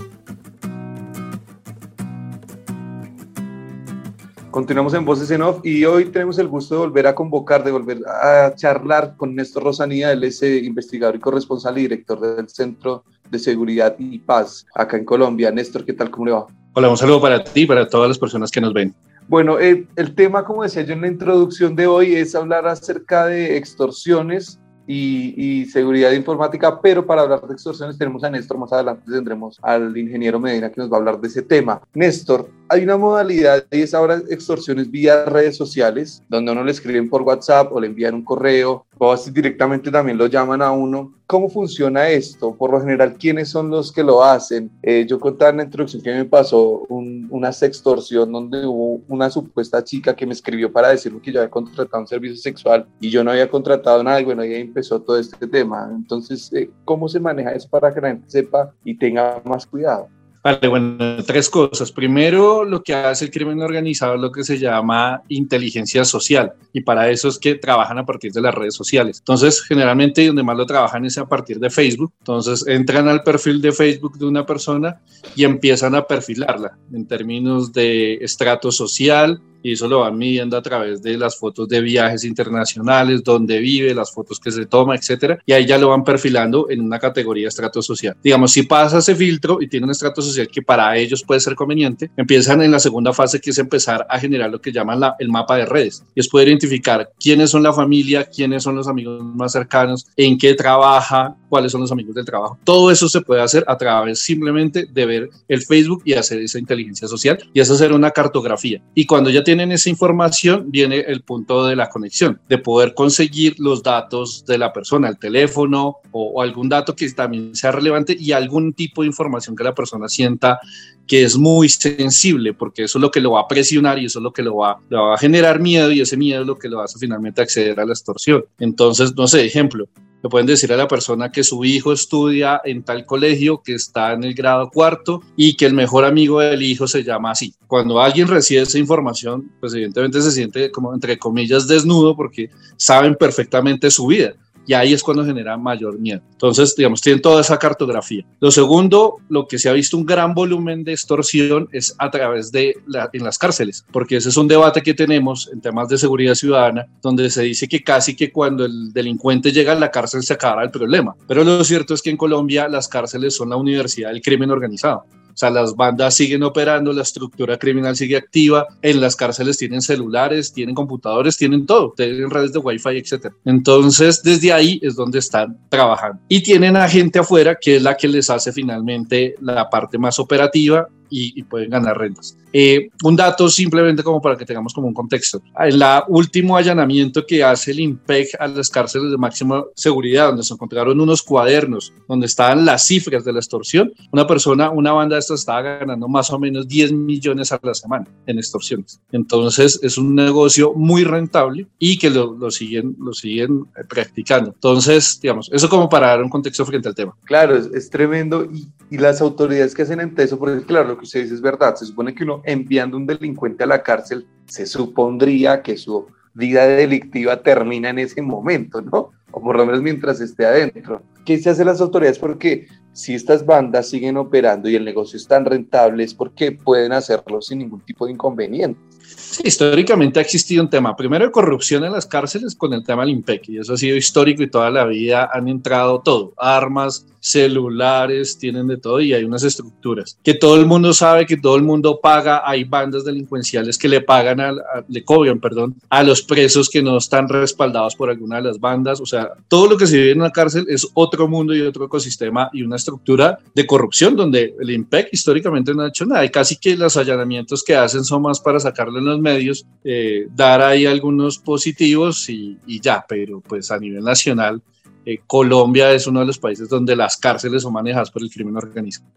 Continuamos 4.57 4.95
en 4.95 5.05
Voces 5.05 5.29
en 5.29 5.43
Off 5.43 5.59
y 5.63 5.85
hoy 5.85 6.05
tenemos 6.05 6.39
el 6.39 6.47
gusto 6.47 6.73
de 6.73 6.79
volver 6.79 7.05
a 7.05 7.13
convocar, 7.13 7.63
de 7.63 7.71
volver 7.71 7.99
a 8.07 8.55
charlar 8.55 9.15
con 9.15 9.35
Néstor 9.35 9.65
Rosanía, 9.65 10.11
él 10.11 10.23
es 10.23 10.41
eh, 10.41 10.57
investigador 10.57 11.15
y 11.15 11.19
corresponsal 11.19 11.77
y 11.77 11.81
director 11.81 12.19
del 12.19 12.49
Centro 12.49 13.03
de 13.29 13.37
Seguridad 13.37 13.95
y 13.99 14.17
Paz 14.17 14.65
acá 14.73 14.97
en 14.97 15.05
Colombia. 15.05 15.51
Néstor, 15.51 15.85
¿qué 15.85 15.93
tal? 15.93 16.09
¿Cómo 16.09 16.25
le 16.25 16.31
va? 16.31 16.47
Hola, 16.73 16.89
un 16.89 16.97
saludo 16.97 17.21
para 17.21 17.43
ti 17.43 17.61
y 17.61 17.65
para 17.67 17.87
todas 17.87 18.07
las 18.07 18.17
personas 18.17 18.49
que 18.49 18.59
nos 18.59 18.73
ven. 18.73 18.95
Bueno, 19.27 19.59
eh, 19.59 19.85
el 19.95 20.15
tema, 20.15 20.43
como 20.43 20.63
decía 20.63 20.81
yo 20.81 20.93
en 20.93 21.01
la 21.01 21.07
introducción 21.07 21.75
de 21.75 21.85
hoy, 21.85 22.15
es 22.15 22.33
hablar 22.33 22.65
acerca 22.67 23.27
de 23.27 23.57
extorsiones 23.57 24.59
y, 24.87 25.65
seguridad 25.65 26.11
informática, 26.11 26.79
pero 26.81 27.05
para 27.05 27.21
hablar 27.21 27.41
de 27.45 27.53
extorsiones 27.53 27.97
tenemos 27.97 28.23
a 28.23 28.29
Néstor, 28.29 28.57
más 28.57 28.71
adelante 28.71 29.11
tendremos 29.11 29.59
al 29.61 29.95
ingeniero 29.97 30.39
Medina 30.39 30.71
que 30.71 30.79
nos 30.81 30.91
va 30.91 30.95
a 30.95 30.99
hablar 30.99 31.19
de 31.19 31.27
ese 31.27 31.41
tema. 31.41 31.81
Néstor, 31.93 32.49
hay 32.69 32.83
una 32.83 32.97
modalidad 32.97 33.65
y 33.71 33.81
es 33.81 33.93
ahora 33.93 34.21
extorsiones 34.29 34.89
vía 34.89 35.25
redes 35.25 35.57
sociales, 35.57 36.23
donde 36.29 36.51
uno 36.51 36.63
le 36.63 36.71
escriben 36.71 37.09
por 37.09 37.21
WhatsApp 37.21 37.71
o 37.71 37.79
le 37.79 37.87
envían 37.87 38.15
un 38.15 38.23
correo 38.23 38.86
o 38.99 39.15
directamente 39.31 39.91
también 39.91 40.17
lo 40.17 40.27
llaman 40.27 40.61
a 40.61 40.71
uno. 40.71 41.13
¿Cómo 41.25 41.49
funciona 41.49 42.07
esto? 42.07 42.55
Por 42.55 42.71
lo 42.71 42.79
general, 42.79 43.17
¿quiénes 43.17 43.49
son 43.49 43.69
los 43.69 43.91
que 43.91 44.03
lo 44.03 44.23
hacen? 44.23 44.71
Eh, 44.81 45.05
yo 45.07 45.19
contaba 45.19 45.51
en 45.51 45.57
la 45.57 45.63
introducción 45.63 46.01
que 46.01 46.13
me 46.13 46.25
pasó 46.25 46.85
una 46.89 47.51
sextorsión 47.51 48.31
donde 48.31 48.65
hubo 48.65 49.01
una 49.09 49.29
supuesta 49.29 49.83
chica 49.83 50.15
que 50.15 50.25
me 50.25 50.33
escribió 50.33 50.71
para 50.71 50.89
decirme 50.89 51.21
que 51.21 51.31
yo 51.31 51.41
había 51.41 51.51
contratado 51.51 52.01
un 52.01 52.07
servicio 52.07 52.37
sexual 52.37 52.87
y 53.01 53.09
yo 53.09 53.23
no 53.23 53.31
había 53.31 53.49
contratado 53.49 54.01
nada 54.03 54.21
y 54.21 54.25
bueno, 54.25 54.41
ahí 54.41 54.55
empezó 54.55 55.01
todo 55.01 55.19
este 55.19 55.47
tema. 55.47 55.89
Entonces, 55.93 56.51
eh, 56.53 56.69
¿cómo 56.85 57.09
se 57.09 57.19
maneja 57.19 57.51
eso 57.51 57.67
para 57.69 57.93
que 57.93 57.99
la 57.99 58.07
gente 58.09 58.29
sepa 58.29 58.73
y 58.85 58.97
tenga 58.97 59.41
más 59.43 59.65
cuidado? 59.65 60.07
Vale, 60.43 60.67
bueno, 60.67 61.23
tres 61.25 61.49
cosas. 61.49 61.91
Primero, 61.91 62.63
lo 62.63 62.81
que 62.81 62.93
hace 62.93 63.25
el 63.25 63.31
crimen 63.31 63.61
organizado 63.61 64.15
es 64.15 64.21
lo 64.21 64.31
que 64.31 64.43
se 64.43 64.57
llama 64.57 65.21
inteligencia 65.27 66.05
social 66.05 66.53
y 66.71 66.81
para 66.81 67.09
eso 67.09 67.27
es 67.27 67.37
que 67.37 67.55
trabajan 67.55 67.97
a 67.97 68.05
partir 68.05 68.31
de 68.31 68.41
las 68.41 68.53
redes 68.53 68.75
sociales. 68.75 69.19
Entonces, 69.19 69.61
generalmente 69.61 70.25
donde 70.25 70.43
más 70.43 70.55
lo 70.55 70.65
trabajan 70.65 71.05
es 71.05 71.17
a 71.17 71.25
partir 71.25 71.59
de 71.59 71.69
Facebook. 71.69 72.13
Entonces, 72.19 72.65
entran 72.67 73.07
al 73.07 73.23
perfil 73.23 73.61
de 73.61 73.71
Facebook 73.71 74.17
de 74.17 74.25
una 74.25 74.45
persona 74.45 75.01
y 75.35 75.43
empiezan 75.43 75.95
a 75.95 76.05
perfilarla 76.05 76.77
en 76.93 77.05
términos 77.07 77.73
de 77.73 78.15
estrato 78.15 78.71
social, 78.71 79.41
y 79.63 79.73
eso 79.73 79.87
lo 79.87 80.01
van 80.01 80.17
midiendo 80.17 80.57
a 80.57 80.61
través 80.61 81.01
de 81.01 81.17
las 81.17 81.37
fotos 81.37 81.67
de 81.67 81.81
viajes 81.81 82.23
internacionales, 82.23 83.23
donde 83.23 83.59
vive, 83.59 83.93
las 83.93 84.11
fotos 84.11 84.39
que 84.39 84.51
se 84.51 84.65
toma, 84.65 84.95
etcétera, 84.95 85.39
y 85.45 85.53
ahí 85.53 85.65
ya 85.65 85.77
lo 85.77 85.89
van 85.89 86.03
perfilando 86.03 86.69
en 86.69 86.81
una 86.81 86.99
categoría 86.99 87.47
estrato 87.47 87.81
social. 87.81 88.15
Digamos, 88.23 88.51
si 88.51 88.63
pasa 88.63 88.99
ese 88.99 89.15
filtro 89.15 89.59
y 89.61 89.67
tiene 89.67 89.85
un 89.85 89.91
estrato 89.91 90.21
social 90.21 90.47
que 90.47 90.61
para 90.61 90.95
ellos 90.97 91.23
puede 91.23 91.39
ser 91.39 91.55
conveniente, 91.55 92.11
empiezan 92.17 92.61
en 92.61 92.71
la 92.71 92.79
segunda 92.79 93.13
fase 93.13 93.39
que 93.39 93.51
es 93.51 93.57
empezar 93.57 94.05
a 94.09 94.19
generar 94.19 94.49
lo 94.49 94.61
que 94.61 94.71
llaman 94.71 94.99
la, 94.99 95.15
el 95.19 95.29
mapa 95.29 95.57
de 95.57 95.65
redes 95.65 96.03
y 96.15 96.19
es 96.19 96.27
poder 96.27 96.47
identificar 96.47 97.09
quiénes 97.19 97.49
son 97.49 97.63
la 97.63 97.73
familia, 97.73 98.25
quiénes 98.25 98.63
son 98.63 98.75
los 98.75 98.87
amigos 98.87 99.23
más 99.23 99.51
cercanos, 99.51 100.07
en 100.15 100.37
qué 100.37 100.53
trabaja, 100.53 101.35
cuáles 101.49 101.71
son 101.71 101.81
los 101.81 101.91
amigos 101.91 102.15
del 102.15 102.25
trabajo. 102.25 102.57
Todo 102.63 102.91
eso 102.91 103.07
se 103.09 103.21
puede 103.21 103.41
hacer 103.41 103.63
a 103.67 103.77
través 103.77 104.21
simplemente 104.21 104.85
de 104.85 105.05
ver 105.05 105.29
el 105.47 105.61
Facebook 105.61 106.01
y 106.05 106.13
hacer 106.13 106.41
esa 106.41 106.59
inteligencia 106.59 107.07
social 107.07 107.37
y 107.53 107.59
es 107.59 107.69
hacer 107.69 107.93
una 107.93 108.11
cartografía. 108.11 108.81
Y 108.93 109.05
cuando 109.05 109.29
ya 109.29 109.43
tienen 109.47 109.71
esa 109.71 109.89
información, 109.89 110.65
viene 110.71 110.97
el 110.97 111.21
punto 111.21 111.65
de 111.65 111.77
la 111.77 111.87
conexión, 111.87 112.41
de 112.49 112.57
poder 112.57 112.93
conseguir 112.93 113.55
los 113.59 113.81
datos 113.81 114.43
de 114.45 114.57
la 114.57 114.73
persona, 114.73 115.07
el 115.07 115.17
teléfono 115.17 115.99
o, 116.11 116.41
algún 116.41 116.67
dato 116.67 116.93
que 116.93 117.09
también 117.11 117.55
sea 117.55 117.71
relevante 117.71 118.13
y 118.19 118.33
algún 118.33 118.73
tipo 118.73 119.03
de 119.03 119.07
información 119.07 119.55
que 119.55 119.63
la 119.63 119.73
persona 119.73 120.09
sienta 120.09 120.59
que 121.07 121.23
es 121.23 121.37
muy 121.37 121.69
sensible, 121.69 122.53
porque 122.53 122.83
eso 122.83 122.97
es 122.97 123.01
lo 123.01 123.11
que 123.11 123.21
lo 123.21 123.31
va 123.31 123.41
a 123.41 123.47
presionar 123.47 123.97
y 123.97 124.05
eso 124.05 124.19
es 124.19 124.23
lo 124.23 124.33
que 124.33 124.43
lo 124.43 124.57
va, 124.57 124.79
a 124.91 125.17
generar 125.17 125.59
miedo 125.59 125.91
y 125.91 126.01
ese 126.01 126.17
miedo 126.17 126.41
es 126.41 126.47
lo 126.47 126.57
que 126.57 126.69
lo 126.69 126.81
hace 126.81 126.99
finalmente 126.99 127.41
acceder 127.41 127.79
a 127.79 127.85
la 127.85 127.93
extorsión. 127.93 128.45
Entonces, 128.59 129.15
no 129.15 129.27
sé, 129.27 129.45
ejemplo, 129.45 129.87
le 130.21 130.29
pueden 130.29 130.47
decir 130.47 130.73
a 130.73 130.77
la 130.77 130.87
persona 130.87 131.31
que 131.31 131.43
su 131.43 131.63
hijo 131.63 131.93
estudia 131.93 132.59
en 132.65 132.83
tal 132.83 133.05
colegio, 133.05 133.61
que 133.63 133.75
está 133.75 134.13
en 134.13 134.23
el 134.23 134.33
grado 134.33 134.69
cuarto 134.69 135.21
y 135.35 135.55
que 135.55 135.65
el 135.65 135.73
mejor 135.73 136.05
amigo 136.05 136.39
del 136.39 136.61
hijo 136.63 136.87
se 136.87 137.03
llama 137.03 137.31
así. 137.31 137.53
Cuando 137.67 138.01
alguien 138.01 138.27
recibe 138.27 138.61
esa 138.61 138.79
información, 138.79 139.51
pues 139.59 139.73
evidentemente 139.73 140.21
se 140.21 140.31
siente 140.31 140.71
como 140.71 140.93
entre 140.93 141.17
comillas 141.17 141.67
desnudo 141.67 142.15
porque 142.15 142.49
saben 142.77 143.15
perfectamente 143.15 143.91
su 143.91 144.07
vida 144.07 144.33
y 144.67 144.73
ahí 144.73 144.93
es 144.93 145.01
cuando 145.01 145.25
genera 145.25 145.57
mayor 145.57 145.97
miedo. 145.97 146.21
Entonces, 146.33 146.75
digamos, 146.75 147.01
tienen 147.01 147.21
toda 147.21 147.41
esa 147.41 147.57
cartografía. 147.57 148.25
Lo 148.39 148.51
segundo, 148.51 149.15
lo 149.29 149.47
que 149.47 149.57
se 149.57 149.69
ha 149.69 149.73
visto 149.73 149.97
un 149.97 150.05
gran 150.05 150.33
volumen 150.33 150.83
de 150.83 150.91
extorsión 150.91 151.69
es 151.71 151.95
a 151.97 152.11
través 152.11 152.51
de 152.51 152.75
en 153.13 153.23
las 153.23 153.37
cárceles, 153.37 153.85
porque 153.91 154.17
ese 154.17 154.29
es 154.29 154.37
un 154.37 154.47
debate 154.47 154.81
que 154.81 154.93
tenemos 154.93 155.49
en 155.51 155.61
temas 155.61 155.87
de 155.87 155.97
seguridad 155.97 156.35
ciudadana, 156.35 156.85
donde 157.01 157.29
se 157.29 157.43
dice 157.43 157.67
que 157.67 157.81
casi 157.81 158.15
que 158.15 158.31
cuando 158.31 158.65
el 158.65 158.91
delincuente 158.91 159.51
llega 159.51 159.71
a 159.71 159.75
la 159.75 159.89
cárcel 159.89 160.21
se 160.21 160.33
acaba 160.33 160.63
el 160.63 160.71
problema. 160.71 161.15
Pero 161.27 161.43
lo 161.43 161.63
cierto 161.63 161.93
es 161.93 162.01
que 162.01 162.09
en 162.09 162.17
Colombia 162.17 162.67
las 162.67 162.89
cárceles 162.89 163.35
son 163.35 163.49
la 163.49 163.55
universidad 163.55 164.09
del 164.09 164.21
crimen 164.21 164.51
organizado. 164.51 165.05
O 165.37 165.39
sea, 165.39 165.51
las 165.51 165.75
bandas 165.75 166.15
siguen 166.15 166.41
operando, 166.41 166.91
la 166.91 167.03
estructura 167.03 167.59
criminal 167.59 167.95
sigue 167.95 168.17
activa, 168.17 168.65
en 168.81 168.99
las 168.99 169.15
cárceles 169.15 169.59
tienen 169.59 169.83
celulares, 169.83 170.51
tienen 170.51 170.73
computadores, 170.73 171.37
tienen 171.37 171.67
todo, 171.67 171.93
tienen 171.95 172.31
redes 172.31 172.53
de 172.53 172.57
Wi-Fi, 172.57 172.97
etc. 172.97 173.27
Entonces, 173.45 174.23
desde 174.23 174.51
ahí 174.51 174.79
es 174.81 174.95
donde 174.95 175.19
están 175.19 175.55
trabajando. 175.69 176.19
Y 176.27 176.41
tienen 176.41 176.75
a 176.75 176.89
gente 176.89 177.19
afuera 177.19 177.55
que 177.61 177.75
es 177.75 177.83
la 177.83 177.95
que 177.95 178.07
les 178.07 178.31
hace 178.31 178.51
finalmente 178.51 179.35
la 179.39 179.69
parte 179.69 179.99
más 179.99 180.17
operativa 180.17 180.89
y, 181.09 181.43
pueden 181.43 181.69
ganar 181.69 181.97
rentas. 181.97 182.37
Eh, 182.51 182.89
un 183.03 183.15
dato 183.15 183.49
simplemente 183.49 184.03
como 184.03 184.21
para 184.21 184.35
que 184.35 184.45
tengamos 184.45 184.73
como 184.73 184.87
un 184.87 184.93
contexto. 184.93 185.41
En 185.59 185.79
la 185.79 186.05
último 186.07 186.57
allanamiento 186.57 187.25
que 187.25 187.43
hace 187.43 187.71
el 187.71 187.79
IMPEC 187.81 188.29
a 188.39 188.47
las 188.47 188.69
cárceles 188.69 189.11
de 189.11 189.17
máxima 189.17 189.63
seguridad, 189.75 190.27
donde 190.27 190.43
se 190.43 190.53
encontraron 190.53 190.99
unos 190.99 191.21
cuadernos 191.21 191.93
donde 192.07 192.25
estaban 192.25 192.65
las 192.65 192.85
cifras 192.87 193.23
de 193.25 193.33
la 193.33 193.39
extorsión, 193.39 193.91
una 194.11 194.25
persona, 194.25 194.69
una 194.69 194.93
banda 194.93 195.15
de 195.15 195.19
estas 195.19 195.41
estaba 195.41 195.61
ganando 195.61 196.07
más 196.07 196.31
o 196.31 196.39
menos 196.39 196.67
10 196.67 196.93
millones 196.93 197.51
a 197.51 197.59
la 197.61 197.73
semana 197.73 198.07
en 198.25 198.37
extorsiones. 198.37 198.99
Entonces 199.11 199.79
es 199.83 199.97
un 199.97 200.15
negocio 200.15 200.73
muy 200.73 201.03
rentable 201.03 201.67
y 201.79 201.97
que 201.97 202.09
lo, 202.09 202.33
lo 202.33 202.51
siguen, 202.51 202.95
lo 202.99 203.13
siguen 203.13 203.65
practicando. 203.87 204.51
Entonces, 204.53 205.19
digamos, 205.21 205.49
eso 205.53 205.69
como 205.69 205.89
para 205.89 206.07
dar 206.07 206.23
un 206.23 206.29
contexto 206.29 206.65
frente 206.65 206.87
al 206.87 206.95
tema. 206.95 207.15
Claro, 207.25 207.55
es, 207.55 207.67
es 207.67 207.89
tremendo 207.89 208.45
y, 208.45 208.67
y, 208.89 208.97
las 208.97 209.21
autoridades 209.21 209.73
que 209.73 209.83
hacen 209.83 209.99
ante 209.99 210.23
eso, 210.23 210.39
porque 210.39 210.65
claro, 210.65 210.96
que 210.97 211.05
usted 211.05 211.23
dice 211.23 211.35
es 211.35 211.41
verdad. 211.41 211.75
Se 211.75 211.85
supone 211.85 212.13
que 212.13 212.23
uno 212.23 212.41
enviando 212.45 212.97
un 212.97 213.05
delincuente 213.05 213.63
a 213.63 213.67
la 213.67 213.83
cárcel, 213.83 214.27
se 214.45 214.65
supondría 214.65 215.61
que 215.61 215.77
su 215.77 216.07
vida 216.33 216.67
delictiva 216.67 217.41
termina 217.41 217.89
en 217.89 217.99
ese 217.99 218.21
momento, 218.21 218.81
¿no? 218.81 219.11
O 219.31 219.41
por 219.41 219.57
lo 219.57 219.65
menos 219.65 219.81
mientras 219.81 220.21
esté 220.21 220.45
adentro. 220.45 221.01
¿Qué 221.25 221.37
se 221.37 221.49
hace 221.49 221.65
las 221.65 221.81
autoridades? 221.81 222.19
Porque 222.19 222.67
si 222.93 223.13
estas 223.13 223.45
bandas 223.45 223.89
siguen 223.89 224.17
operando 224.17 224.69
y 224.69 224.75
el 224.75 224.85
negocio 224.85 225.17
es 225.17 225.27
tan 225.27 225.45
rentable, 225.45 226.03
es 226.03 226.13
porque 226.13 226.51
pueden 226.51 226.93
hacerlo 226.93 227.41
sin 227.41 227.59
ningún 227.59 227.81
tipo 227.81 228.05
de 228.05 228.13
inconveniente. 228.13 228.79
Sí, 229.15 229.43
históricamente 229.45 230.19
ha 230.19 230.21
existido 230.21 230.63
un 230.63 230.69
tema, 230.69 230.95
primero 230.95 231.25
de 231.25 231.31
corrupción 231.31 231.83
en 231.83 231.91
las 231.91 232.05
cárceles 232.05 232.55
con 232.55 232.73
el 232.73 232.83
tema 232.83 233.03
del 233.03 233.11
IMPEC, 233.11 233.49
y 233.49 233.57
eso 233.59 233.73
ha 233.73 233.77
sido 233.77 233.95
histórico 233.95 234.43
y 234.43 234.49
toda 234.49 234.69
la 234.69 234.85
vida 234.85 235.29
han 235.33 235.47
entrado 235.47 236.01
todo, 236.01 236.33
armas, 236.37 237.05
celulares, 237.19 238.37
tienen 238.37 238.67
de 238.67 238.77
todo 238.77 239.01
y 239.01 239.13
hay 239.13 239.23
unas 239.23 239.43
estructuras 239.43 240.17
que 240.23 240.33
todo 240.33 240.55
el 240.55 240.65
mundo 240.65 240.93
sabe, 240.93 241.25
que 241.25 241.37
todo 241.37 241.55
el 241.55 241.63
mundo 241.63 241.99
paga, 242.01 242.41
hay 242.45 242.63
bandas 242.63 243.03
delincuenciales 243.03 243.77
que 243.77 243.89
le 243.89 244.01
pagan, 244.01 244.39
a, 244.39 244.53
le 244.87 245.03
cobran, 245.03 245.39
perdón, 245.39 245.75
a 245.89 246.03
los 246.03 246.21
presos 246.21 246.69
que 246.69 246.81
no 246.81 246.97
están 246.97 247.27
respaldados 247.27 247.95
por 247.95 248.09
alguna 248.09 248.37
de 248.37 248.43
las 248.43 248.59
bandas, 248.59 249.01
o 249.01 249.05
sea, 249.05 249.31
todo 249.47 249.67
lo 249.67 249.77
que 249.77 249.87
se 249.87 249.97
vive 249.97 250.11
en 250.11 250.21
una 250.21 250.31
cárcel 250.31 250.65
es 250.69 250.87
otro 250.93 251.27
mundo 251.27 251.55
y 251.55 251.61
otro 251.61 251.85
ecosistema 251.85 252.49
y 252.53 252.63
una 252.63 252.75
estructura 252.77 253.39
de 253.53 253.67
corrupción 253.67 254.15
donde 254.15 254.55
el 254.59 254.69
IMPEC 254.69 255.09
históricamente 255.11 255.73
no 255.73 255.83
ha 255.83 255.89
hecho 255.89 256.05
nada 256.05 256.23
y 256.23 256.29
casi 256.29 256.57
que 256.57 256.77
los 256.77 256.97
allanamientos 256.97 257.63
que 257.63 257.75
hacen 257.75 258.03
son 258.03 258.21
más 258.21 258.39
para 258.39 258.59
sacarle 258.59 258.96
en 258.99 259.05
los 259.05 259.19
medios, 259.19 259.65
eh, 259.83 260.27
dar 260.35 260.61
ahí 260.61 260.85
algunos 260.85 261.37
positivos 261.37 262.29
y, 262.29 262.57
y 262.65 262.79
ya, 262.79 263.05
pero 263.07 263.41
pues 263.41 263.71
a 263.71 263.79
nivel 263.79 264.03
nacional 264.03 264.61
eh, 265.09 265.21
Colombia 265.25 265.93
es 265.93 266.05
uno 266.05 266.19
de 266.19 266.25
los 266.25 266.37
países 266.37 266.67
donde 266.67 266.93
las 266.93 267.15
cárceles 267.15 267.61
son 267.61 267.71
manejadas 267.71 268.11
por 268.11 268.21
el 268.21 268.29
crimen 268.29 268.57
organizado. 268.57 269.07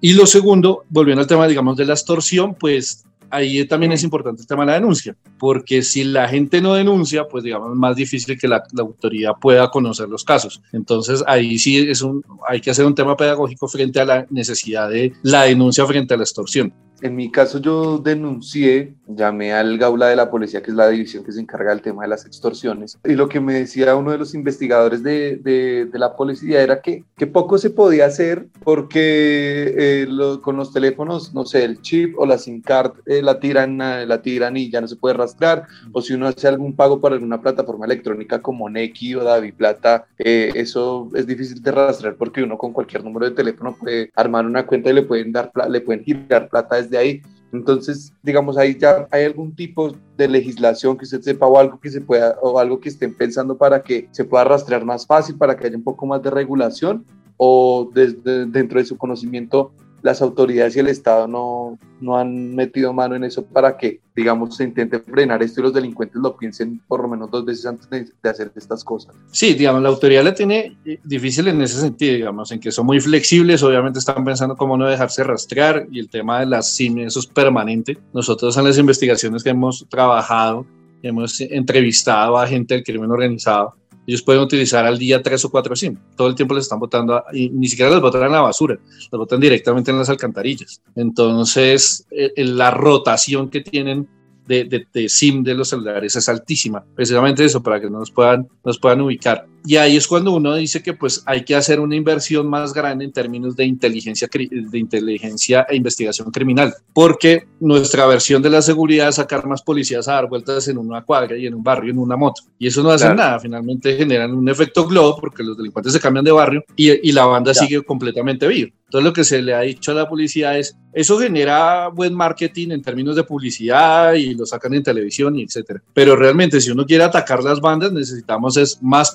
Y 0.00 0.12
lo 0.12 0.24
segundo, 0.24 0.84
volviendo 0.88 1.22
al 1.22 1.26
tema, 1.26 1.48
digamos, 1.48 1.76
de 1.76 1.86
la 1.86 1.94
extorsión, 1.94 2.54
pues 2.54 3.04
ahí 3.30 3.66
también 3.66 3.90
es 3.90 4.04
importante 4.04 4.42
el 4.42 4.46
tema 4.46 4.62
de 4.62 4.68
la 4.68 4.74
denuncia, 4.74 5.16
porque 5.40 5.82
si 5.82 6.04
la 6.04 6.28
gente 6.28 6.60
no 6.60 6.74
denuncia, 6.74 7.26
pues 7.26 7.42
digamos, 7.42 7.72
es 7.72 7.76
más 7.76 7.96
difícil 7.96 8.38
que 8.38 8.46
la, 8.46 8.62
la, 8.72 8.82
autoridad 8.84 9.32
pueda 9.40 9.68
conocer 9.72 10.08
los 10.08 10.22
casos. 10.22 10.62
Entonces 10.72 11.24
ahí 11.26 11.58
sí 11.58 11.78
es 11.78 12.00
un, 12.02 12.24
hay 12.48 12.60
que 12.60 12.70
hacer 12.70 12.86
un 12.86 12.94
tema 12.94 13.16
pedagógico 13.16 13.66
frente 13.66 13.98
a 13.98 14.04
la 14.04 14.26
necesidad 14.30 14.88
de 14.88 15.14
la 15.22 15.42
denuncia 15.42 15.84
frente 15.84 16.14
a 16.14 16.16
la 16.16 16.22
extorsión. 16.22 16.72
En 17.02 17.16
mi 17.16 17.30
caso 17.30 17.58
yo 17.58 17.98
denuncié, 17.98 18.94
llamé 19.06 19.52
al 19.52 19.78
Gaula 19.78 20.08
de 20.08 20.16
la 20.16 20.30
policía, 20.30 20.62
que 20.62 20.70
es 20.70 20.76
la 20.76 20.88
división 20.88 21.24
que 21.24 21.32
se 21.32 21.40
encarga 21.40 21.70
del 21.70 21.80
tema 21.80 22.02
de 22.02 22.08
las 22.08 22.26
extorsiones, 22.26 22.98
y 23.04 23.14
lo 23.14 23.28
que 23.28 23.40
me 23.40 23.54
decía 23.54 23.96
uno 23.96 24.12
de 24.12 24.18
los 24.18 24.34
investigadores 24.34 25.02
de, 25.02 25.36
de, 25.36 25.86
de 25.86 25.98
la 25.98 26.14
policía 26.14 26.62
era 26.62 26.80
que, 26.80 27.04
que, 27.16 27.26
poco 27.26 27.58
se 27.58 27.70
podía 27.70 28.06
hacer 28.06 28.46
porque 28.62 29.74
eh, 29.76 30.06
lo, 30.08 30.42
con 30.42 30.56
los 30.56 30.72
teléfonos, 30.72 31.32
no 31.34 31.44
sé, 31.44 31.64
el 31.64 31.80
chip 31.80 32.18
o 32.18 32.26
la 32.26 32.38
SIM 32.38 32.60
card 32.60 32.92
eh, 33.06 33.22
la, 33.22 33.40
tiran, 33.40 33.78
la 33.78 34.22
tiran 34.22 34.56
y 34.56 34.70
ya 34.70 34.80
no 34.80 34.88
se 34.88 34.96
puede 34.96 35.14
rastrear, 35.14 35.66
o 35.92 36.02
si 36.02 36.12
uno 36.12 36.28
hace 36.28 36.48
algún 36.48 36.76
pago 36.76 37.00
para 37.00 37.14
alguna 37.14 37.40
plataforma 37.40 37.86
electrónica 37.86 38.42
como 38.42 38.68
Neki 38.68 39.14
o 39.14 39.24
Davi 39.24 39.52
Plata, 39.52 40.06
eh, 40.18 40.50
eso 40.54 41.08
es 41.14 41.26
difícil 41.26 41.62
de 41.62 41.72
rastrear 41.72 42.16
porque 42.16 42.42
uno 42.42 42.58
con 42.58 42.72
cualquier 42.72 43.04
número 43.04 43.26
de 43.26 43.34
teléfono 43.34 43.76
puede 43.78 44.10
armar 44.14 44.44
una 44.44 44.66
cuenta 44.66 44.90
y 44.90 44.94
le 44.94 45.02
pueden, 45.02 45.32
dar, 45.32 45.50
le 45.68 45.80
pueden 45.80 46.04
girar 46.04 46.48
plata 46.48 46.76
desde 46.76 46.89
de 46.90 46.98
ahí. 46.98 47.22
Entonces, 47.52 48.12
digamos, 48.22 48.56
ahí 48.56 48.76
ya 48.78 49.08
hay 49.10 49.24
algún 49.24 49.54
tipo 49.54 49.92
de 50.16 50.28
legislación 50.28 50.96
que 50.96 51.04
usted 51.04 51.20
sepa 51.20 51.46
o 51.46 51.58
algo 51.58 51.80
que 51.80 51.90
se 51.90 52.00
pueda 52.00 52.38
o 52.42 52.58
algo 52.58 52.78
que 52.78 52.88
estén 52.88 53.14
pensando 53.14 53.56
para 53.56 53.82
que 53.82 54.08
se 54.12 54.24
pueda 54.24 54.44
rastrear 54.44 54.84
más 54.84 55.06
fácil, 55.06 55.36
para 55.36 55.56
que 55.56 55.66
haya 55.66 55.76
un 55.76 55.82
poco 55.82 56.06
más 56.06 56.22
de 56.22 56.30
regulación 56.30 57.04
o 57.36 57.90
desde 57.92 58.46
dentro 58.46 58.78
de 58.78 58.84
su 58.84 58.96
conocimiento 58.96 59.72
las 60.02 60.22
autoridades 60.22 60.76
y 60.76 60.80
el 60.80 60.88
Estado 60.88 61.26
no, 61.26 61.78
no 62.00 62.16
han 62.16 62.54
metido 62.54 62.92
mano 62.92 63.14
en 63.14 63.24
eso 63.24 63.44
para 63.44 63.76
que, 63.76 64.00
digamos, 64.14 64.56
se 64.56 64.64
intente 64.64 64.98
frenar 65.00 65.42
esto 65.42 65.60
y 65.60 65.64
los 65.64 65.74
delincuentes 65.74 66.20
lo 66.20 66.36
piensen 66.36 66.80
por 66.88 67.02
lo 67.02 67.08
menos 67.08 67.30
dos 67.30 67.44
veces 67.44 67.66
antes 67.66 67.88
de, 67.90 68.30
hacer 68.30 68.52
estas 68.56 68.84
cosas. 68.84 69.14
Sí, 69.30 69.54
digamos, 69.54 69.82
la 69.82 69.88
autoridad 69.88 70.24
la 70.24 70.34
tiene 70.34 70.76
eh, 70.84 70.98
difícil 71.04 71.48
en 71.48 71.60
ese 71.62 71.80
sentido, 71.80 72.14
digamos, 72.14 72.50
en 72.52 72.60
que 72.60 72.72
son 72.72 72.86
muy 72.86 73.00
flexibles, 73.00 73.62
obviamente 73.62 73.98
están 73.98 74.24
pensando 74.24 74.56
cómo 74.56 74.76
no 74.76 74.86
dejarse 74.86 75.24
rastrear 75.24 75.86
y 75.90 76.00
el 76.00 76.08
tema 76.08 76.40
de 76.40 76.46
las 76.46 76.74
SIM, 76.74 76.98
eso 76.98 77.20
es 77.20 77.26
permanente. 77.26 77.98
Nosotros 78.12 78.56
en 78.56 78.64
las 78.64 78.78
investigaciones 78.78 79.42
que 79.42 79.50
hemos 79.50 79.86
trabajado, 79.88 80.66
hemos 81.02 81.40
entrevistado 81.40 82.38
a 82.38 82.46
gente 82.46 82.74
del 82.74 82.84
crimen 82.84 83.10
organizado 83.10 83.79
ellos 84.10 84.22
pueden 84.22 84.42
utilizar 84.42 84.84
al 84.84 84.98
día 84.98 85.22
tres 85.22 85.44
o 85.44 85.50
cuatro 85.50 85.76
SIM. 85.76 85.96
Todo 86.16 86.26
el 86.26 86.34
tiempo 86.34 86.54
les 86.54 86.64
están 86.64 86.80
botando, 86.80 87.22
y 87.32 87.48
ni 87.48 87.68
siquiera 87.68 87.92
les 87.92 88.00
botan 88.00 88.24
en 88.24 88.32
la 88.32 88.40
basura, 88.40 88.76
les 88.76 89.10
botan 89.10 89.38
directamente 89.38 89.92
en 89.92 89.98
las 89.98 90.10
alcantarillas. 90.10 90.82
Entonces, 90.96 92.06
eh, 92.10 92.32
la 92.44 92.72
rotación 92.72 93.48
que 93.48 93.60
tienen 93.60 94.08
de, 94.48 94.84
de, 94.92 95.08
SIM 95.08 95.44
de 95.44 95.54
los 95.54 95.68
celulares 95.68 96.16
es 96.16 96.28
altísima, 96.28 96.84
precisamente 96.96 97.44
eso, 97.44 97.62
para 97.62 97.80
que 97.80 97.88
nos 97.88 98.10
puedan, 98.10 98.48
nos 98.64 98.78
puedan 98.78 99.00
ubicar. 99.00 99.46
Y 99.64 99.76
ahí 99.76 99.96
es 99.96 100.06
cuando 100.06 100.32
uno 100.32 100.54
dice 100.54 100.82
que 100.82 100.94
pues 100.94 101.22
hay 101.26 101.44
que 101.44 101.54
hacer 101.54 101.80
una 101.80 101.94
inversión 101.94 102.48
más 102.48 102.72
grande 102.72 103.04
en 103.04 103.12
términos 103.12 103.56
de 103.56 103.64
inteligencia, 103.64 104.28
de 104.32 104.78
inteligencia 104.78 105.66
e 105.68 105.76
investigación 105.76 106.30
criminal, 106.30 106.74
porque 106.92 107.46
nuestra 107.60 108.06
versión 108.06 108.42
de 108.42 108.50
la 108.50 108.62
seguridad 108.62 109.08
es 109.08 109.16
sacar 109.16 109.46
más 109.46 109.62
policías 109.62 110.08
a 110.08 110.14
dar 110.14 110.28
vueltas 110.28 110.68
en 110.68 110.78
una 110.78 111.02
cuadra 111.02 111.36
y 111.36 111.46
en 111.46 111.54
un 111.54 111.62
barrio 111.62 111.92
en 111.92 111.98
una 111.98 112.16
moto. 112.16 112.42
Y 112.58 112.66
eso 112.66 112.82
no 112.82 112.90
hace 112.90 113.14
nada, 113.14 113.38
finalmente 113.38 113.96
generan 113.96 114.32
un 114.32 114.48
efecto 114.48 114.86
globo 114.86 115.18
porque 115.20 115.42
los 115.42 115.56
delincuentes 115.56 115.92
se 115.92 116.00
cambian 116.00 116.24
de 116.24 116.32
barrio 116.32 116.64
y, 116.76 117.08
y 117.08 117.12
la 117.12 117.26
banda 117.26 117.52
sigue 117.54 117.82
completamente 117.82 118.48
viva. 118.48 118.70
Todo 118.90 119.02
lo 119.02 119.12
que 119.12 119.22
se 119.22 119.40
le 119.40 119.54
ha 119.54 119.60
dicho 119.60 119.92
a 119.92 119.94
la 119.94 120.08
policía 120.08 120.58
es, 120.58 120.76
eso 120.92 121.16
genera 121.18 121.88
buen 121.88 122.12
marketing 122.12 122.72
en 122.72 122.82
términos 122.82 123.14
de 123.14 123.22
publicidad 123.22 124.14
y 124.14 124.34
lo 124.34 124.44
sacan 124.44 124.74
en 124.74 124.82
televisión 124.82 125.38
y 125.38 125.44
etcétera. 125.44 125.80
Pero 125.94 126.16
realmente 126.16 126.60
si 126.60 126.70
uno 126.70 126.84
quiere 126.84 127.04
atacar 127.04 127.44
las 127.44 127.60
bandas, 127.60 127.92
necesitamos 127.92 128.56
es 128.56 128.82
más 128.82 129.12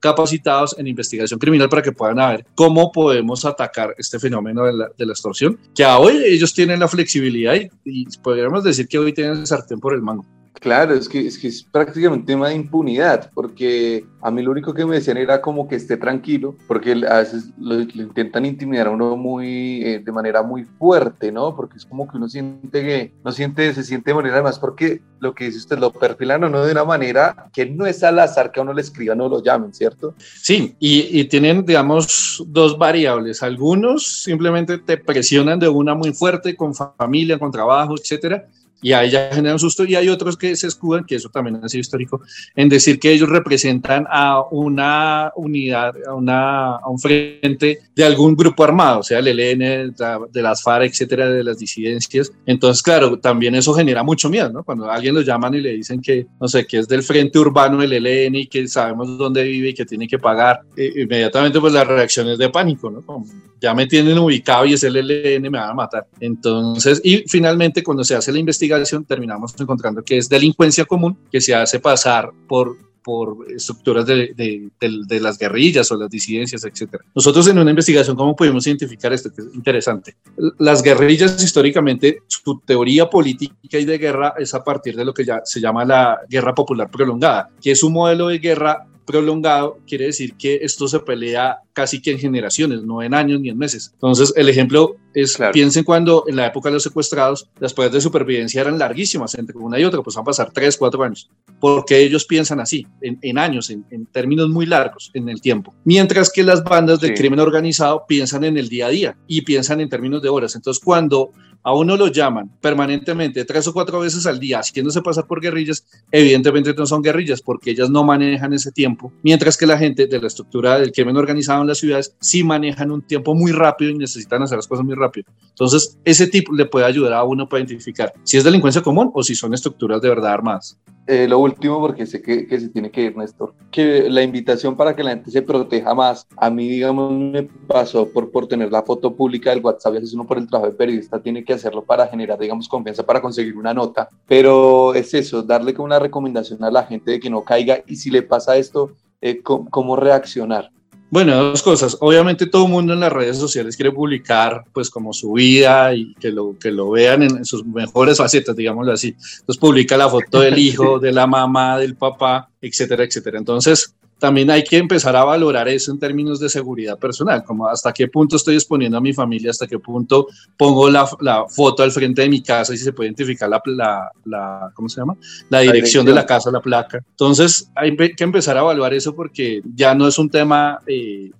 capacitados 0.00 0.76
en 0.78 0.86
investigación 0.86 1.38
criminal 1.38 1.68
para 1.68 1.82
que 1.82 1.92
puedan 1.92 2.16
ver 2.16 2.46
cómo 2.54 2.92
podemos 2.92 3.44
atacar 3.44 3.94
este 3.98 4.18
fenómeno 4.18 4.64
de 4.64 4.72
la, 5.06 5.12
extorsión, 5.12 5.58
que 5.74 5.84
hoy 5.84 6.22
ellos 6.26 6.52
tienen 6.52 6.80
la 6.80 6.88
flexibilidad 6.88 7.54
y, 7.54 7.70
y 7.84 8.06
podríamos 8.22 8.64
decir 8.64 8.88
que 8.88 8.98
hoy 8.98 9.12
tienen 9.12 9.46
sartén 9.46 9.80
por 9.80 9.94
el 9.94 10.02
mango. 10.02 10.24
Claro, 10.60 10.94
es 10.94 11.08
que, 11.08 11.26
es 11.26 11.38
que 11.38 11.48
es 11.48 11.62
prácticamente 11.62 12.20
un 12.20 12.26
tema 12.26 12.48
de 12.48 12.54
impunidad, 12.54 13.30
porque 13.34 14.06
a 14.22 14.30
mí 14.30 14.42
lo 14.42 14.52
único 14.52 14.72
que 14.72 14.86
me 14.86 14.96
decían 14.96 15.16
era 15.16 15.40
como 15.40 15.68
que 15.68 15.76
esté 15.76 15.96
tranquilo, 15.96 16.54
porque 16.66 16.92
a 16.92 17.18
veces 17.18 17.50
lo, 17.58 17.80
intentan 17.80 18.46
intimidar 18.46 18.86
a 18.86 18.90
uno 18.90 19.16
muy, 19.16 19.82
eh, 19.84 19.98
de 19.98 20.12
manera 20.12 20.42
muy 20.42 20.64
fuerte, 20.64 21.32
¿no? 21.32 21.54
Porque 21.54 21.76
es 21.76 21.84
como 21.84 22.08
que 22.08 22.16
uno 22.16 22.28
siente 22.28 22.82
que, 22.82 23.12
no 23.24 23.32
siente, 23.32 23.74
se 23.74 23.82
siente 23.82 24.10
de 24.10 24.14
manera 24.14 24.42
más, 24.42 24.58
porque 24.58 25.02
lo 25.18 25.34
que 25.34 25.46
dice 25.46 25.58
usted, 25.58 25.78
lo 25.78 25.92
perfilan 25.92 26.44
o 26.44 26.48
no 26.48 26.64
de 26.64 26.72
una 26.72 26.84
manera 26.84 27.50
que 27.52 27.66
no 27.66 27.84
es 27.84 28.02
al 28.02 28.18
azar 28.18 28.52
que 28.52 28.60
a 28.60 28.62
uno 28.62 28.72
le 28.72 28.80
escriban 28.80 29.20
o 29.20 29.28
lo 29.28 29.42
llamen, 29.42 29.74
¿cierto? 29.74 30.14
Sí, 30.18 30.76
y, 30.78 31.20
y 31.20 31.24
tienen, 31.24 31.66
digamos, 31.66 32.42
dos 32.46 32.78
variables. 32.78 33.42
Algunos 33.42 34.22
simplemente 34.22 34.78
te 34.78 34.96
presionan 34.98 35.58
de 35.58 35.68
una 35.68 35.94
muy 35.94 36.12
fuerte, 36.12 36.54
con 36.54 36.74
familia, 36.74 37.38
con 37.38 37.50
trabajo, 37.50 37.94
etcétera 37.98 38.46
y 38.84 38.92
ahí 38.92 39.10
ya 39.10 39.30
genera 39.32 39.54
un 39.54 39.58
susto 39.58 39.86
y 39.86 39.94
hay 39.94 40.10
otros 40.10 40.36
que 40.36 40.54
se 40.56 40.66
escudan, 40.66 41.06
que 41.06 41.14
eso 41.14 41.30
también 41.30 41.58
ha 41.64 41.68
sido 41.70 41.80
histórico, 41.80 42.20
en 42.54 42.68
decir 42.68 43.00
que 43.00 43.10
ellos 43.12 43.30
representan 43.30 44.06
a 44.10 44.42
una 44.50 45.32
unidad, 45.36 45.94
a, 46.06 46.12
una, 46.12 46.76
a 46.76 46.90
un 46.90 46.98
frente 46.98 47.78
de 47.96 48.04
algún 48.04 48.36
grupo 48.36 48.62
armado, 48.62 49.00
o 49.00 49.02
sea, 49.02 49.20
el 49.20 49.28
ELN, 49.40 49.94
de 50.30 50.42
las 50.42 50.62
FARC, 50.62 50.90
etcétera, 50.90 51.30
de 51.30 51.42
las 51.42 51.58
disidencias. 51.58 52.30
Entonces, 52.44 52.82
claro, 52.82 53.18
también 53.18 53.54
eso 53.54 53.72
genera 53.72 54.02
mucho 54.02 54.28
miedo, 54.28 54.52
¿no? 54.52 54.62
Cuando 54.62 54.84
a 54.90 54.94
alguien 54.94 55.14
lo 55.14 55.22
llaman 55.22 55.54
y 55.54 55.62
le 55.62 55.70
dicen 55.70 56.02
que, 56.02 56.26
no 56.38 56.46
sé, 56.46 56.66
que 56.66 56.80
es 56.80 56.86
del 56.86 57.02
frente 57.02 57.38
urbano 57.38 57.78
del 57.78 58.06
ELN 58.06 58.34
y 58.34 58.46
que 58.48 58.68
sabemos 58.68 59.16
dónde 59.16 59.44
vive 59.44 59.70
y 59.70 59.74
que 59.74 59.86
tiene 59.86 60.06
que 60.06 60.18
pagar, 60.18 60.60
eh, 60.76 60.92
inmediatamente 60.94 61.58
pues 61.58 61.72
la 61.72 61.84
reacción 61.84 62.28
es 62.28 62.36
de 62.36 62.50
pánico, 62.50 62.90
¿no? 62.90 63.00
Como, 63.00 63.24
ya 63.62 63.72
me 63.72 63.86
tienen 63.86 64.18
ubicado 64.18 64.66
y 64.66 64.74
es 64.74 64.84
el 64.84 64.96
ELN, 64.96 65.42
me 65.50 65.58
van 65.58 65.70
a 65.70 65.74
matar. 65.74 66.06
Entonces, 66.20 67.00
y 67.02 67.24
finalmente 67.26 67.82
cuando 67.82 68.04
se 68.04 68.14
hace 68.14 68.30
la 68.30 68.38
investigación, 68.38 68.73
terminamos 69.06 69.54
encontrando 69.58 70.02
que 70.02 70.18
es 70.18 70.28
delincuencia 70.28 70.84
común 70.84 71.16
que 71.30 71.40
se 71.40 71.54
hace 71.54 71.80
pasar 71.80 72.30
por 72.48 72.76
por 73.04 73.36
estructuras 73.54 74.06
de, 74.06 74.32
de, 74.34 74.70
de, 74.80 75.20
las 75.20 75.38
guerrillas 75.38 75.92
o 75.92 75.96
las 75.96 76.08
disidencias, 76.08 76.64
etc. 76.64 76.96
Nosotros 77.14 77.46
en 77.48 77.58
una 77.58 77.70
investigación, 77.70 78.16
¿cómo 78.16 78.34
pudimos 78.34 78.66
identificar 78.66 79.12
esto? 79.12 79.30
Que 79.30 79.42
es 79.42 79.54
interesante. 79.54 80.16
Las 80.58 80.82
guerrillas 80.82 81.40
históricamente, 81.44 82.20
su 82.26 82.60
teoría 82.64 83.10
política 83.10 83.78
y 83.78 83.84
de 83.84 83.98
guerra 83.98 84.34
es 84.38 84.54
a 84.54 84.64
partir 84.64 84.96
de 84.96 85.04
lo 85.04 85.12
que 85.12 85.24
ya 85.24 85.42
se 85.44 85.60
llama 85.60 85.84
la 85.84 86.18
guerra 86.28 86.54
popular 86.54 86.90
prolongada, 86.90 87.50
que 87.60 87.72
es 87.72 87.82
un 87.82 87.92
modelo 87.92 88.28
de 88.28 88.38
guerra 88.38 88.86
prolongado 89.04 89.78
quiere 89.86 90.06
decir 90.06 90.34
que 90.34 90.60
esto 90.62 90.88
se 90.88 91.00
pelea 91.00 91.58
casi 91.72 92.00
que 92.00 92.12
en 92.12 92.18
generaciones, 92.18 92.82
no 92.82 93.02
en 93.02 93.14
años 93.14 93.40
ni 93.40 93.48
en 93.48 93.58
meses. 93.58 93.90
Entonces, 93.94 94.32
el 94.36 94.48
ejemplo 94.48 94.96
es, 95.12 95.38
piensen 95.52 95.84
cuando 95.84 96.24
en 96.26 96.36
la 96.36 96.46
época 96.46 96.68
de 96.68 96.74
los 96.74 96.82
secuestrados, 96.82 97.48
las 97.58 97.72
pruebas 97.72 97.92
de 97.94 98.00
supervivencia 98.00 98.60
eran 98.60 98.78
larguísimas 98.78 99.34
entre 99.36 99.56
una 99.58 99.78
y 99.78 99.84
otra, 99.84 100.02
pues 100.02 100.16
van 100.16 100.22
a 100.22 100.26
pasar 100.26 100.50
tres, 100.52 100.76
cuatro 100.76 101.02
años, 101.02 101.30
porque 101.60 101.98
ellos 101.98 102.24
piensan 102.24 102.60
así, 102.60 102.86
en, 103.00 103.38
años, 103.38 103.70
en, 103.70 104.06
términos 104.06 104.48
muy 104.48 104.66
largos 104.66 105.10
en 105.14 105.28
el 105.28 105.40
tiempo. 105.40 105.74
Mientras 105.84 106.30
que 106.30 106.42
las 106.42 106.62
bandas 106.62 107.00
del 107.00 107.14
crimen 107.14 107.40
organizado 107.40 108.04
piensan 108.06 108.44
en 108.44 108.56
el 108.56 108.68
día 108.68 108.86
a 108.86 108.90
día 108.90 109.16
y 109.26 109.42
piensan 109.42 109.80
en 109.80 109.88
términos 109.88 110.22
de 110.22 110.28
horas. 110.28 110.54
Entonces, 110.54 110.82
cuando 110.82 111.32
a 111.64 111.74
uno 111.74 111.96
lo 111.96 112.08
llaman 112.08 112.50
permanentemente 112.60 113.44
tres 113.44 113.66
o 113.66 113.72
cuatro 113.72 114.00
veces 114.00 114.26
al 114.26 114.38
día 114.38 114.60
haciéndose 114.60 115.02
pasar 115.02 115.26
por 115.26 115.40
guerrillas, 115.40 115.86
evidentemente 116.12 116.74
no 116.74 116.86
son 116.86 117.02
guerrillas 117.02 117.40
porque 117.40 117.70
ellas 117.70 117.90
no 117.90 118.04
manejan 118.04 118.52
ese 118.52 118.70
tiempo, 118.70 119.12
mientras 119.22 119.56
que 119.56 119.66
la 119.66 119.78
gente 119.78 120.06
de 120.06 120.20
la 120.20 120.26
estructura 120.26 120.78
del 120.78 120.92
crimen 120.92 121.16
organizado 121.16 121.62
en 121.62 121.68
las 121.68 121.78
ciudades 121.78 122.14
sí 122.20 122.44
manejan 122.44 122.90
un 122.90 123.02
tiempo 123.02 123.34
muy 123.34 123.52
rápido 123.52 123.90
y 123.90 123.98
necesitan 123.98 124.42
hacer 124.42 124.58
las 124.58 124.68
cosas 124.68 124.84
muy 124.84 124.94
rápido. 124.94 125.26
Entonces, 125.48 125.98
ese 126.04 126.26
tipo 126.26 126.52
le 126.52 126.66
puede 126.66 126.84
ayudar 126.84 127.14
a 127.14 127.24
uno 127.24 127.48
para 127.48 127.60
identificar 127.60 128.12
si 128.22 128.36
es 128.36 128.44
delincuencia 128.44 128.82
común 128.82 129.10
o 129.14 129.22
si 129.22 129.34
son 129.34 129.54
estructuras 129.54 130.02
de 130.02 130.08
verdad 130.08 130.32
armadas. 130.32 130.78
Eh, 131.06 131.28
lo 131.28 131.38
último, 131.38 131.80
porque 131.80 132.06
sé 132.06 132.22
que, 132.22 132.46
que, 132.46 132.58
se 132.58 132.70
tiene 132.70 132.90
que 132.90 133.02
ir, 133.02 133.16
Néstor, 133.16 133.54
que 133.70 134.08
la 134.08 134.22
invitación 134.22 134.74
para 134.74 134.96
que 134.96 135.04
la 135.04 135.10
gente 135.10 135.30
se 135.30 135.42
proteja 135.42 135.94
más, 135.94 136.26
a 136.34 136.48
mí, 136.48 136.66
digamos, 136.66 137.12
me 137.12 137.42
pasó 137.42 138.08
por, 138.08 138.30
por 138.30 138.48
tener 138.48 138.72
la 138.72 138.82
foto 138.82 139.14
pública 139.14 139.50
del 139.50 139.62
WhatsApp, 139.62 139.96
y 139.96 140.14
uno 140.14 140.26
por 140.26 140.38
el 140.38 140.48
trabajo 140.48 140.70
de 140.70 140.76
periodista 140.78 141.20
tiene 141.20 141.44
que 141.44 141.52
hacerlo 141.54 141.84
para 141.84 142.06
generar, 142.06 142.38
digamos, 142.38 142.68
confianza 142.68 143.04
para 143.04 143.20
conseguir 143.20 143.56
una 143.56 143.74
nota, 143.74 144.08
pero 144.26 144.94
es 144.94 145.14
eso, 145.14 145.42
darle 145.42 145.74
como 145.74 145.86
una 145.86 145.98
recomendación 145.98 146.62
a 146.64 146.70
la 146.70 146.84
gente 146.84 147.12
de 147.12 147.20
que 147.20 147.30
no 147.30 147.42
caiga 147.44 147.82
y 147.86 147.96
si 147.96 148.10
le 148.10 148.22
pasa 148.22 148.56
esto, 148.56 148.92
eh, 149.20 149.40
cómo 149.42 149.96
reaccionar. 149.96 150.70
Bueno, 151.14 151.36
dos 151.36 151.62
cosas. 151.62 151.96
Obviamente 152.00 152.46
todo 152.46 152.64
el 152.64 152.72
mundo 152.72 152.92
en 152.92 152.98
las 152.98 153.12
redes 153.12 153.38
sociales 153.38 153.76
quiere 153.76 153.92
publicar 153.92 154.64
pues 154.72 154.90
como 154.90 155.12
su 155.12 155.34
vida 155.34 155.94
y 155.94 156.12
que 156.14 156.30
lo, 156.32 156.58
que 156.58 156.72
lo 156.72 156.90
vean 156.90 157.22
en, 157.22 157.44
sus 157.44 157.64
mejores 157.64 158.18
facetas, 158.18 158.56
digámoslo 158.56 158.92
así. 158.92 159.14
Entonces 159.38 159.58
publica 159.58 159.96
la 159.96 160.08
foto 160.08 160.40
del 160.40 160.58
hijo, 160.58 160.98
de 160.98 161.12
la 161.12 161.28
mamá, 161.28 161.78
del 161.78 161.94
papá, 161.94 162.48
etcétera, 162.60 163.04
etcétera. 163.04 163.38
Entonces 163.38 163.94
también 164.18 164.50
hay 164.50 164.64
que 164.64 164.78
empezar 164.78 165.14
a 165.16 165.24
valorar 165.24 165.68
eso 165.68 165.92
en 165.92 165.98
términos 165.98 166.40
de 166.40 166.48
seguridad 166.48 166.98
personal, 166.98 167.44
como 167.44 167.68
hasta 167.68 167.92
qué 167.92 168.08
punto 168.08 168.36
estoy 168.36 168.54
exponiendo 168.54 168.96
a 168.96 169.00
mi 169.00 169.12
familia, 169.12 169.50
hasta 169.50 169.66
qué 169.66 169.78
punto 169.78 170.26
pongo 170.56 170.90
la, 170.90 171.08
la 171.20 171.44
foto 171.48 171.82
al 171.82 171.92
frente 171.92 172.22
de 172.22 172.28
mi 172.28 172.42
casa 172.42 172.74
y 172.74 172.78
se 172.78 172.92
puede 172.92 173.08
identificar 173.08 173.48
la, 173.48 173.60
la, 173.66 174.10
la 174.24 174.70
¿cómo 174.74 174.88
se 174.88 175.00
llama? 175.00 175.16
La 175.48 175.60
dirección, 175.60 176.06
de 176.06 176.12
la 176.12 176.26
casa, 176.26 176.50
la 176.50 176.60
placa. 176.60 177.04
Entonces 177.10 177.70
hay 177.74 177.96
que 177.96 178.24
empezar 178.24 178.56
a 178.56 178.60
evaluar 178.60 178.94
eso 178.94 179.14
porque 179.14 179.62
ya 179.74 179.94
no 179.94 180.08
es 180.08 180.18
un 180.18 180.30
tema 180.30 180.80
eh, 180.86 181.30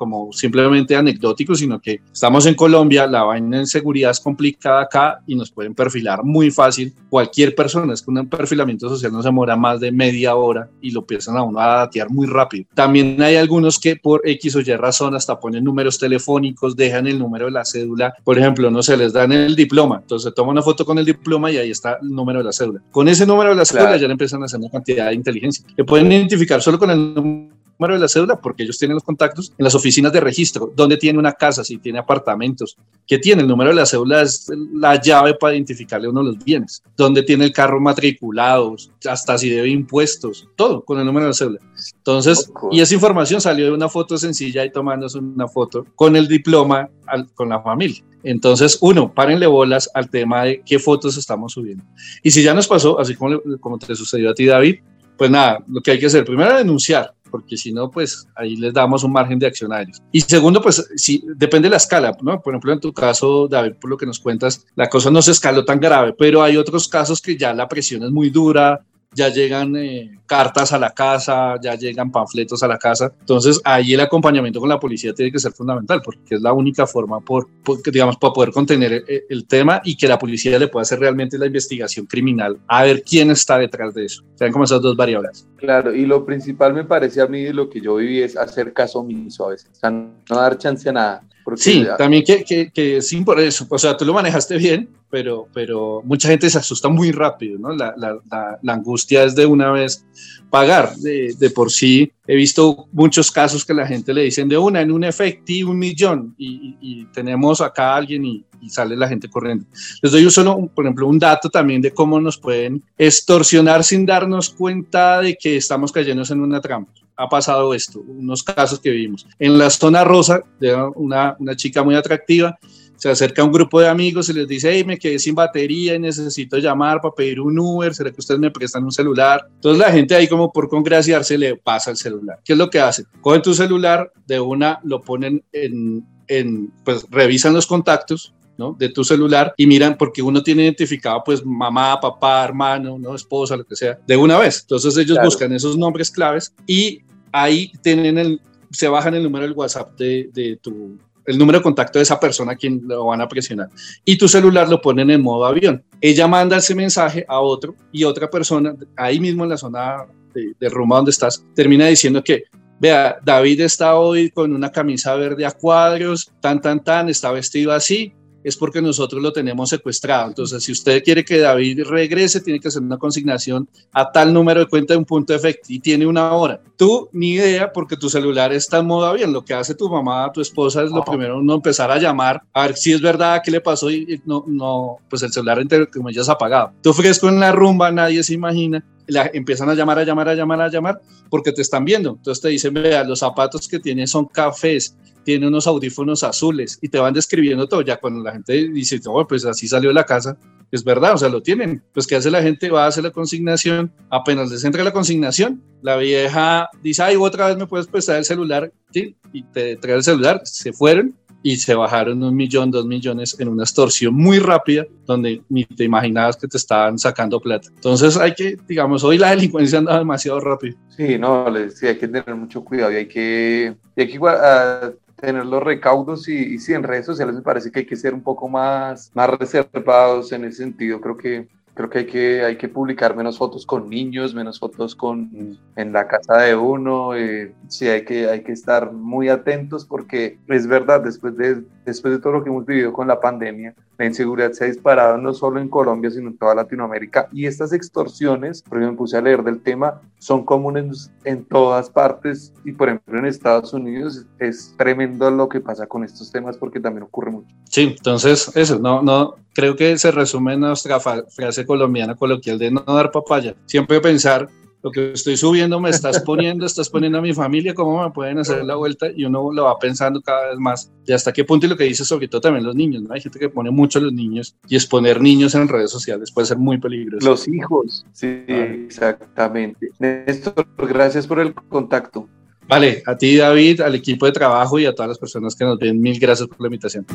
como 0.00 0.32
simplemente 0.32 0.96
anecdótico, 0.96 1.54
sino 1.54 1.78
que 1.78 2.00
estamos 2.10 2.46
en 2.46 2.54
Colombia, 2.54 3.06
la 3.06 3.22
vaina 3.22 3.58
en 3.58 3.66
seguridad 3.66 4.12
es 4.12 4.18
complicada 4.18 4.80
acá 4.80 5.20
y 5.26 5.34
nos 5.34 5.50
pueden 5.50 5.74
perfilar 5.74 6.24
muy 6.24 6.50
fácil 6.50 6.94
cualquier 7.10 7.54
persona. 7.54 7.92
Es 7.92 8.00
que 8.00 8.10
un 8.10 8.26
perfilamiento 8.26 8.88
social 8.88 9.12
no 9.12 9.20
se 9.20 9.28
demora 9.28 9.56
más 9.56 9.78
de 9.78 9.92
media 9.92 10.36
hora 10.36 10.70
y 10.80 10.90
lo 10.90 11.00
empiezan 11.00 11.36
a 11.36 11.42
uno 11.42 11.60
a 11.60 11.66
datear 11.66 12.08
muy 12.08 12.26
rápido. 12.26 12.64
También 12.72 13.20
hay 13.20 13.36
algunos 13.36 13.78
que 13.78 13.96
por 13.96 14.26
X 14.26 14.56
o 14.56 14.60
Y 14.60 14.74
razón 14.74 15.14
hasta 15.14 15.38
ponen 15.38 15.64
números 15.64 15.98
telefónicos, 15.98 16.74
dejan 16.76 17.06
el 17.06 17.18
número 17.18 17.44
de 17.44 17.52
la 17.52 17.66
cédula. 17.66 18.14
Por 18.24 18.38
ejemplo, 18.38 18.70
no 18.70 18.82
se 18.82 18.96
les 18.96 19.12
dan 19.12 19.32
el 19.32 19.54
diploma. 19.54 19.98
Entonces 20.00 20.32
toma 20.34 20.52
una 20.52 20.62
foto 20.62 20.86
con 20.86 20.96
el 20.96 21.04
diploma 21.04 21.50
y 21.50 21.58
ahí 21.58 21.70
está 21.70 21.98
el 22.00 22.08
número 22.08 22.38
de 22.38 22.46
la 22.46 22.52
cédula. 22.52 22.80
Con 22.90 23.06
ese 23.06 23.26
número 23.26 23.50
de 23.50 23.56
la 23.56 23.66
cédula 23.66 23.98
ya 23.98 24.06
le 24.06 24.12
empiezan 24.12 24.40
a 24.40 24.46
hacer 24.46 24.60
una 24.60 24.70
cantidad 24.70 25.08
de 25.08 25.14
inteligencia. 25.14 25.62
Que 25.76 25.84
pueden 25.84 26.10
identificar 26.10 26.62
solo 26.62 26.78
con 26.78 26.90
el 26.90 27.12
número 27.12 27.60
número 27.80 27.94
de 27.94 28.00
la 28.00 28.08
cédula 28.08 28.36
porque 28.36 28.62
ellos 28.62 28.78
tienen 28.78 28.94
los 28.94 29.02
contactos 29.02 29.52
en 29.56 29.64
las 29.64 29.74
oficinas 29.74 30.12
de 30.12 30.20
registro, 30.20 30.70
dónde 30.76 30.98
tiene 30.98 31.18
una 31.18 31.32
casa, 31.32 31.64
si 31.64 31.78
tiene 31.78 31.98
apartamentos, 31.98 32.76
qué 33.06 33.18
tiene. 33.18 33.40
El 33.40 33.48
número 33.48 33.70
de 33.70 33.76
la 33.76 33.86
cédula 33.86 34.20
es 34.20 34.50
la 34.74 35.00
llave 35.00 35.34
para 35.34 35.54
identificarle 35.54 36.08
uno 36.08 36.20
de 36.20 36.26
los 36.26 36.44
bienes, 36.44 36.82
dónde 36.96 37.22
tiene 37.22 37.46
el 37.46 37.52
carro 37.52 37.80
matriculado, 37.80 38.76
hasta 39.08 39.38
si 39.38 39.48
debe 39.48 39.70
impuestos, 39.70 40.46
todo 40.56 40.84
con 40.84 40.98
el 40.98 41.06
número 41.06 41.24
de 41.24 41.30
la 41.30 41.34
cédula. 41.34 41.58
Entonces, 41.96 42.52
y 42.70 42.80
esa 42.80 42.94
información 42.94 43.40
salió 43.40 43.64
de 43.64 43.72
una 43.72 43.88
foto 43.88 44.18
sencilla 44.18 44.64
y 44.64 44.70
tomándose 44.70 45.18
una 45.18 45.48
foto 45.48 45.86
con 45.94 46.16
el 46.16 46.28
diploma 46.28 46.90
con 47.34 47.48
la 47.48 47.62
familia. 47.62 48.04
Entonces, 48.22 48.76
uno, 48.82 49.12
párenle 49.12 49.46
bolas 49.46 49.90
al 49.94 50.10
tema 50.10 50.44
de 50.44 50.62
qué 50.66 50.78
fotos 50.78 51.16
estamos 51.16 51.54
subiendo. 51.54 51.82
Y 52.22 52.30
si 52.30 52.42
ya 52.42 52.52
nos 52.52 52.68
pasó, 52.68 53.00
así 53.00 53.14
como, 53.14 53.40
como 53.58 53.78
te 53.78 53.96
sucedió 53.96 54.30
a 54.30 54.34
ti, 54.34 54.44
David, 54.44 54.80
pues 55.16 55.30
nada, 55.30 55.62
lo 55.68 55.82
que 55.82 55.90
hay 55.90 55.98
que 55.98 56.06
hacer, 56.06 56.24
primero 56.24 56.56
denunciar, 56.56 57.12
porque 57.30 57.56
si 57.56 57.72
no, 57.72 57.90
pues 57.90 58.28
ahí 58.34 58.56
les 58.56 58.72
damos 58.72 59.04
un 59.04 59.12
margen 59.12 59.38
de 59.38 59.46
acción 59.46 59.72
a 59.72 59.82
ellos. 59.82 60.02
Y 60.12 60.20
segundo, 60.20 60.60
pues 60.60 60.88
sí, 60.96 61.24
depende 61.36 61.66
de 61.66 61.70
la 61.70 61.76
escala, 61.76 62.16
¿no? 62.22 62.40
Por 62.40 62.52
ejemplo, 62.52 62.72
en 62.72 62.80
tu 62.80 62.92
caso, 62.92 63.48
David, 63.48 63.74
por 63.80 63.90
lo 63.90 63.96
que 63.96 64.06
nos 64.06 64.18
cuentas, 64.18 64.66
la 64.74 64.88
cosa 64.88 65.10
no 65.10 65.22
se 65.22 65.30
escaló 65.30 65.64
tan 65.64 65.80
grave, 65.80 66.14
pero 66.18 66.42
hay 66.42 66.56
otros 66.56 66.88
casos 66.88 67.20
que 67.20 67.36
ya 67.36 67.54
la 67.54 67.68
presión 67.68 68.02
es 68.02 68.10
muy 68.10 68.30
dura, 68.30 68.84
ya 69.12 69.28
llegan 69.28 69.74
eh, 69.76 70.18
cartas 70.26 70.72
a 70.72 70.78
la 70.78 70.90
casa, 70.90 71.56
ya 71.60 71.74
llegan 71.74 72.12
panfletos 72.12 72.62
a 72.62 72.68
la 72.68 72.78
casa. 72.78 73.12
Entonces 73.20 73.60
ahí 73.64 73.94
el 73.94 74.00
acompañamiento 74.00 74.60
con 74.60 74.68
la 74.68 74.78
policía 74.78 75.12
tiene 75.12 75.32
que 75.32 75.38
ser 75.38 75.52
fundamental 75.52 76.00
porque 76.04 76.36
es 76.36 76.40
la 76.40 76.52
única 76.52 76.86
forma 76.86 77.20
por, 77.20 77.48
digamos, 77.92 78.16
para 78.16 78.32
poder 78.32 78.52
contener 78.52 78.92
el, 78.92 79.04
eh, 79.08 79.24
el, 79.28 79.46
tema 79.46 79.80
y 79.84 79.96
que 79.96 80.06
la 80.06 80.18
policía 80.18 80.58
le 80.58 80.68
pueda 80.68 80.82
hacer 80.82 81.00
realmente 81.00 81.38
la 81.38 81.46
investigación 81.46 82.06
criminal 82.06 82.58
a 82.68 82.84
ver 82.84 83.02
quién 83.02 83.30
está 83.30 83.58
detrás 83.58 83.94
de 83.94 84.04
eso. 84.04 84.22
Sean 84.36 84.52
como 84.52 84.64
esas 84.64 84.80
dos 84.80 84.96
variables. 84.96 85.46
Claro, 85.56 85.94
y 85.94 86.06
lo 86.06 86.24
principal 86.24 86.72
me 86.72 86.84
parece 86.84 87.20
a 87.20 87.26
mí 87.26 87.42
de 87.42 87.52
lo 87.52 87.68
que 87.68 87.80
yo 87.80 87.96
viví 87.96 88.22
es 88.22 88.36
hacer 88.36 88.72
caso 88.72 89.00
omiso 89.00 89.46
a 89.46 89.50
veces, 89.50 89.70
o 89.72 89.74
sea, 89.74 89.90
no 89.90 90.14
dar 90.28 90.56
chance 90.56 90.88
a 90.88 90.92
nada. 90.92 91.24
Sí, 91.56 91.84
también 91.98 92.22
que, 92.24 92.44
que, 92.44 92.70
que 92.70 92.98
es 92.98 93.12
importante 93.12 93.48
eso. 93.48 93.66
O 93.68 93.78
sea, 93.78 93.96
tú 93.96 94.04
lo 94.04 94.12
manejaste 94.12 94.56
bien, 94.56 94.88
pero, 95.10 95.48
pero 95.52 96.02
mucha 96.04 96.28
gente 96.28 96.48
se 96.48 96.58
asusta 96.58 96.88
muy 96.88 97.10
rápido, 97.10 97.58
¿no? 97.58 97.74
La, 97.74 97.94
la, 97.96 98.18
la, 98.62 98.72
angustia 98.72 99.24
es 99.24 99.34
de 99.34 99.44
una 99.44 99.70
vez 99.72 100.04
pagar. 100.48 100.94
De, 100.96 101.34
de, 101.38 101.50
por 101.50 101.70
sí, 101.70 102.10
he 102.26 102.36
visto 102.36 102.86
muchos 102.92 103.30
casos 103.30 103.64
que 103.64 103.74
la 103.74 103.86
gente 103.86 104.14
le 104.14 104.22
dicen 104.22 104.48
de 104.48 104.56
una, 104.56 104.80
en 104.80 104.92
un 104.92 105.04
efectivo, 105.04 105.72
un 105.72 105.78
millón, 105.78 106.34
y, 106.38 106.76
y, 106.80 107.04
tenemos 107.06 107.60
acá 107.60 107.92
a 107.92 107.96
alguien 107.96 108.24
y, 108.24 108.44
y, 108.60 108.70
sale 108.70 108.96
la 108.96 109.08
gente 109.08 109.28
corriendo. 109.28 109.66
Les 110.00 110.12
doy 110.12 110.30
solo, 110.30 110.70
por 110.74 110.84
ejemplo, 110.84 111.08
un 111.08 111.18
dato 111.18 111.50
también 111.50 111.82
de 111.82 111.92
cómo 111.92 112.20
nos 112.20 112.38
pueden 112.38 112.82
extorsionar 112.96 113.82
sin 113.82 114.06
darnos 114.06 114.50
cuenta 114.50 115.20
de 115.20 115.36
que 115.36 115.56
estamos 115.56 115.90
cayendo 115.90 116.22
en 116.30 116.40
una 116.40 116.60
trampa 116.60 116.92
ha 117.20 117.28
pasado 117.28 117.74
esto, 117.74 118.00
unos 118.00 118.42
casos 118.42 118.80
que 118.80 118.88
vimos. 118.88 119.26
En 119.38 119.58
la 119.58 119.68
zona 119.68 120.04
rosa, 120.04 120.40
de 120.58 120.74
una, 120.94 121.36
una 121.38 121.54
chica 121.54 121.82
muy 121.82 121.94
atractiva, 121.94 122.58
se 123.00 123.08
acerca 123.08 123.40
a 123.40 123.46
un 123.46 123.50
grupo 123.50 123.80
de 123.80 123.88
amigos 123.88 124.28
y 124.28 124.34
les 124.34 124.46
dice, 124.46 124.70
hey, 124.70 124.84
me 124.84 124.98
quedé 124.98 125.18
sin 125.18 125.34
batería 125.34 125.94
y 125.94 125.98
necesito 125.98 126.58
llamar 126.58 127.00
para 127.00 127.14
pedir 127.14 127.40
un 127.40 127.58
Uber, 127.58 127.94
¿será 127.94 128.10
que 128.10 128.20
ustedes 128.20 128.38
me 128.38 128.50
prestan 128.50 128.84
un 128.84 128.92
celular? 128.92 129.46
Entonces 129.54 129.78
la 129.78 129.90
gente 129.90 130.14
ahí 130.14 130.28
como 130.28 130.52
por 130.52 130.68
congraciarse 130.68 131.38
le 131.38 131.56
pasa 131.56 131.90
el 131.90 131.96
celular. 131.96 132.40
¿Qué 132.44 132.52
es 132.52 132.58
lo 132.58 132.68
que 132.68 132.78
hace? 132.78 133.04
Cogen 133.22 133.40
tu 133.40 133.54
celular, 133.54 134.12
de 134.26 134.38
una 134.38 134.80
lo 134.84 135.00
ponen 135.00 135.42
en, 135.50 136.04
en 136.28 136.70
pues 136.84 137.06
revisan 137.10 137.54
los 137.54 137.66
contactos, 137.66 138.34
¿no? 138.58 138.76
de 138.78 138.90
tu 138.90 139.02
celular 139.02 139.54
y 139.56 139.66
miran 139.66 139.96
porque 139.96 140.20
uno 140.20 140.42
tiene 140.42 140.64
identificado 140.64 141.22
pues 141.24 141.42
mamá, 141.42 141.98
papá, 141.98 142.44
hermano, 142.44 142.98
¿no? 142.98 143.14
esposa, 143.14 143.56
lo 143.56 143.64
que 143.64 143.76
sea, 143.76 143.98
de 144.06 144.16
una 144.18 144.38
vez. 144.38 144.60
Entonces 144.60 144.94
ellos 144.98 145.16
buscan 145.24 145.54
esos 145.54 145.78
nombres 145.78 146.10
claves 146.10 146.52
y 146.66 147.00
ahí 147.32 147.72
tienen 147.80 148.18
el, 148.18 148.42
se 148.70 148.88
bajan 148.88 149.14
el 149.14 149.22
número 149.22 149.46
del 149.46 149.54
WhatsApp 149.54 149.98
de, 149.98 150.28
de 150.34 150.58
tu, 150.60 150.98
el 151.26 151.38
número 151.38 151.58
de 151.58 151.62
contacto 151.62 151.98
de 151.98 152.02
esa 152.04 152.18
persona 152.18 152.52
a 152.52 152.56
quien 152.56 152.82
lo 152.86 153.06
van 153.06 153.20
a 153.20 153.28
presionar. 153.28 153.68
Y 154.04 154.16
tu 154.16 154.28
celular 154.28 154.68
lo 154.68 154.80
ponen 154.80 155.10
en 155.10 155.22
modo 155.22 155.44
avión. 155.46 155.82
Ella 156.00 156.26
manda 156.26 156.56
ese 156.56 156.74
mensaje 156.74 157.24
a 157.28 157.40
otro 157.40 157.74
y 157.92 158.04
otra 158.04 158.28
persona, 158.28 158.74
ahí 158.96 159.20
mismo 159.20 159.44
en 159.44 159.50
la 159.50 159.56
zona 159.56 160.06
de, 160.34 160.52
de 160.58 160.68
Roma 160.68 160.96
donde 160.96 161.10
estás, 161.10 161.44
termina 161.54 161.86
diciendo 161.86 162.22
que, 162.22 162.44
vea, 162.78 163.18
David 163.24 163.60
está 163.60 163.96
hoy 163.96 164.30
con 164.30 164.54
una 164.54 164.70
camisa 164.70 165.14
verde 165.14 165.44
a 165.44 165.50
cuadros, 165.50 166.32
tan, 166.40 166.60
tan, 166.60 166.82
tan, 166.82 167.08
está 167.08 167.30
vestido 167.30 167.72
así, 167.72 168.14
es 168.42 168.56
porque 168.56 168.80
nosotros 168.80 169.22
lo 169.22 169.32
tenemos 169.32 169.68
secuestrado. 169.68 170.28
Entonces, 170.28 170.62
si 170.62 170.72
usted 170.72 171.02
quiere 171.02 171.24
que 171.24 171.38
David 171.38 171.84
regrese, 171.84 172.40
tiene 172.40 172.60
que 172.60 172.68
hacer 172.68 172.82
una 172.82 172.98
consignación 172.98 173.68
a 173.92 174.10
tal 174.10 174.32
número 174.32 174.60
de 174.60 174.66
cuenta 174.66 174.94
de 174.94 174.98
un 174.98 175.04
punto 175.04 175.32
de 175.32 175.38
efecto 175.38 175.66
y 175.68 175.80
tiene 175.80 176.06
una 176.06 176.32
hora. 176.32 176.60
Tú, 176.76 177.08
ni 177.12 177.32
idea, 177.32 177.72
porque 177.72 177.96
tu 177.96 178.08
celular 178.08 178.52
está 178.52 178.78
en 178.78 178.86
modo 178.86 179.06
avión. 179.06 179.32
Lo 179.32 179.44
que 179.44 179.54
hace 179.54 179.74
tu 179.74 179.88
mamá, 179.88 180.30
tu 180.32 180.40
esposa, 180.40 180.82
es 180.82 180.90
lo 180.90 181.04
primero, 181.04 181.42
no 181.42 181.54
empezar 181.54 181.90
a 181.90 181.98
llamar, 181.98 182.42
a 182.52 182.66
ver 182.66 182.76
si 182.76 182.92
es 182.92 183.00
verdad, 183.00 183.42
qué 183.44 183.50
le 183.50 183.60
pasó 183.60 183.90
y 183.90 184.20
no, 184.24 184.44
no, 184.46 184.96
pues 185.08 185.22
el 185.22 185.32
celular, 185.32 185.58
entre 185.58 185.86
comillas, 185.88 186.28
apagado. 186.28 186.72
Tú 186.82 186.92
fresco 186.92 187.28
en 187.28 187.40
la 187.40 187.52
rumba, 187.52 187.90
nadie 187.90 188.22
se 188.22 188.34
imagina 188.34 188.84
la, 189.10 189.30
empiezan 189.32 189.68
a 189.68 189.74
llamar, 189.74 189.98
a 189.98 190.04
llamar, 190.04 190.28
a 190.28 190.34
llamar, 190.34 190.60
a 190.60 190.68
llamar, 190.68 191.00
porque 191.28 191.52
te 191.52 191.62
están 191.62 191.84
viendo. 191.84 192.10
Entonces 192.10 192.40
te 192.40 192.48
dicen, 192.48 192.74
vea, 192.74 193.04
los 193.04 193.18
zapatos 193.18 193.68
que 193.68 193.78
tiene 193.78 194.06
son 194.06 194.26
cafés, 194.26 194.96
tiene 195.24 195.46
unos 195.48 195.66
audífonos 195.66 196.22
azules 196.22 196.78
y 196.80 196.88
te 196.88 196.98
van 196.98 197.14
describiendo 197.14 197.66
todo. 197.68 197.82
Ya 197.82 197.98
cuando 197.98 198.22
la 198.22 198.32
gente 198.32 198.68
dice, 198.68 199.00
oh, 199.06 199.26
pues 199.26 199.44
así 199.44 199.68
salió 199.68 199.90
de 199.90 199.94
la 199.94 200.04
casa, 200.04 200.36
es 200.70 200.84
verdad, 200.84 201.14
o 201.14 201.18
sea, 201.18 201.28
lo 201.28 201.42
tienen. 201.42 201.82
Pues 201.92 202.06
¿qué 202.06 202.16
hace 202.16 202.30
la 202.30 202.42
gente? 202.42 202.70
Va 202.70 202.84
a 202.84 202.88
hacer 202.88 203.04
la 203.04 203.10
consignación, 203.10 203.92
apenas 204.08 204.50
les 204.50 204.64
entra 204.64 204.84
la 204.84 204.92
consignación, 204.92 205.62
la 205.82 205.96
vieja 205.96 206.68
dice, 206.82 207.02
ay, 207.02 207.16
otra 207.16 207.48
vez 207.48 207.56
me 207.56 207.66
puedes 207.66 207.86
prestar 207.86 208.16
el 208.16 208.24
celular, 208.24 208.72
¿sí? 208.92 209.16
y 209.32 209.42
te 209.44 209.76
trae 209.76 209.96
el 209.96 210.02
celular, 210.02 210.40
se 210.44 210.72
fueron 210.72 211.14
y 211.42 211.56
se 211.56 211.74
bajaron 211.74 212.22
un 212.22 212.36
millón, 212.36 212.70
dos 212.70 212.84
millones 212.84 213.36
en 213.38 213.48
una 213.48 213.62
extorsión 213.62 214.14
muy 214.14 214.38
rápida 214.38 214.84
donde 215.06 215.42
ni 215.48 215.64
te 215.64 215.84
imaginabas 215.84 216.36
que 216.36 216.46
te 216.46 216.58
estaban 216.58 216.98
sacando 216.98 217.40
plata. 217.40 217.68
Entonces 217.74 218.16
hay 218.16 218.34
que, 218.34 218.58
digamos, 218.68 219.02
hoy 219.04 219.18
la 219.18 219.30
delincuencia 219.30 219.78
anda 219.78 219.98
demasiado 219.98 220.40
rápido. 220.40 220.76
Sí, 220.96 221.18
no, 221.18 221.46
sí, 221.74 221.86
hay 221.86 221.96
que 221.96 222.08
tener 222.08 222.34
mucho 222.34 222.62
cuidado 222.62 222.92
y 222.92 222.96
hay 222.96 223.08
que, 223.08 223.74
hay 223.96 224.08
que 224.08 224.18
uh, 224.18 224.94
tener 225.20 225.46
los 225.46 225.62
recaudos 225.62 226.28
y, 226.28 226.56
y 226.56 226.72
en 226.72 226.82
redes 226.82 227.06
sociales 227.06 227.34
me 227.34 227.42
parece 227.42 227.70
que 227.70 227.80
hay 227.80 227.86
que 227.86 227.96
ser 227.96 228.14
un 228.14 228.22
poco 228.22 228.48
más, 228.48 229.10
más 229.14 229.30
reservados 229.30 230.32
en 230.32 230.44
ese 230.44 230.58
sentido. 230.58 231.00
Creo 231.00 231.16
que 231.16 231.48
creo 231.80 231.90
que 231.90 231.98
hay 232.00 232.06
que, 232.06 232.44
hay 232.44 232.56
que 232.56 232.68
publicar 232.68 233.16
menos 233.16 233.38
fotos 233.38 233.64
con 233.64 233.88
niños, 233.88 234.34
menos 234.34 234.58
fotos 234.58 234.94
con, 234.94 235.58
en 235.76 235.92
la 235.92 236.06
casa 236.06 236.38
de 236.38 236.54
uno. 236.54 237.14
Eh, 237.14 237.54
sí, 237.68 237.88
hay 237.88 238.04
que, 238.04 238.28
hay 238.28 238.42
que 238.42 238.52
estar 238.52 238.92
muy 238.92 239.28
atentos 239.30 239.86
porque 239.86 240.38
es 240.48 240.66
verdad, 240.66 241.00
después 241.00 241.36
de, 241.36 241.62
después 241.86 242.12
de 242.12 242.20
todo 242.20 242.34
lo 242.34 242.44
que 242.44 242.50
hemos 242.50 242.66
vivido 242.66 242.92
con 242.92 243.08
la 243.08 243.20
pandemia, 243.20 243.74
la 243.96 244.06
inseguridad 244.06 244.52
se 244.52 244.64
ha 244.64 244.66
disparado 244.66 245.18
no 245.18 245.34
solo 245.34 245.60
en 245.60 245.68
Colombia, 245.68 246.10
sino 246.10 246.28
en 246.28 246.38
toda 246.38 246.54
Latinoamérica. 246.54 247.28
Y 247.32 247.46
estas 247.46 247.72
extorsiones, 247.72 248.62
por 248.62 248.78
ejemplo, 248.78 248.92
me 248.92 248.98
puse 248.98 249.16
a 249.16 249.20
leer 249.20 249.42
del 249.42 249.60
tema, 249.60 250.00
son 250.18 250.44
comunes 250.44 251.10
en 251.24 251.44
todas 251.44 251.90
partes 251.90 252.52
y, 252.64 252.72
por 252.72 252.88
ejemplo, 252.88 253.18
en 253.18 253.26
Estados 253.26 253.72
Unidos 253.72 254.26
es 254.38 254.74
tremendo 254.76 255.30
lo 255.30 255.48
que 255.48 255.60
pasa 255.60 255.86
con 255.86 256.04
estos 256.04 256.32
temas 256.32 256.56
porque 256.56 256.80
también 256.80 257.04
ocurre 257.04 257.30
mucho. 257.30 257.54
Sí, 257.64 257.94
entonces 257.96 258.50
eso, 258.54 258.78
no, 258.78 259.02
no, 259.02 259.36
creo 259.54 259.76
que 259.76 259.98
se 259.98 260.10
resume 260.10 260.56
nuestra 260.56 260.98
frase 261.00 261.66
colombiana 261.70 262.16
coloquial 262.16 262.58
de 262.58 262.72
no 262.72 262.80
dar 262.80 263.12
papaya. 263.12 263.54
Siempre 263.66 264.00
pensar 264.00 264.48
lo 264.82 264.90
que 264.90 265.12
estoy 265.12 265.36
subiendo 265.36 265.78
me 265.78 265.90
estás 265.90 266.18
poniendo, 266.26 266.66
estás 266.66 266.88
poniendo 266.88 267.18
a 267.18 267.22
mi 267.22 267.32
familia, 267.32 267.74
cómo 267.74 268.02
me 268.02 268.10
pueden 268.10 268.38
hacer 268.38 268.64
la 268.64 268.74
vuelta 268.74 269.06
y 269.14 269.24
uno 269.24 269.52
lo 269.52 269.64
va 269.66 269.78
pensando 269.78 270.20
cada 270.20 270.48
vez 270.48 270.58
más. 270.58 270.90
Y 271.06 271.12
hasta 271.12 271.32
qué 271.32 271.44
punto 271.44 271.66
y 271.66 271.68
lo 271.68 271.76
que 271.76 271.84
dice 271.84 272.04
sobre 272.04 272.26
todo 272.26 272.40
también 272.40 272.64
los 272.64 272.74
niños, 272.74 273.04
¿no? 273.04 273.14
Hay 273.14 273.20
gente 273.20 273.38
que 273.38 273.48
pone 273.48 273.70
mucho 273.70 274.00
a 274.00 274.02
los 274.02 274.12
niños 274.12 274.56
y 274.68 274.74
exponer 274.74 275.20
niños 275.20 275.54
en 275.54 275.68
redes 275.68 275.92
sociales 275.92 276.32
puede 276.32 276.48
ser 276.48 276.58
muy 276.58 276.78
peligroso. 276.78 277.24
Los 277.24 277.46
hijos, 277.46 278.04
sí, 278.12 278.42
exactamente. 278.48 279.90
Néstor, 280.00 280.66
gracias 280.76 281.24
por 281.24 281.38
el 281.38 281.54
contacto. 281.54 282.28
Vale, 282.66 283.04
a 283.06 283.16
ti 283.16 283.36
David, 283.36 283.80
al 283.80 283.94
equipo 283.94 284.26
de 284.26 284.32
trabajo 284.32 284.76
y 284.80 284.86
a 284.86 284.92
todas 284.92 285.10
las 285.10 285.18
personas 285.18 285.54
que 285.54 285.64
nos 285.64 285.78
ven, 285.78 286.00
mil 286.00 286.18
gracias 286.18 286.48
por 286.48 286.60
la 286.60 286.66
invitación. 286.66 287.06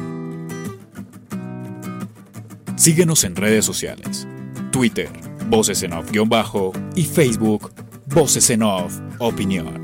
Síguenos 2.78 3.26
en 3.26 3.36
redes 3.36 3.66
sociales. 3.66 4.28
Twitter, 4.76 5.08
Voces 5.48 5.84
en 5.84 5.94
Off-Bajo 5.94 6.74
y 6.98 7.04
Facebook, 7.06 7.72
Voces 8.08 8.50
en 8.50 8.62
Off 8.62 9.00
Opinión. 9.20 9.82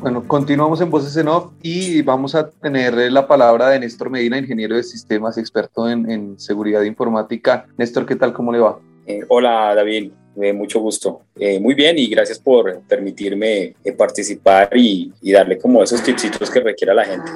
Bueno, 0.00 0.22
continuamos 0.28 0.80
en 0.80 0.90
Voces 0.92 1.16
en 1.16 1.26
Off 1.26 1.50
y 1.60 2.02
vamos 2.02 2.36
a 2.36 2.48
tener 2.48 2.94
la 3.10 3.26
palabra 3.26 3.70
de 3.70 3.80
Néstor 3.80 4.10
Medina, 4.10 4.38
ingeniero 4.38 4.76
de 4.76 4.84
sistemas, 4.84 5.36
experto 5.38 5.90
en, 5.90 6.38
seguridad 6.38 6.82
informática. 6.82 7.66
Néstor, 7.76 8.06
¿qué 8.06 8.14
tal? 8.14 8.32
¿Cómo 8.32 8.52
le 8.52 8.60
va? 8.60 8.78
Eh, 9.08 9.22
hola, 9.26 9.74
David. 9.74 10.12
Eh, 10.40 10.52
mucho 10.52 10.78
gusto. 10.78 11.22
Eh, 11.34 11.58
muy 11.58 11.74
bien 11.74 11.98
y 11.98 12.06
gracias 12.06 12.38
por 12.38 12.80
permitirme 12.82 13.74
participar 13.98 14.70
y, 14.76 15.12
y, 15.20 15.32
darle 15.32 15.58
como 15.58 15.82
esos 15.82 16.00
tipsitos 16.00 16.48
que 16.48 16.60
requiera 16.60 16.94
la 16.94 17.04
gente. 17.04 17.32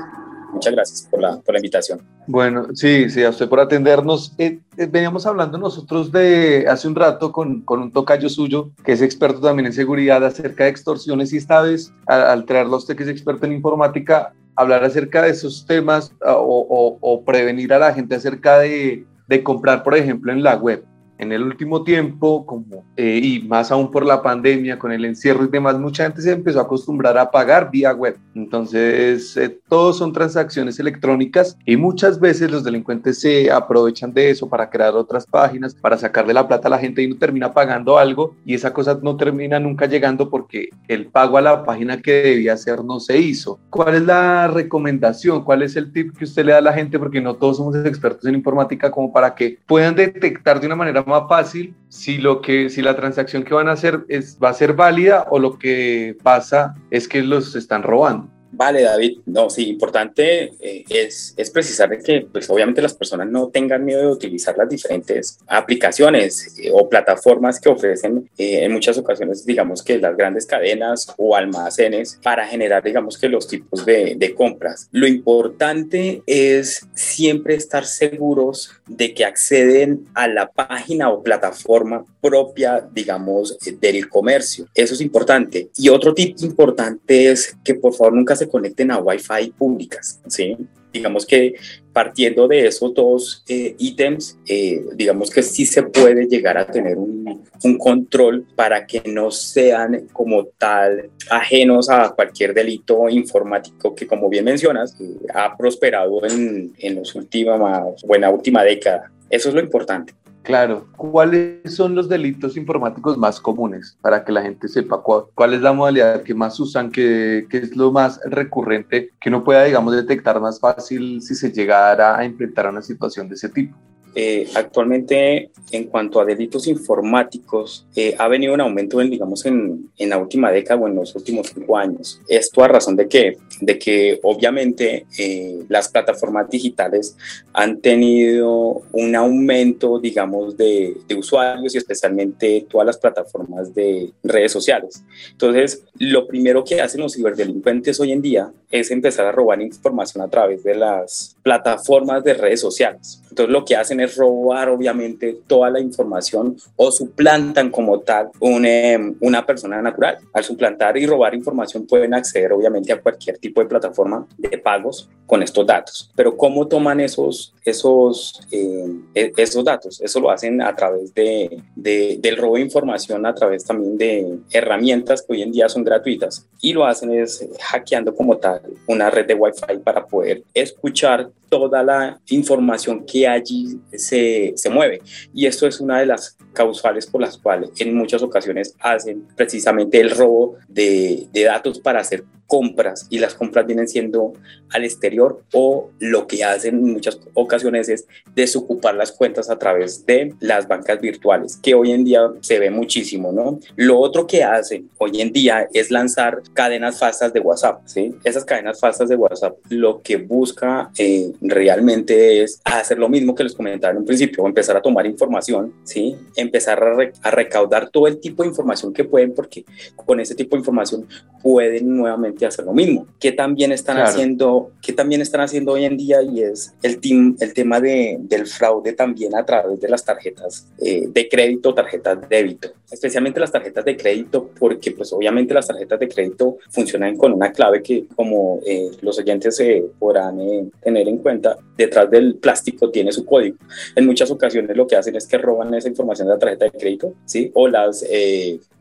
Muchas 0.55 0.73
gracias 0.73 1.09
por 1.11 1.21
la, 1.21 1.41
por 1.41 1.53
la 1.53 1.59
invitación. 1.59 2.01
Bueno, 2.27 2.69
sí, 2.75 3.11
sí, 3.11 3.23
a 3.25 3.31
usted 3.31 3.49
por 3.49 3.61
atendernos. 3.61 4.35
Eh, 4.39 4.61
eh, 4.77 4.87
veníamos 4.87 5.27
hablando 5.27 5.59
nosotros 5.59 6.13
de 6.13 6.67
hace 6.69 6.89
un 6.89 6.95
rato 6.95 7.33
con, 7.33 7.63
con, 7.63 7.83
un 7.83 7.91
tocayo 7.91 8.29
suyo, 8.29 8.71
que 8.85 8.93
es 8.93 9.03
experto 9.03 9.41
también 9.41 9.67
en 9.67 9.73
seguridad, 9.73 10.25
acerca 10.25 10.65
de 10.65 10.71
extorsiones 10.71 11.33
y 11.33 11.39
esta 11.39 11.61
vez, 11.61 11.93
al, 12.07 12.45
traerlo 12.45 12.75
a 12.77 12.79
usted 12.79 12.97
que 12.97 13.03
es 13.03 13.09
experto 13.09 13.47
en 13.47 13.53
informática, 13.53 14.33
hablar 14.57 14.85
acerca 14.85 15.23
de 15.23 15.31
esos 15.31 15.67
temas 15.67 16.13
o, 16.25 16.99
o, 17.01 17.25
prevenir 17.25 17.73
a 17.73 17.79
la 17.79 17.93
gente 17.93 18.15
acerca 18.15 18.61
de, 18.61 19.05
de 19.27 19.43
comprar, 19.43 19.83
por 19.83 19.97
ejemplo, 19.97 20.33
en 20.33 20.43
la 20.43 20.57
web 20.57 20.85
en 21.25 21.33
el 21.33 21.43
último 21.43 21.83
tiempo, 21.83 22.47
como, 22.47 22.85
eh, 22.97 23.21
y 23.23 23.41
más 23.43 23.73
aún 23.73 23.91
por 23.91 24.07
la 24.07 24.23
pandemia, 24.23 24.79
con 24.79 24.93
el 24.93 25.05
encierro 25.05 25.45
y 25.45 25.49
demás, 25.49 25.79
mucha 25.79 26.05
gente 26.05 26.23
se 26.23 26.33
empezó 26.33 26.61
a 26.61 26.63
acostumbrar 26.63 27.19
a 27.19 27.31
pagar 27.31 27.71
vía 27.71 27.93
web. 27.93 28.17
Entonces, 28.35 29.37
eh, 29.37 29.59
todos 29.69 29.99
son 29.99 30.13
transacciones 30.13 30.79
electrónicas 30.79 31.57
y 31.65 31.77
muchas 31.77 32.21
veces 32.21 32.51
los 32.51 32.65
delincuentes 32.65 33.21
se 33.21 33.51
aprovechan 33.51 34.13
de 34.13 34.31
eso 34.31 34.49
para 34.49 34.71
crear 34.71 34.95
otras 34.95 35.27
páginas, 35.27 35.75
para 35.75 35.99
sacarle 35.99 36.35
la 36.35 36.47
plata 36.47 36.69
a 36.69 36.71
la 36.71 36.79
gente 36.79 37.03
y 37.03 37.09
no 37.09 37.17
termina 37.17 37.53
pagando 37.53 37.99
algo 37.99 38.37
y 38.45 38.55
esa 38.55 38.73
cosa 38.73 38.99
no 39.03 39.17
termina 39.17 39.59
nunca 39.59 39.87
llegando 39.87 40.31
porque 40.31 40.69
el 40.89 41.07
pago 41.07 41.39
a 41.39 41.43
la 41.43 41.65
página 41.65 42.01
que 42.01 42.13
debía 42.13 42.55
hacer 42.55 42.85
no 42.85 43.01
se 43.01 43.19
hizo. 43.19 43.59
¿Cuál 43.71 43.95
es 43.95 44.03
la 44.03 44.49
recomendación? 44.49 45.45
¿Cuál 45.45 45.63
es 45.63 45.77
el 45.77 45.93
tip 45.93 46.17
que 46.17 46.25
usted 46.25 46.45
le 46.45 46.53
da 46.53 46.59
a 46.59 46.63
la 46.63 46.73
gente? 46.73 46.99
Porque 46.99 47.21
no 47.21 47.35
todos 47.35 47.57
somos 47.57 47.77
expertos 47.77 48.27
en 48.27 48.35
informática 48.35 48.91
como 48.91 49.13
para 49.13 49.35
que 49.35 49.59
puedan 49.67 49.95
detectar 49.95 50.61
de 50.61 50.67
una 50.67 50.77
manera 50.77 51.03
más 51.03 51.14
fácil 51.29 51.75
si 51.89 52.19
lo 52.19 52.41
que 52.41 52.69
si 52.69 52.83
la 52.83 52.97
transacción 52.97 53.45
que 53.45 53.55
van 53.55 53.69
a 53.69 53.73
hacer 53.73 54.05
es 54.09 54.39
va 54.43 54.51
a 54.51 54.55
ser 54.55 54.75
válida 54.75 55.27
o 55.31 55.39
lo 55.39 55.59
que 55.59 56.17
pasa 56.23 56.75
es 56.91 57.09
que 57.09 57.23
los 57.23 57.55
están 57.57 57.83
robando. 57.83 58.34
Vale, 58.57 58.83
David. 58.83 59.19
No, 59.27 59.51
sí, 59.51 59.69
importante 59.69 60.53
eh, 60.61 60.85
es, 60.89 61.35
es 61.37 61.51
precisar 61.51 61.91
que, 62.01 62.27
pues, 62.31 62.49
obviamente 62.49 62.81
las 62.81 62.95
personas 62.95 63.29
no 63.29 63.49
tengan 63.49 63.85
miedo 63.85 64.01
de 64.01 64.07
utilizar 64.07 64.57
las 64.57 64.69
diferentes 64.69 65.39
aplicaciones 65.49 66.55
eh, 66.59 66.71
o 66.73 66.89
plataformas 66.89 67.59
que 67.59 67.69
ofrecen 67.69 68.31
eh, 68.39 68.65
en 68.65 68.73
muchas 68.73 68.97
ocasiones, 68.97 69.45
digamos 69.45 69.83
que 69.83 69.99
las 69.99 70.17
grandes 70.17 70.47
cadenas 70.47 71.13
o 71.17 71.35
almacenes 71.35 72.21
para 72.23 72.47
generar, 72.47 72.85
digamos 72.85 73.19
que 73.19 73.29
los 73.29 73.49
tipos 73.49 73.85
de, 73.85 74.15
de 74.17 74.35
compras. 74.35 74.89
Lo 74.93 75.09
importante 75.09 76.23
es 76.25 76.87
siempre 76.95 77.57
estar 77.57 77.85
seguros 77.85 78.71
de 78.87 79.15
que 79.15 79.25
acceden 79.25 80.07
a 80.15 80.29
la 80.29 80.49
página 80.49 81.11
o 81.11 81.25
plataforma 81.25 82.05
propia, 82.21 82.87
digamos, 82.93 83.59
del 83.81 84.09
comercio. 84.09 84.67
Eso 84.75 84.95
es 84.95 85.01
importante. 85.01 85.69
Y 85.77 85.89
otro 85.89 86.15
tip 86.15 86.37
importante 86.41 87.31
es 87.31 87.55
que 87.63 87.75
por 87.75 87.95
favor 87.95 88.15
nunca 88.15 88.35
se 88.35 88.44
conecten 88.49 88.91
a 88.91 88.99
Wi-Fi 88.99 89.53
públicas, 89.57 90.21
¿sí? 90.29 90.57
Digamos 90.93 91.27
que 91.27 91.55
partiendo 91.93 92.47
de 92.47 92.67
esos 92.69 92.95
dos 92.95 93.45
eh, 93.49 93.75
ítems, 93.79 94.39
eh, 94.47 94.85
digamos 94.95 95.29
que 95.29 95.43
sí 95.43 95.67
se 95.67 95.83
puede 95.83 96.27
llegar 96.27 96.57
a 96.57 96.67
tener 96.67 96.97
un, 96.97 97.43
un, 97.65 97.79
control 97.79 98.47
para 98.55 98.87
que 98.87 99.03
no 99.07 99.33
sean 99.33 100.07
como 100.13 100.45
tal 100.47 101.11
ajenos 101.31 101.91
a 101.91 102.11
cualquier 102.11 102.55
delito 102.55 103.09
informático 103.09 103.95
que, 103.95 104.07
como 104.07 104.29
bien 104.29 104.45
mencionas, 104.45 104.97
eh, 105.01 105.17
ha 105.35 105.57
prosperado 105.57 106.25
en, 106.27 106.73
en 106.79 106.95
los 106.95 107.15
últimos, 107.17 108.03
buena 108.05 108.31
última 108.31 108.63
década. 108.63 109.11
Eso 109.29 109.49
es 109.49 109.55
lo 109.55 109.61
importante. 109.61 110.15
Claro. 110.45 110.87
¿Cuáles 110.97 111.75
son 111.75 111.95
los 111.95 112.07
delitos 112.07 112.57
informáticos 112.59 113.17
más 113.17 113.41
comunes 113.41 113.97
para 114.03 114.25
que 114.25 114.31
la 114.31 114.43
gente 114.43 114.69
sepa 114.69 115.03
cuál, 115.03 115.55
es 115.55 115.63
la 115.63 115.73
modalidad 115.73 116.23
que 116.23 116.35
más 116.35 116.61
usan, 116.61 116.91
qué, 116.91 117.47
es 117.51 117.75
lo 117.75 117.91
más 117.91 118.21
recurrente 118.27 119.11
que 119.19 119.31
uno 119.31 119.43
pueda, 119.43 119.65
digamos, 119.65 119.97
detectar 119.97 120.39
más 120.41 120.61
fácil 120.61 121.23
si 121.23 121.35
se 121.35 121.51
llegara 121.51 122.19
a 122.19 122.25
enfrentar 122.25 122.67
a 122.67 122.71
una 122.71 122.83
situación 122.83 123.27
de 123.29 123.37
ese 123.37 123.49
tipo? 123.49 123.75
Eh, 124.17 124.49
actualmente, 124.55 125.51
en 125.73 125.85
cuanto 125.85 126.21
a 126.21 126.25
delitos 126.25 126.69
informáticos, 126.69 127.85
eh, 127.97 128.15
ha 128.17 128.29
venido 128.29 128.55
un 128.55 128.61
aumento, 128.61 129.01
en, 129.01 129.11
digamos, 129.11 129.45
en, 129.45 129.91
en, 129.99 130.09
la 130.09 130.19
última 130.19 130.53
década 130.53 130.81
o 130.81 130.87
en 130.87 130.95
los 130.95 131.17
últimos 131.17 131.49
cinco 131.53 131.77
años. 131.77 132.21
Esto 132.29 132.63
a 132.63 132.69
razón 132.69 132.95
de 132.95 133.09
que, 133.09 133.39
de 133.61 133.79
que 133.79 134.21
obviamente 134.23 135.07
eh, 135.19 135.65
las 135.69 135.89
plataformas 135.89 136.49
digitales 136.49 137.17
han 137.53 137.81
tenido 137.81 138.83
un 138.93 139.17
aumento, 139.17 139.99
digamos, 139.99 140.57
de, 140.57 140.97
de, 141.09 141.15
usuarios 141.17 141.75
y 141.75 141.79
especialmente 141.79 142.67
todas 142.71 142.87
las 142.87 142.99
plataformas 142.99 143.75
de 143.75 144.13
redes 144.23 144.53
sociales. 144.53 145.03
Entonces, 145.33 145.83
lo 145.99 146.27
primero 146.29 146.63
que 146.65 146.81
hacen 146.81 147.01
los 147.01 147.15
ciberdelincuentes 147.15 147.99
hoy 147.99 148.13
en 148.13 148.23
día 148.23 148.53
es 148.71 148.91
empezar 148.91 149.27
a 149.27 149.33
robar 149.33 149.61
información 149.61 150.23
a 150.23 150.29
través 150.29 150.63
de 150.63 150.75
las 150.75 151.37
plataformas 151.43 152.25
de 152.25 152.35
redes 152.35 152.61
sociales. 152.61 153.21
Entonces, 153.31 153.53
lo 153.53 153.65
que 153.65 153.77
hacen 153.77 154.01
es 154.01 154.04
robar 154.07 154.69
obviamente 154.69 155.39
toda 155.47 155.71
la 155.71 155.81
información 155.81 156.57
o 156.77 156.91
suplantan 156.91 157.71
como 157.71 158.01
tal 158.01 158.31
em, 158.41 159.15
una 159.21 159.45
persona 159.45 159.81
natural. 159.81 160.19
Al 160.33 160.45
suplantar 160.45 160.97
y 160.97 161.07
robar 161.07 161.35
información 161.35 161.87
pueden 161.87 162.15
acceder 162.15 162.53
obviamente 162.53 162.93
a 162.93 163.01
cualquier 163.01 163.39
tipo 163.39 163.61
de 163.61 163.67
plataforma 163.67 164.27
de 164.39 164.59
pagos 164.59 165.09
con 165.27 165.43
estos 165.43 165.67
datos. 165.67 166.11
Pero 166.15 166.37
¿cómo 166.37 166.67
toman 166.67 167.01
esos, 167.01 167.55
esos, 167.65 168.41
em, 168.51 169.05
e, 169.15 169.33
esos 169.37 169.65
datos? 169.65 170.01
Eso 170.01 170.21
lo 170.21 170.31
hacen 170.31 170.61
a 170.61 170.75
través 170.75 171.15
de, 171.15 171.63
de, 171.75 172.19
del 172.21 172.37
robo 172.37 172.57
de 172.57 172.63
información, 172.63 173.25
a 173.27 173.35
través 173.35 173.65
también 173.65 173.97
de 173.97 174.39
herramientas 174.51 175.23
que 175.23 175.33
hoy 175.33 175.43
en 175.43 175.53
día 175.53 175.69
son 175.69 175.85
gratuitas. 175.85 176.47
Y 176.61 176.73
lo 176.73 176.85
hacen 176.85 177.13
es 177.13 177.47
hackeando 177.61 178.15
como 178.15 178.37
tal 178.37 178.61
una 178.87 179.11
red 179.11 179.27
de 179.27 179.35
Wi-Fi 179.35 179.79
para 179.83 180.07
poder 180.07 180.43
escuchar 180.53 181.31
toda 181.49 181.83
la 181.83 182.19
información 182.31 183.05
que 183.05 183.29
allí 183.29 183.79
se, 183.99 184.53
se 184.57 184.71
mueve. 184.71 185.01
Y 185.33 185.47
esto 185.47 185.67
es 185.67 185.81
una 185.81 185.99
de 185.99 186.07
las 186.07 186.37
causales 186.53 187.07
por 187.07 187.21
las 187.21 187.39
cuales 187.39 187.71
en 187.79 187.95
muchas 187.95 188.23
ocasiones 188.23 188.75
hacen 188.81 189.27
precisamente 189.37 190.01
el 190.01 190.11
robo 190.11 190.57
de, 190.69 191.27
de 191.33 191.45
datos 191.45 191.79
para 191.81 192.01
hacer 192.01 192.25
compras 192.55 193.09
y 193.11 193.19
las 193.19 193.35
compras 193.35 193.67
vienen 193.67 193.89
siendo 193.89 194.33
al 194.71 194.85
exterior 194.85 195.43
o 195.53 195.91
lo 195.99 196.29
que 196.29 196.45
hacen 196.45 196.77
en 196.77 196.93
muchas 196.93 197.19
ocasiones 197.33 197.89
es 197.89 198.07
desocupar 198.33 198.95
las 198.95 199.11
cuentas 199.11 199.51
a 199.51 199.59
través 199.59 200.07
de 200.07 200.33
las 200.39 200.69
bancas 200.69 201.01
virtuales, 201.01 201.57
que 201.57 201.75
hoy 201.75 201.91
en 201.91 202.05
día 202.05 202.31
se 202.43 202.61
ve 202.61 202.71
muchísimo, 202.71 203.33
¿no? 203.33 203.59
Lo 203.75 203.99
otro 203.99 204.29
que 204.29 204.45
hacen 204.45 204.89
hoy 204.99 205.21
en 205.21 205.33
día 205.33 205.67
es 205.73 205.91
lanzar 205.91 206.43
cadenas 206.53 206.97
falsas 206.97 207.33
de 207.33 207.41
WhatsApp, 207.41 207.81
¿sí? 207.87 208.15
Esas 208.23 208.45
cadenas 208.45 208.79
falsas 208.79 209.09
de 209.09 209.17
WhatsApp 209.17 209.57
lo 209.71 210.01
que 210.01 210.17
busca 210.17 210.93
eh, 210.97 211.33
realmente 211.41 212.41
es 212.45 212.61
hacer 212.63 213.01
lo 213.01 213.09
mismo 213.09 213.35
que 213.35 213.43
les 213.43 213.55
comentaba 213.55 213.91
en 213.91 213.99
un 213.99 214.05
principio, 214.05 214.47
empezar 214.47 214.77
a 214.77 214.81
tomar 214.81 215.07
información, 215.07 215.75
¿sí? 215.83 216.15
Empezar 216.37 216.81
a, 216.85 217.29
a 217.29 217.31
recaudar 217.33 217.91
todo 217.91 218.07
el 218.07 218.21
tipo 218.21 218.45
de 218.45 218.51
información 218.51 218.93
que 218.93 219.03
pueden 219.03 219.35
porque 219.35 219.65
con 219.97 220.21
ese 220.21 220.37
tipo 220.37 220.55
de 220.55 220.61
información 220.61 221.09
pueden 221.43 221.97
nuevamente 221.97 222.44
hacer 222.49 222.65
lo 222.65 222.73
mismo. 222.73 223.07
¿Qué 223.19 223.33
también 223.33 223.73
están 223.73 223.99
haciendo, 223.99 224.71
qué 224.83 224.93
también 224.93 225.21
están 225.21 225.41
haciendo 225.41 225.73
hoy 225.73 225.85
en 225.85 225.97
día? 225.97 226.23
Y 226.23 226.43
es 226.43 226.75
el, 226.83 227.01
team, 227.01 227.37
el 227.41 227.55
tema 227.55 227.81
de, 227.81 228.17
del 228.21 228.47
fraude 228.47 228.93
también 228.93 229.35
a 229.35 229.45
través 229.45 229.81
de 229.81 229.89
las 229.89 230.05
tarjetas 230.05 230.67
eh, 230.79 231.07
de 231.09 231.29
crédito, 231.29 231.75
tarjetas 231.75 232.21
de 232.21 232.37
débito, 232.37 232.69
especialmente 232.91 233.41
las 233.41 233.53
tarjetas 233.53 233.85
de 233.85 233.97
crédito, 233.97 234.51
porque 234.59 234.93
pues 234.93 235.13
obviamente 235.13 235.55
las 235.55 235.67
tarjetas 235.67 235.99
de 236.01 236.09
crédito 236.09 236.59
funcionan 236.71 237.17
con 237.17 237.33
una 237.33 237.53
clave 237.53 237.83
que 237.83 238.07
como 238.15 238.61
eh, 238.67 238.91
los 239.01 239.19
oyentes 239.19 239.57
se 239.57 239.85
podrán 239.99 240.41
eh, 240.41 240.67
tener 240.83 241.09
en 241.09 241.19
cuenta, 241.19 241.57
detrás 241.77 242.11
del 242.11 242.37
plástico 242.37 242.91
tiene 242.91 243.13
su 243.13 243.25
código. 243.25 243.57
En 243.97 244.07
muchas 244.07 244.31
ocasiones 244.31 244.77
lo 244.77 244.87
que 244.87 244.97
hacen 244.97 245.17
es 245.17 245.27
que 245.27 245.39
roban 245.39 245.75
esa 245.75 245.89
información 245.89 246.29
de 246.29 246.35
la 246.35 246.39
tarjeta 246.39 246.67
de 246.67 246.71
crédito, 246.73 247.15
¿sí? 247.25 247.51
O 247.55 247.69
las 247.69 248.05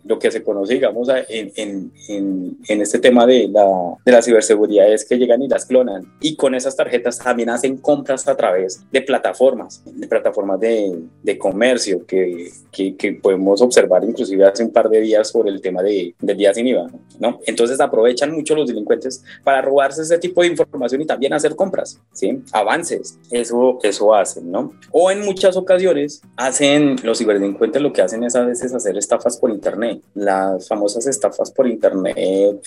lo 0.05 0.19
que 0.19 0.31
se 0.31 0.43
conoce, 0.43 0.73
digamos, 0.73 1.07
en, 1.29 1.51
en, 1.55 1.91
en, 2.09 2.57
en, 2.67 2.81
este 2.81 2.99
tema 2.99 3.25
de 3.25 3.42
la, 3.47 3.95
de 4.05 4.11
la 4.11 4.21
ciberseguridad 4.21 4.91
es 4.91 5.05
que 5.05 5.17
llegan 5.17 5.41
y 5.41 5.47
las 5.47 5.65
clonan. 5.65 6.11
Y 6.21 6.35
con 6.35 6.55
esas 6.55 6.75
tarjetas 6.75 7.19
también 7.19 7.49
hacen 7.49 7.77
compras 7.77 8.27
a 8.27 8.35
través 8.35 8.83
de 8.91 9.01
plataformas, 9.01 9.83
de 9.85 10.07
plataformas 10.07 10.59
de, 10.59 10.99
de 11.21 11.37
comercio 11.37 12.05
que, 12.05 12.51
que, 12.71 12.95
que, 12.95 13.13
podemos 13.13 13.61
observar 13.61 14.03
inclusive 14.03 14.45
hace 14.45 14.63
un 14.63 14.71
par 14.71 14.89
de 14.89 14.99
días 14.99 15.29
sobre 15.29 15.49
el 15.49 15.61
tema 15.61 15.81
de, 15.81 16.15
del 16.19 16.37
día 16.37 16.53
sin 16.53 16.67
IVA, 16.67 16.87
¿no? 17.19 17.39
Entonces 17.45 17.79
aprovechan 17.79 18.31
mucho 18.31 18.55
los 18.55 18.67
delincuentes 18.67 19.23
para 19.43 19.61
robarse 19.61 20.01
ese 20.01 20.17
tipo 20.17 20.41
de 20.41 20.47
información 20.47 21.01
y 21.01 21.05
también 21.05 21.33
hacer 21.33 21.55
compras, 21.55 21.99
¿sí? 22.11 22.41
Avances, 22.51 23.17
eso, 23.31 23.79
eso 23.83 24.13
hacen, 24.13 24.51
¿no? 24.51 24.73
O 24.91 25.11
en 25.11 25.21
muchas 25.21 25.55
ocasiones 25.55 26.21
hacen, 26.35 26.95
los 27.03 27.17
ciberdelincuentes 27.17 27.81
lo 27.81 27.93
que 27.93 28.01
hacen 28.01 28.23
es 28.23 28.35
a 28.35 28.45
veces 28.45 28.73
hacer 28.73 28.97
estafas 28.97 29.37
por 29.37 29.51
internet 29.51 30.01
las 30.13 30.67
famosas 30.67 31.07
estafas 31.07 31.51
por 31.51 31.67
Internet 31.67 32.13
eh, 32.17 32.59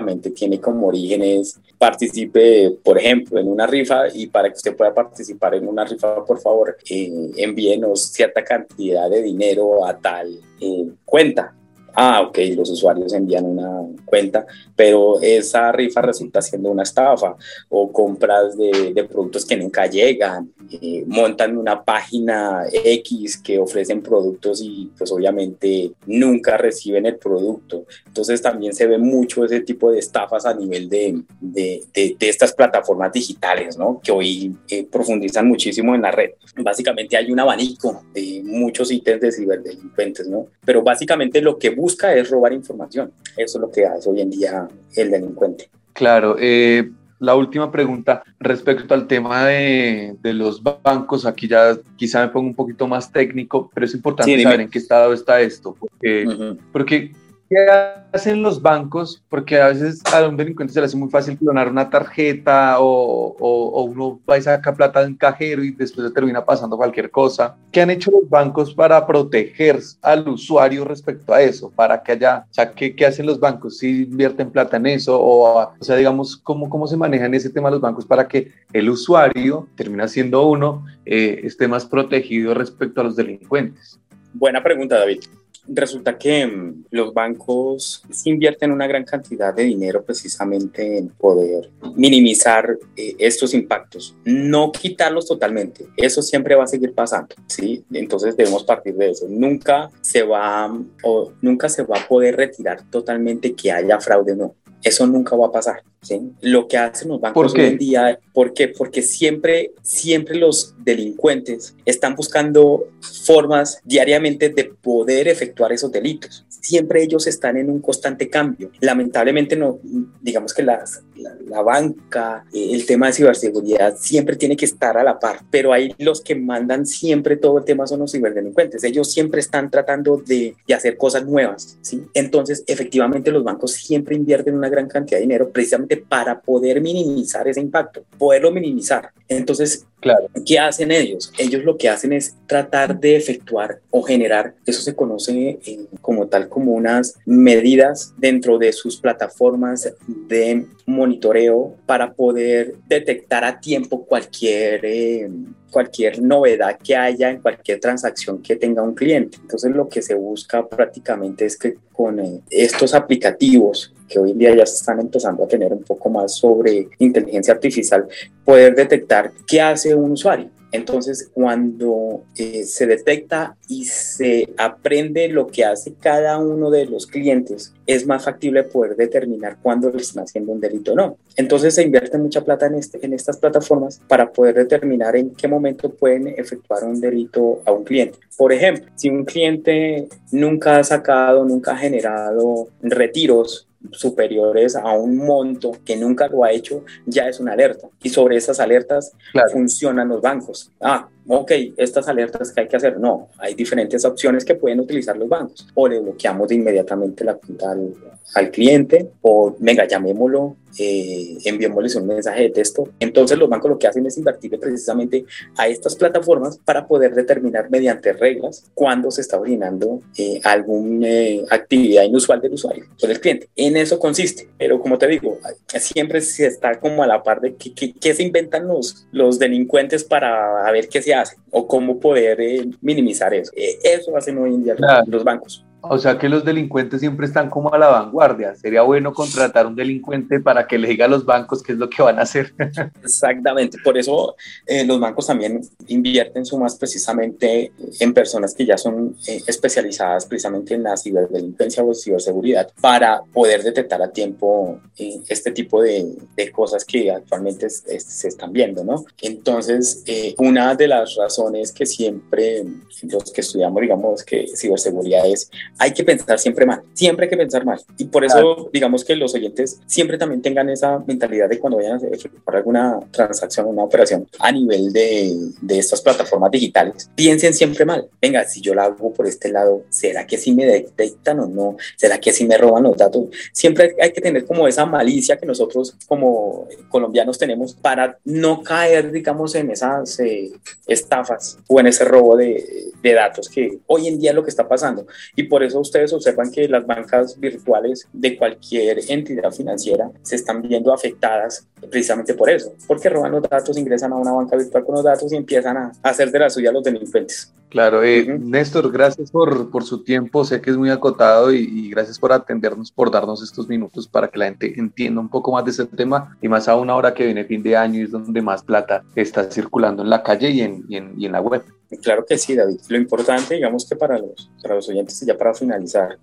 básicamente 0.00 0.30
tiene 0.30 0.60
como 0.60 0.88
orígenes 0.88 1.60
participe, 1.78 2.76
por 2.84 2.98
ejemplo, 2.98 3.40
en 3.40 3.48
una 3.48 3.66
rifa 3.66 4.08
y 4.12 4.26
para 4.26 4.48
que 4.48 4.56
usted 4.56 4.76
pueda 4.76 4.92
participar 4.92 5.54
en 5.54 5.66
una 5.66 5.84
rifa, 5.84 6.24
por 6.24 6.38
favor, 6.38 6.76
eh, 6.88 7.30
envíenos 7.36 8.02
cierta 8.02 8.44
cantidad 8.44 9.08
de 9.08 9.22
dinero 9.22 9.86
a 9.86 9.96
tal 9.96 10.38
eh, 10.60 10.88
cuenta. 11.04 11.54
Ah, 11.94 12.22
ok, 12.22 12.38
los 12.54 12.70
usuarios 12.70 13.12
envían 13.14 13.46
una 13.46 13.82
cuenta, 14.04 14.46
pero 14.76 15.20
esa 15.20 15.72
rifa 15.72 16.02
resulta 16.02 16.40
siendo 16.40 16.70
una 16.70 16.82
estafa 16.82 17.34
o 17.68 17.90
compras 17.90 18.56
de, 18.56 18.92
de 18.94 19.04
productos 19.04 19.44
que 19.44 19.56
nunca 19.56 19.86
llegan, 19.86 20.52
eh, 20.70 21.04
montan 21.06 21.56
una 21.56 21.82
página 21.82 22.64
X 22.72 23.38
que 23.38 23.58
ofrecen 23.58 24.02
productos 24.02 24.60
y 24.62 24.90
pues 24.96 25.10
obviamente 25.10 25.92
nunca 26.06 26.56
reciben 26.56 27.06
el 27.06 27.16
producto. 27.16 27.86
Entonces 28.06 28.40
también 28.40 28.72
se 28.72 28.86
ve 28.86 28.98
mucho 28.98 29.44
ese 29.44 29.60
tipo 29.60 29.90
de 29.90 29.98
estafas 29.98 30.46
a 30.46 30.54
nivel 30.54 30.88
de, 30.88 31.22
de, 31.40 31.82
de, 31.92 32.16
estas 32.20 32.52
plataformas 32.52 33.12
digitales, 33.12 33.76
¿no? 33.76 34.00
Que 34.02 34.12
hoy 34.12 34.54
eh, 34.68 34.86
profundizan 34.90 35.48
muchísimo 35.48 35.94
en 35.94 36.02
la 36.02 36.10
red. 36.10 36.30
Básicamente 36.56 37.16
hay 37.16 37.30
un 37.32 37.40
abanico 37.40 38.02
de 38.14 38.42
muchos 38.44 38.90
ítems 38.92 39.20
de 39.20 39.32
ciberdelincuentes, 39.32 40.28
¿no? 40.28 40.46
Pero 40.64 40.82
básicamente 40.82 41.40
lo 41.40 41.58
que 41.58 41.70
busca 41.70 42.14
es 42.14 42.30
robar 42.30 42.52
información. 42.52 43.12
Eso 43.36 43.58
es 43.58 43.62
lo 43.62 43.70
que 43.70 43.86
hace 43.86 44.08
hoy 44.08 44.20
en 44.20 44.30
día 44.30 44.68
el 44.94 45.10
delincuente. 45.10 45.68
Claro. 45.92 46.36
Eh, 46.38 46.90
la 47.20 47.36
última 47.36 47.70
pregunta 47.70 48.24
respecto 48.40 48.94
al 48.94 49.06
tema 49.06 49.44
de, 49.44 50.16
de, 50.20 50.32
los 50.32 50.62
bancos, 50.62 51.26
aquí 51.26 51.46
ya 51.46 51.76
quizá 51.96 52.22
me 52.22 52.32
pongo 52.32 52.48
un 52.48 52.54
poquito 52.54 52.88
más 52.88 53.12
técnico, 53.12 53.70
pero 53.72 53.86
es 53.86 53.94
importante 53.94 54.42
saber 54.42 54.62
en 54.62 54.70
qué 54.70 54.78
estado 54.78 55.12
está 55.12 55.40
esto, 55.40 55.76
porque, 55.78 56.56
porque 56.72 57.12
¿Qué 57.50 57.66
hacen 58.12 58.42
los 58.42 58.62
bancos? 58.62 59.24
Porque 59.28 59.60
a 59.60 59.66
veces 59.66 60.00
a 60.14 60.28
un 60.28 60.36
delincuente 60.36 60.72
se 60.72 60.78
le 60.78 60.86
hace 60.86 60.96
muy 60.96 61.10
fácil 61.10 61.36
clonar 61.36 61.68
una 61.68 61.90
tarjeta 61.90 62.76
o, 62.78 63.34
o, 63.40 63.82
uno 63.82 64.20
va 64.30 64.38
y 64.38 64.42
saca 64.42 64.72
plata 64.72 65.00
de 65.00 65.08
un 65.08 65.16
cajero 65.16 65.64
y 65.64 65.72
después 65.72 66.06
le 66.06 66.12
termina 66.12 66.44
pasando 66.44 66.76
cualquier 66.76 67.10
cosa. 67.10 67.56
¿Qué 67.72 67.80
han 67.80 67.90
hecho 67.90 68.12
los 68.12 68.30
bancos 68.30 68.72
para 68.72 69.04
proteger 69.04 69.80
al 70.00 70.28
usuario 70.28 70.84
respecto 70.84 71.34
a 71.34 71.42
eso? 71.42 71.72
Para 71.74 72.00
que 72.00 72.12
haya, 72.12 72.46
o 72.48 72.54
sea, 72.54 72.70
¿qué, 72.70 72.94
qué 72.94 73.04
hacen 73.04 73.26
los 73.26 73.40
bancos? 73.40 73.78
¿Si 73.78 74.04
invierten 74.04 74.52
plata 74.52 74.76
en 74.76 74.86
eso? 74.86 75.20
O, 75.20 75.60
o 75.60 75.84
sea, 75.84 75.96
digamos, 75.96 76.36
¿cómo, 76.36 76.70
¿cómo 76.70 76.86
se 76.86 76.96
manejan 76.96 77.34
ese 77.34 77.50
tema 77.50 77.68
los 77.68 77.80
bancos 77.80 78.06
para 78.06 78.28
que 78.28 78.52
el 78.72 78.88
usuario, 78.88 79.66
termina 79.74 80.06
siendo 80.06 80.46
uno, 80.46 80.86
eh, 81.04 81.40
esté 81.42 81.66
más 81.66 81.84
protegido 81.84 82.54
respecto 82.54 83.00
a 83.00 83.04
los 83.04 83.16
delincuentes? 83.16 83.98
Buena 84.34 84.62
pregunta, 84.62 84.96
David 84.96 85.22
resulta 85.68 86.18
que 86.18 86.46
mm, 86.46 86.84
los 86.90 87.12
bancos 87.14 88.02
invierten 88.24 88.72
una 88.72 88.86
gran 88.86 89.04
cantidad 89.04 89.54
de 89.54 89.64
dinero 89.64 90.02
precisamente 90.04 90.98
en 90.98 91.08
poder 91.08 91.70
minimizar 91.96 92.78
eh, 92.96 93.14
estos 93.18 93.54
impactos, 93.54 94.16
no 94.24 94.72
quitarlos 94.72 95.26
totalmente. 95.26 95.86
Eso 95.96 96.22
siempre 96.22 96.54
va 96.54 96.64
a 96.64 96.68
seguir 96.68 96.94
pasando, 96.94 97.34
¿sí? 97.46 97.84
Entonces 97.92 98.36
debemos 98.36 98.64
partir 98.64 98.94
de 98.94 99.10
eso. 99.10 99.26
Nunca 99.28 99.90
se 100.00 100.22
va 100.22 100.72
o 101.02 101.32
nunca 101.40 101.68
se 101.68 101.82
va 101.82 101.98
a 101.98 102.08
poder 102.08 102.36
retirar 102.36 102.82
totalmente 102.90 103.54
que 103.54 103.70
haya 103.70 104.00
fraude, 104.00 104.36
no. 104.36 104.54
Eso 104.82 105.06
nunca 105.06 105.36
va 105.36 105.46
a 105.46 105.52
pasar. 105.52 105.82
¿Sí? 106.02 106.32
Lo 106.40 106.66
que 106.66 106.78
hacen 106.78 107.08
los 107.08 107.20
bancos 107.20 107.54
hoy 107.54 107.62
en 107.62 107.78
día, 107.78 108.18
¿por 108.32 108.54
qué? 108.54 108.68
Porque 108.68 109.02
siempre, 109.02 109.72
siempre 109.82 110.36
los 110.36 110.74
delincuentes 110.78 111.74
están 111.84 112.14
buscando 112.14 112.88
formas 113.24 113.80
diariamente 113.84 114.48
de 114.48 114.64
poder 114.64 115.28
efectuar 115.28 115.72
esos 115.72 115.92
delitos. 115.92 116.44
Siempre 116.48 117.02
ellos 117.02 117.26
están 117.26 117.56
en 117.56 117.70
un 117.70 117.80
constante 117.80 118.28
cambio. 118.28 118.70
Lamentablemente, 118.80 119.56
no, 119.56 119.78
digamos 120.20 120.54
que 120.54 120.62
las, 120.62 121.02
la, 121.16 121.62
banca, 121.62 122.44
eh, 122.52 122.70
el 122.72 122.86
tema 122.86 123.06
de 123.06 123.12
ciberseguridad 123.14 123.96
siempre 123.98 124.36
tiene 124.36 124.56
que 124.56 124.64
estar 124.64 124.96
a 124.96 125.04
la 125.04 125.18
par, 125.18 125.40
pero 125.50 125.72
ahí 125.72 125.94
los 125.98 126.20
que 126.20 126.34
mandan 126.34 126.86
siempre 126.86 127.36
todo 127.36 127.58
el 127.58 127.64
tema 127.64 127.86
son 127.86 128.00
los 128.00 128.12
ciberdelincuentes. 128.12 128.84
Ellos 128.84 129.12
siempre 129.12 129.40
están 129.40 129.70
tratando 129.70 130.16
de, 130.18 130.54
de 130.66 130.74
hacer 130.74 130.96
cosas 130.96 131.26
nuevas. 131.26 131.78
¿sí? 131.82 132.04
Entonces, 132.14 132.64
efectivamente, 132.66 133.30
los 133.30 133.44
bancos 133.44 133.72
siempre 133.72 134.16
invierten 134.16 134.54
una 134.54 134.68
gran 134.68 134.88
cantidad 134.88 135.18
de 135.18 135.22
dinero 135.22 135.50
precisamente 135.50 135.89
para 135.96 136.40
poder 136.40 136.80
minimizar 136.80 137.46
ese 137.48 137.60
impacto, 137.60 138.04
poderlo 138.18 138.50
minimizar. 138.50 139.10
Entonces, 139.28 139.86
claro. 140.00 140.28
¿qué 140.44 140.58
hacen 140.58 140.90
ellos? 140.90 141.32
Ellos 141.38 141.64
lo 141.64 141.76
que 141.76 141.88
hacen 141.88 142.12
es 142.12 142.36
tratar 142.46 142.98
de 142.98 143.16
efectuar 143.16 143.80
o 143.90 144.02
generar, 144.02 144.54
eso 144.66 144.82
se 144.82 144.94
conoce 144.94 145.58
como 146.00 146.26
tal 146.26 146.48
como 146.48 146.72
unas 146.72 147.14
medidas 147.26 148.12
dentro 148.16 148.58
de 148.58 148.72
sus 148.72 149.00
plataformas 149.00 149.92
de 150.06 150.66
monitoreo 150.86 151.76
para 151.86 152.12
poder 152.12 152.74
detectar 152.88 153.44
a 153.44 153.60
tiempo 153.60 154.04
cualquier... 154.04 154.84
Eh, 154.84 155.30
cualquier 155.70 156.20
novedad 156.20 156.78
que 156.82 156.96
haya 156.96 157.30
en 157.30 157.40
cualquier 157.40 157.80
transacción 157.80 158.42
que 158.42 158.56
tenga 158.56 158.82
un 158.82 158.94
cliente. 158.94 159.38
Entonces 159.40 159.70
lo 159.70 159.88
que 159.88 160.02
se 160.02 160.14
busca 160.14 160.68
prácticamente 160.68 161.46
es 161.46 161.56
que 161.56 161.76
con 161.92 162.18
eh, 162.18 162.42
estos 162.50 162.92
aplicativos 162.92 163.94
que 164.10 164.18
hoy 164.18 164.32
en 164.32 164.38
día 164.38 164.54
ya 164.54 164.66
se 164.66 164.76
están 164.76 165.00
empezando 165.00 165.44
a 165.44 165.48
tener 165.48 165.72
un 165.72 165.84
poco 165.84 166.10
más 166.10 166.34
sobre 166.34 166.88
inteligencia 166.98 167.54
artificial, 167.54 168.06
poder 168.44 168.74
detectar 168.74 169.32
qué 169.46 169.60
hace 169.60 169.94
un 169.94 170.10
usuario. 170.10 170.50
Entonces, 170.72 171.28
cuando 171.32 172.22
eh, 172.36 172.64
se 172.64 172.86
detecta 172.86 173.56
y 173.68 173.86
se 173.86 174.48
aprende 174.56 175.28
lo 175.28 175.48
que 175.48 175.64
hace 175.64 175.94
cada 175.94 176.38
uno 176.38 176.70
de 176.70 176.86
los 176.86 177.06
clientes, 177.06 177.74
es 177.86 178.06
más 178.06 178.24
factible 178.24 178.62
poder 178.62 178.94
determinar 178.94 179.58
cuándo 179.60 179.90
le 179.90 180.00
están 180.00 180.24
haciendo 180.24 180.52
un 180.52 180.60
delito 180.60 180.92
o 180.92 180.96
no. 180.96 181.16
Entonces, 181.36 181.74
se 181.74 181.82
invierte 181.82 182.18
mucha 182.18 182.44
plata 182.44 182.66
en, 182.66 182.76
este, 182.76 183.04
en 183.04 183.12
estas 183.14 183.38
plataformas 183.38 184.00
para 184.06 184.30
poder 184.30 184.54
determinar 184.54 185.16
en 185.16 185.30
qué 185.30 185.48
momento 185.48 185.90
pueden 185.90 186.28
efectuar 186.28 186.84
un 186.84 187.00
delito 187.00 187.62
a 187.64 187.72
un 187.72 187.82
cliente. 187.82 188.18
Por 188.36 188.52
ejemplo, 188.52 188.86
si 188.94 189.10
un 189.10 189.24
cliente 189.24 190.08
nunca 190.30 190.78
ha 190.78 190.84
sacado, 190.84 191.44
nunca 191.44 191.72
ha 191.72 191.78
generado 191.78 192.68
retiros 192.80 193.66
superiores 193.92 194.76
a 194.76 194.92
un 194.92 195.16
monto 195.16 195.72
que 195.84 195.96
nunca 195.96 196.28
lo 196.28 196.44
ha 196.44 196.52
hecho, 196.52 196.84
ya 197.06 197.28
es 197.28 197.40
una 197.40 197.52
alerta. 197.52 197.88
Y 198.02 198.08
sobre 198.08 198.36
esas 198.36 198.60
alertas 198.60 199.12
funcionan 199.52 200.08
los 200.08 200.20
bancos. 200.20 200.70
Ah, 200.80 201.08
ok, 201.26 201.52
estas 201.76 202.08
alertas 202.08 202.52
que 202.52 202.62
hay 202.62 202.68
que 202.68 202.76
hacer. 202.76 202.98
No, 202.98 203.28
hay 203.38 203.54
diferentes 203.54 204.04
opciones 204.04 204.44
que 204.44 204.54
pueden 204.54 204.80
utilizar 204.80 205.16
los 205.16 205.28
bancos. 205.28 205.66
O 205.74 205.88
le 205.88 206.00
bloqueamos 206.00 206.48
de 206.48 206.56
inmediatamente 206.56 207.24
la 207.24 207.34
cuenta 207.34 207.72
al, 207.72 207.94
al 208.34 208.50
cliente, 208.50 209.10
o 209.22 209.56
venga, 209.58 209.86
llamémoslo, 209.86 210.56
eh, 210.78 211.38
enviémosles 211.44 211.94
un 211.96 212.06
mensaje 212.06 212.42
de 212.44 212.50
texto. 212.50 212.88
Entonces 213.00 213.38
los 213.38 213.48
bancos 213.48 213.70
lo 213.70 213.78
que 213.78 213.86
hacen 213.86 214.06
es 214.06 214.16
invertir 214.18 214.58
precisamente 214.58 215.24
a 215.56 215.68
estas 215.68 215.96
plataformas 215.96 216.58
para 216.58 216.86
poder 216.86 217.14
determinar 217.14 217.70
mediante 217.70 218.12
reglas 218.12 218.64
cuándo 218.74 219.10
se 219.10 219.20
está 219.20 219.38
originando 219.38 220.00
eh, 220.16 220.40
alguna 220.44 221.08
eh, 221.08 221.44
actividad 221.50 222.04
inusual 222.04 222.40
del 222.40 222.54
usuario 222.54 222.84
o 223.02 223.06
del 223.06 223.20
cliente. 223.20 223.48
En 223.56 223.76
eso 223.76 223.98
consiste. 223.98 224.48
Pero 224.58 224.80
como 224.80 224.98
te 224.98 225.06
digo, 225.06 225.38
siempre 225.66 226.20
se 226.20 226.46
está 226.46 226.78
como 226.78 227.02
a 227.02 227.06
la 227.06 227.22
par 227.22 227.40
de 227.40 227.54
qué, 227.54 228.14
se 228.14 228.22
inventan 228.22 228.66
los, 228.66 229.06
los 229.12 229.38
delincuentes 229.38 230.04
para 230.04 230.70
ver 230.72 230.88
qué 230.88 231.02
se 231.02 231.14
hace 231.14 231.36
o 231.50 231.66
cómo 231.66 231.98
poder 231.98 232.40
eh, 232.40 232.68
minimizar 232.80 233.34
eso. 233.34 233.52
eso 233.54 234.16
hacen 234.16 234.38
hoy 234.38 234.54
en 234.54 234.64
día 234.64 234.76
los 235.06 235.24
bancos. 235.24 235.64
O 235.82 235.98
sea 235.98 236.18
que 236.18 236.28
los 236.28 236.44
delincuentes 236.44 237.00
siempre 237.00 237.26
están 237.26 237.48
como 237.48 237.72
a 237.72 237.78
la 237.78 237.88
vanguardia. 237.88 238.54
Sería 238.54 238.82
bueno 238.82 239.12
contratar 239.12 239.66
un 239.66 239.74
delincuente 239.74 240.40
para 240.40 240.66
que 240.66 240.78
le 240.78 240.88
diga 240.88 241.06
a 241.06 241.08
los 241.08 241.24
bancos 241.24 241.62
qué 241.62 241.72
es 241.72 241.78
lo 241.78 241.88
que 241.88 242.02
van 242.02 242.18
a 242.18 242.22
hacer. 242.22 242.52
Exactamente. 243.02 243.78
Por 243.82 243.96
eso 243.96 244.36
eh, 244.66 244.84
los 244.84 245.00
bancos 245.00 245.26
también 245.26 245.60
invierten 245.86 246.44
sumas 246.44 246.76
precisamente 246.76 247.72
en 247.98 248.12
personas 248.12 248.54
que 248.54 248.66
ya 248.66 248.76
son 248.76 249.16
eh, 249.26 249.42
especializadas 249.46 250.26
precisamente 250.26 250.74
en 250.74 250.82
la 250.82 250.96
ciberdelincuencia 250.96 251.82
o 251.82 251.94
ciberseguridad 251.94 252.70
para 252.80 253.22
poder 253.32 253.62
detectar 253.62 254.02
a 254.02 254.10
tiempo 254.10 254.80
eh, 254.98 255.20
este 255.28 255.50
tipo 255.52 255.82
de, 255.82 256.16
cosas 256.52 256.84
que 256.86 257.10
actualmente 257.10 257.68
se 257.68 258.28
están 258.28 258.52
viendo, 258.52 258.82
¿no? 258.82 259.04
Entonces, 259.20 260.02
una 260.38 260.74
de 260.74 260.88
las 260.88 261.14
razones 261.14 261.70
que 261.70 261.84
siempre 261.84 262.64
los 263.02 263.30
que 263.30 263.40
estudiamos, 263.40 263.80
digamos, 263.80 264.24
que 264.24 264.46
ciberseguridad 264.56 265.26
es 265.26 265.50
hay 265.78 265.92
que 265.92 266.04
pensar 266.04 266.38
siempre 266.38 266.66
mal, 266.66 266.82
siempre 266.92 267.26
hay 267.26 267.30
que 267.30 267.36
pensar 267.36 267.64
mal. 267.64 267.80
Y 267.96 268.04
por 268.04 268.24
eso, 268.24 268.68
digamos 268.72 269.04
que 269.04 269.16
los 269.16 269.34
oyentes 269.34 269.80
siempre 269.86 270.18
también 270.18 270.42
tengan 270.42 270.68
esa 270.68 270.98
mentalidad 271.06 271.48
de 271.48 271.58
cuando 271.58 271.78
vayan 271.78 272.02
a 272.02 272.08
efectuar 272.08 272.56
alguna 272.56 273.00
transacción, 273.10 273.66
una 273.66 273.84
operación 273.84 274.26
a 274.38 274.52
nivel 274.52 274.92
de, 274.92 275.36
de 275.60 275.78
estas 275.78 276.00
plataformas 276.00 276.50
digitales, 276.50 277.10
piensen 277.14 277.54
siempre 277.54 277.84
mal. 277.84 278.08
Venga, 278.20 278.44
si 278.44 278.60
yo 278.60 278.74
la 278.74 278.84
hago 278.84 279.12
por 279.12 279.26
este 279.26 279.50
lado, 279.50 279.84
¿será 279.88 280.26
que 280.26 280.36
sí 280.36 280.52
me 280.52 280.66
detectan 280.66 281.40
o 281.40 281.46
no? 281.46 281.76
¿Será 281.96 282.18
que 282.18 282.32
sí 282.32 282.46
me 282.46 282.58
roban 282.58 282.82
los 282.82 282.96
datos? 282.96 283.24
Siempre 283.52 283.96
hay 284.00 284.12
que 284.12 284.20
tener 284.20 284.44
como 284.44 284.66
esa 284.68 284.86
malicia 284.86 285.36
que 285.36 285.46
nosotros 285.46 285.96
como 286.06 286.68
colombianos 286.88 287.38
tenemos 287.38 287.74
para 287.74 288.18
no 288.24 288.62
caer, 288.62 289.10
digamos, 289.10 289.54
en 289.54 289.70
esas 289.70 290.20
eh, 290.20 290.52
estafas 290.86 291.58
o 291.68 291.80
en 291.80 291.86
ese 291.86 292.04
robo 292.04 292.36
de, 292.36 292.90
de 293.02 293.12
datos 293.14 293.48
que 293.48 293.78
hoy 293.86 294.08
en 294.08 294.18
día 294.18 294.30
es 294.30 294.36
lo 294.36 294.42
que 294.42 294.50
está 294.50 294.68
pasando. 294.68 295.06
Y 295.36 295.44
por 295.44 295.59
eso 295.62 295.80
ustedes 295.80 296.12
observan 296.12 296.50
que 296.50 296.68
las 296.68 296.86
bancas 296.86 297.38
virtuales 297.38 298.08
de 298.12 298.36
cualquier 298.36 298.98
entidad 299.08 299.50
financiera 299.52 300.10
se 300.22 300.36
están 300.36 300.62
viendo 300.62 300.92
afectadas 300.92 301.66
precisamente 301.90 302.34
por 302.34 302.50
eso, 302.50 302.72
porque 302.86 303.08
roban 303.08 303.32
los 303.32 303.42
datos, 303.42 303.76
ingresan 303.76 304.12
a 304.12 304.16
una 304.16 304.32
banca 304.32 304.56
virtual 304.56 304.84
con 304.84 304.94
los 304.96 305.04
datos 305.04 305.32
y 305.32 305.36
empiezan 305.36 305.76
a 305.76 305.92
hacer 306.02 306.30
de 306.30 306.38
la 306.38 306.50
suya 306.50 306.72
los 306.72 306.84
delincuentes. 306.84 307.52
Claro, 307.70 308.02
eh, 308.02 308.26
Néstor, 308.40 308.90
gracias 308.90 309.30
por, 309.30 309.70
por, 309.70 309.84
su 309.84 310.02
tiempo, 310.02 310.44
sé 310.44 310.60
que 310.60 310.70
es 310.70 310.76
muy 310.76 310.90
acotado 310.90 311.52
y, 311.52 311.88
gracias 311.88 312.18
por 312.18 312.32
atendernos, 312.32 312.90
por 312.90 313.12
darnos 313.12 313.44
estos 313.44 313.68
minutos 313.68 314.08
para 314.08 314.26
que 314.26 314.38
la 314.40 314.46
gente 314.46 314.74
entienda 314.76 315.20
un 315.20 315.28
poco 315.28 315.52
más 315.52 315.64
de 315.64 315.70
ese 315.70 315.86
tema 315.86 316.36
y 316.42 316.48
más 316.48 316.66
a 316.66 316.74
una 316.74 316.96
hora 316.96 317.14
que 317.14 317.24
viene 317.24 317.44
fin 317.44 317.62
de 317.62 317.76
año 317.76 318.00
y 318.00 318.02
es 318.02 318.10
donde 318.10 318.42
más 318.42 318.64
plata 318.64 319.04
está 319.14 319.48
circulando 319.48 320.02
en 320.02 320.10
la 320.10 320.24
calle 320.24 320.50
y 320.50 320.62
en, 320.62 320.84
y 320.88 320.96
en, 320.96 321.14
y 321.16 321.26
en 321.26 321.32
la 321.32 321.40
web. 321.40 321.62
Claro 322.02 322.24
que 322.24 322.38
sí, 322.38 322.54
David. 322.54 322.80
Lo 322.88 322.96
importante, 322.96 323.54
digamos 323.54 323.88
que 323.88 323.96
para 323.96 324.18
los, 324.18 324.50
para 324.62 324.76
los 324.76 324.88
oyentes, 324.88 325.20
ya 325.20 325.36
para 325.36 325.54
finalizar, 325.54 326.18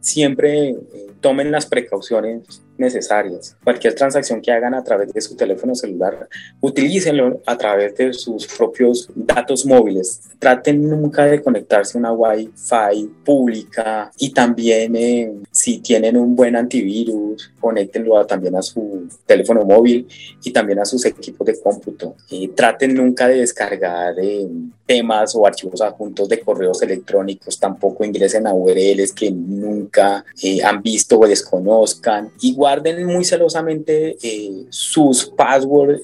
siempre 0.00 0.70
eh, 0.70 0.76
tomen 1.20 1.50
las 1.50 1.66
precauciones 1.66 2.62
necesarias. 2.76 3.56
Cualquier 3.62 3.94
transacción 3.94 4.40
que 4.40 4.50
hagan 4.50 4.74
a 4.74 4.82
través 4.82 5.12
de 5.12 5.20
su 5.20 5.36
teléfono 5.36 5.74
celular, 5.74 6.28
utilícenlo 6.60 7.40
a 7.46 7.56
través 7.56 7.96
de 7.96 8.12
sus 8.12 8.46
propios 8.46 9.08
datos 9.14 9.64
móviles. 9.64 10.22
Traten 10.38 10.88
nunca 10.88 11.24
de 11.26 11.40
conectarse 11.40 11.96
a 11.96 12.00
una 12.00 12.12
Wi-Fi 12.12 13.10
pública 13.24 14.10
y 14.18 14.32
también 14.32 14.96
eh, 14.96 15.32
si 15.50 15.78
tienen 15.78 16.16
un 16.16 16.34
buen 16.34 16.56
antivirus, 16.56 17.52
conéctenlo 17.60 18.24
también 18.26 18.56
a 18.56 18.62
su 18.62 18.91
teléfono 19.26 19.64
móvil 19.64 20.06
y 20.44 20.50
también 20.52 20.78
a 20.78 20.84
sus 20.84 21.04
equipos 21.04 21.46
de 21.46 21.60
cómputo. 21.60 22.16
y 22.30 22.48
traten 22.48 22.94
nunca 22.94 23.28
de 23.28 23.36
descargar 23.36 24.14
eh, 24.20 24.46
temas 24.86 25.34
o 25.34 25.46
archivos 25.46 25.80
adjuntos 25.80 26.28
de 26.28 26.40
correos 26.40 26.82
electrónicos, 26.82 27.58
tampoco 27.58 28.04
ingresen 28.04 28.46
a 28.46 28.52
URLs 28.52 29.12
que 29.12 29.30
nunca 29.30 30.24
eh, 30.42 30.62
han 30.62 30.82
visto 30.82 31.18
o 31.18 31.26
desconozcan 31.26 32.30
y 32.40 32.54
guarden 32.54 33.06
muy 33.06 33.24
celosamente 33.24 34.16
eh, 34.22 34.64
sus 34.70 35.26
passwords, 35.26 36.02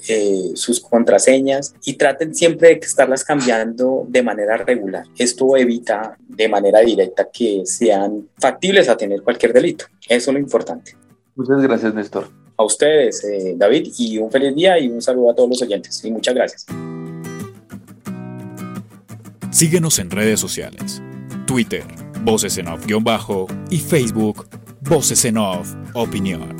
sus 0.55 0.81
contraseñas 0.81 1.75
y 1.85 1.95
traten 1.95 2.35
siempre 2.35 2.69
de 2.69 2.75
estarlas 2.75 3.25
cambiando 3.25 4.07
de 4.09 4.23
manera 4.23 4.57
regular. 4.57 5.05
Esto 5.17 5.57
evita 5.57 6.17
de 6.27 6.49
manera 6.49 6.81
directa 6.81 7.29
que 7.33 7.63
sean 7.65 8.29
factibles 8.39 8.89
a 8.89 8.97
tener 8.97 9.23
cualquier 9.23 9.53
delito. 9.53 9.87
Eso 10.09 10.31
es 10.31 10.35
lo 10.35 10.41
importante. 10.41 10.97
Muchas 11.35 11.63
gracias, 11.63 11.95
Néstor. 11.95 12.29
A 12.59 12.65
ustedes, 12.65 13.23
eh, 13.25 13.55
David, 13.57 13.93
y 13.97 14.19
un 14.19 14.31
feliz 14.33 14.53
día 14.53 14.79
y 14.81 14.89
un 14.89 15.01
saludo 15.01 15.31
a 15.31 15.35
todos 15.35 15.49
los 15.49 15.63
oyentes. 15.63 16.05
Y 16.05 16.11
muchas 16.11 16.35
gracias. 16.35 16.67
Síguenos 19.53 19.99
en 20.01 20.11
redes 20.11 20.41
sociales. 20.41 21.01
Twitter, 21.47 21.85
Voces 22.23 22.59
en 22.59 22.67
Off-Bajo 22.67 23.47
y 23.71 23.79
Facebook, 23.79 24.49
Voces 24.81 25.25
en 25.25 25.39
Off 25.39 25.73
Opinión. 25.95 26.57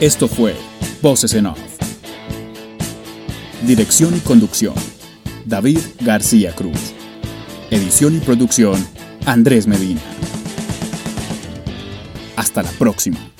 Esto 0.00 0.26
fue 0.26 0.56
Voces 1.00 1.32
en 1.34 1.46
Off. 1.46 1.60
Dirección 3.64 4.16
y 4.16 4.20
conducción. 4.20 4.74
David 5.46 5.78
García 6.00 6.52
Cruz. 6.56 6.91
Edición 7.72 8.14
y 8.14 8.18
producción, 8.18 8.86
Andrés 9.24 9.66
Medina. 9.66 10.02
Hasta 12.36 12.62
la 12.62 12.68
próxima. 12.72 13.31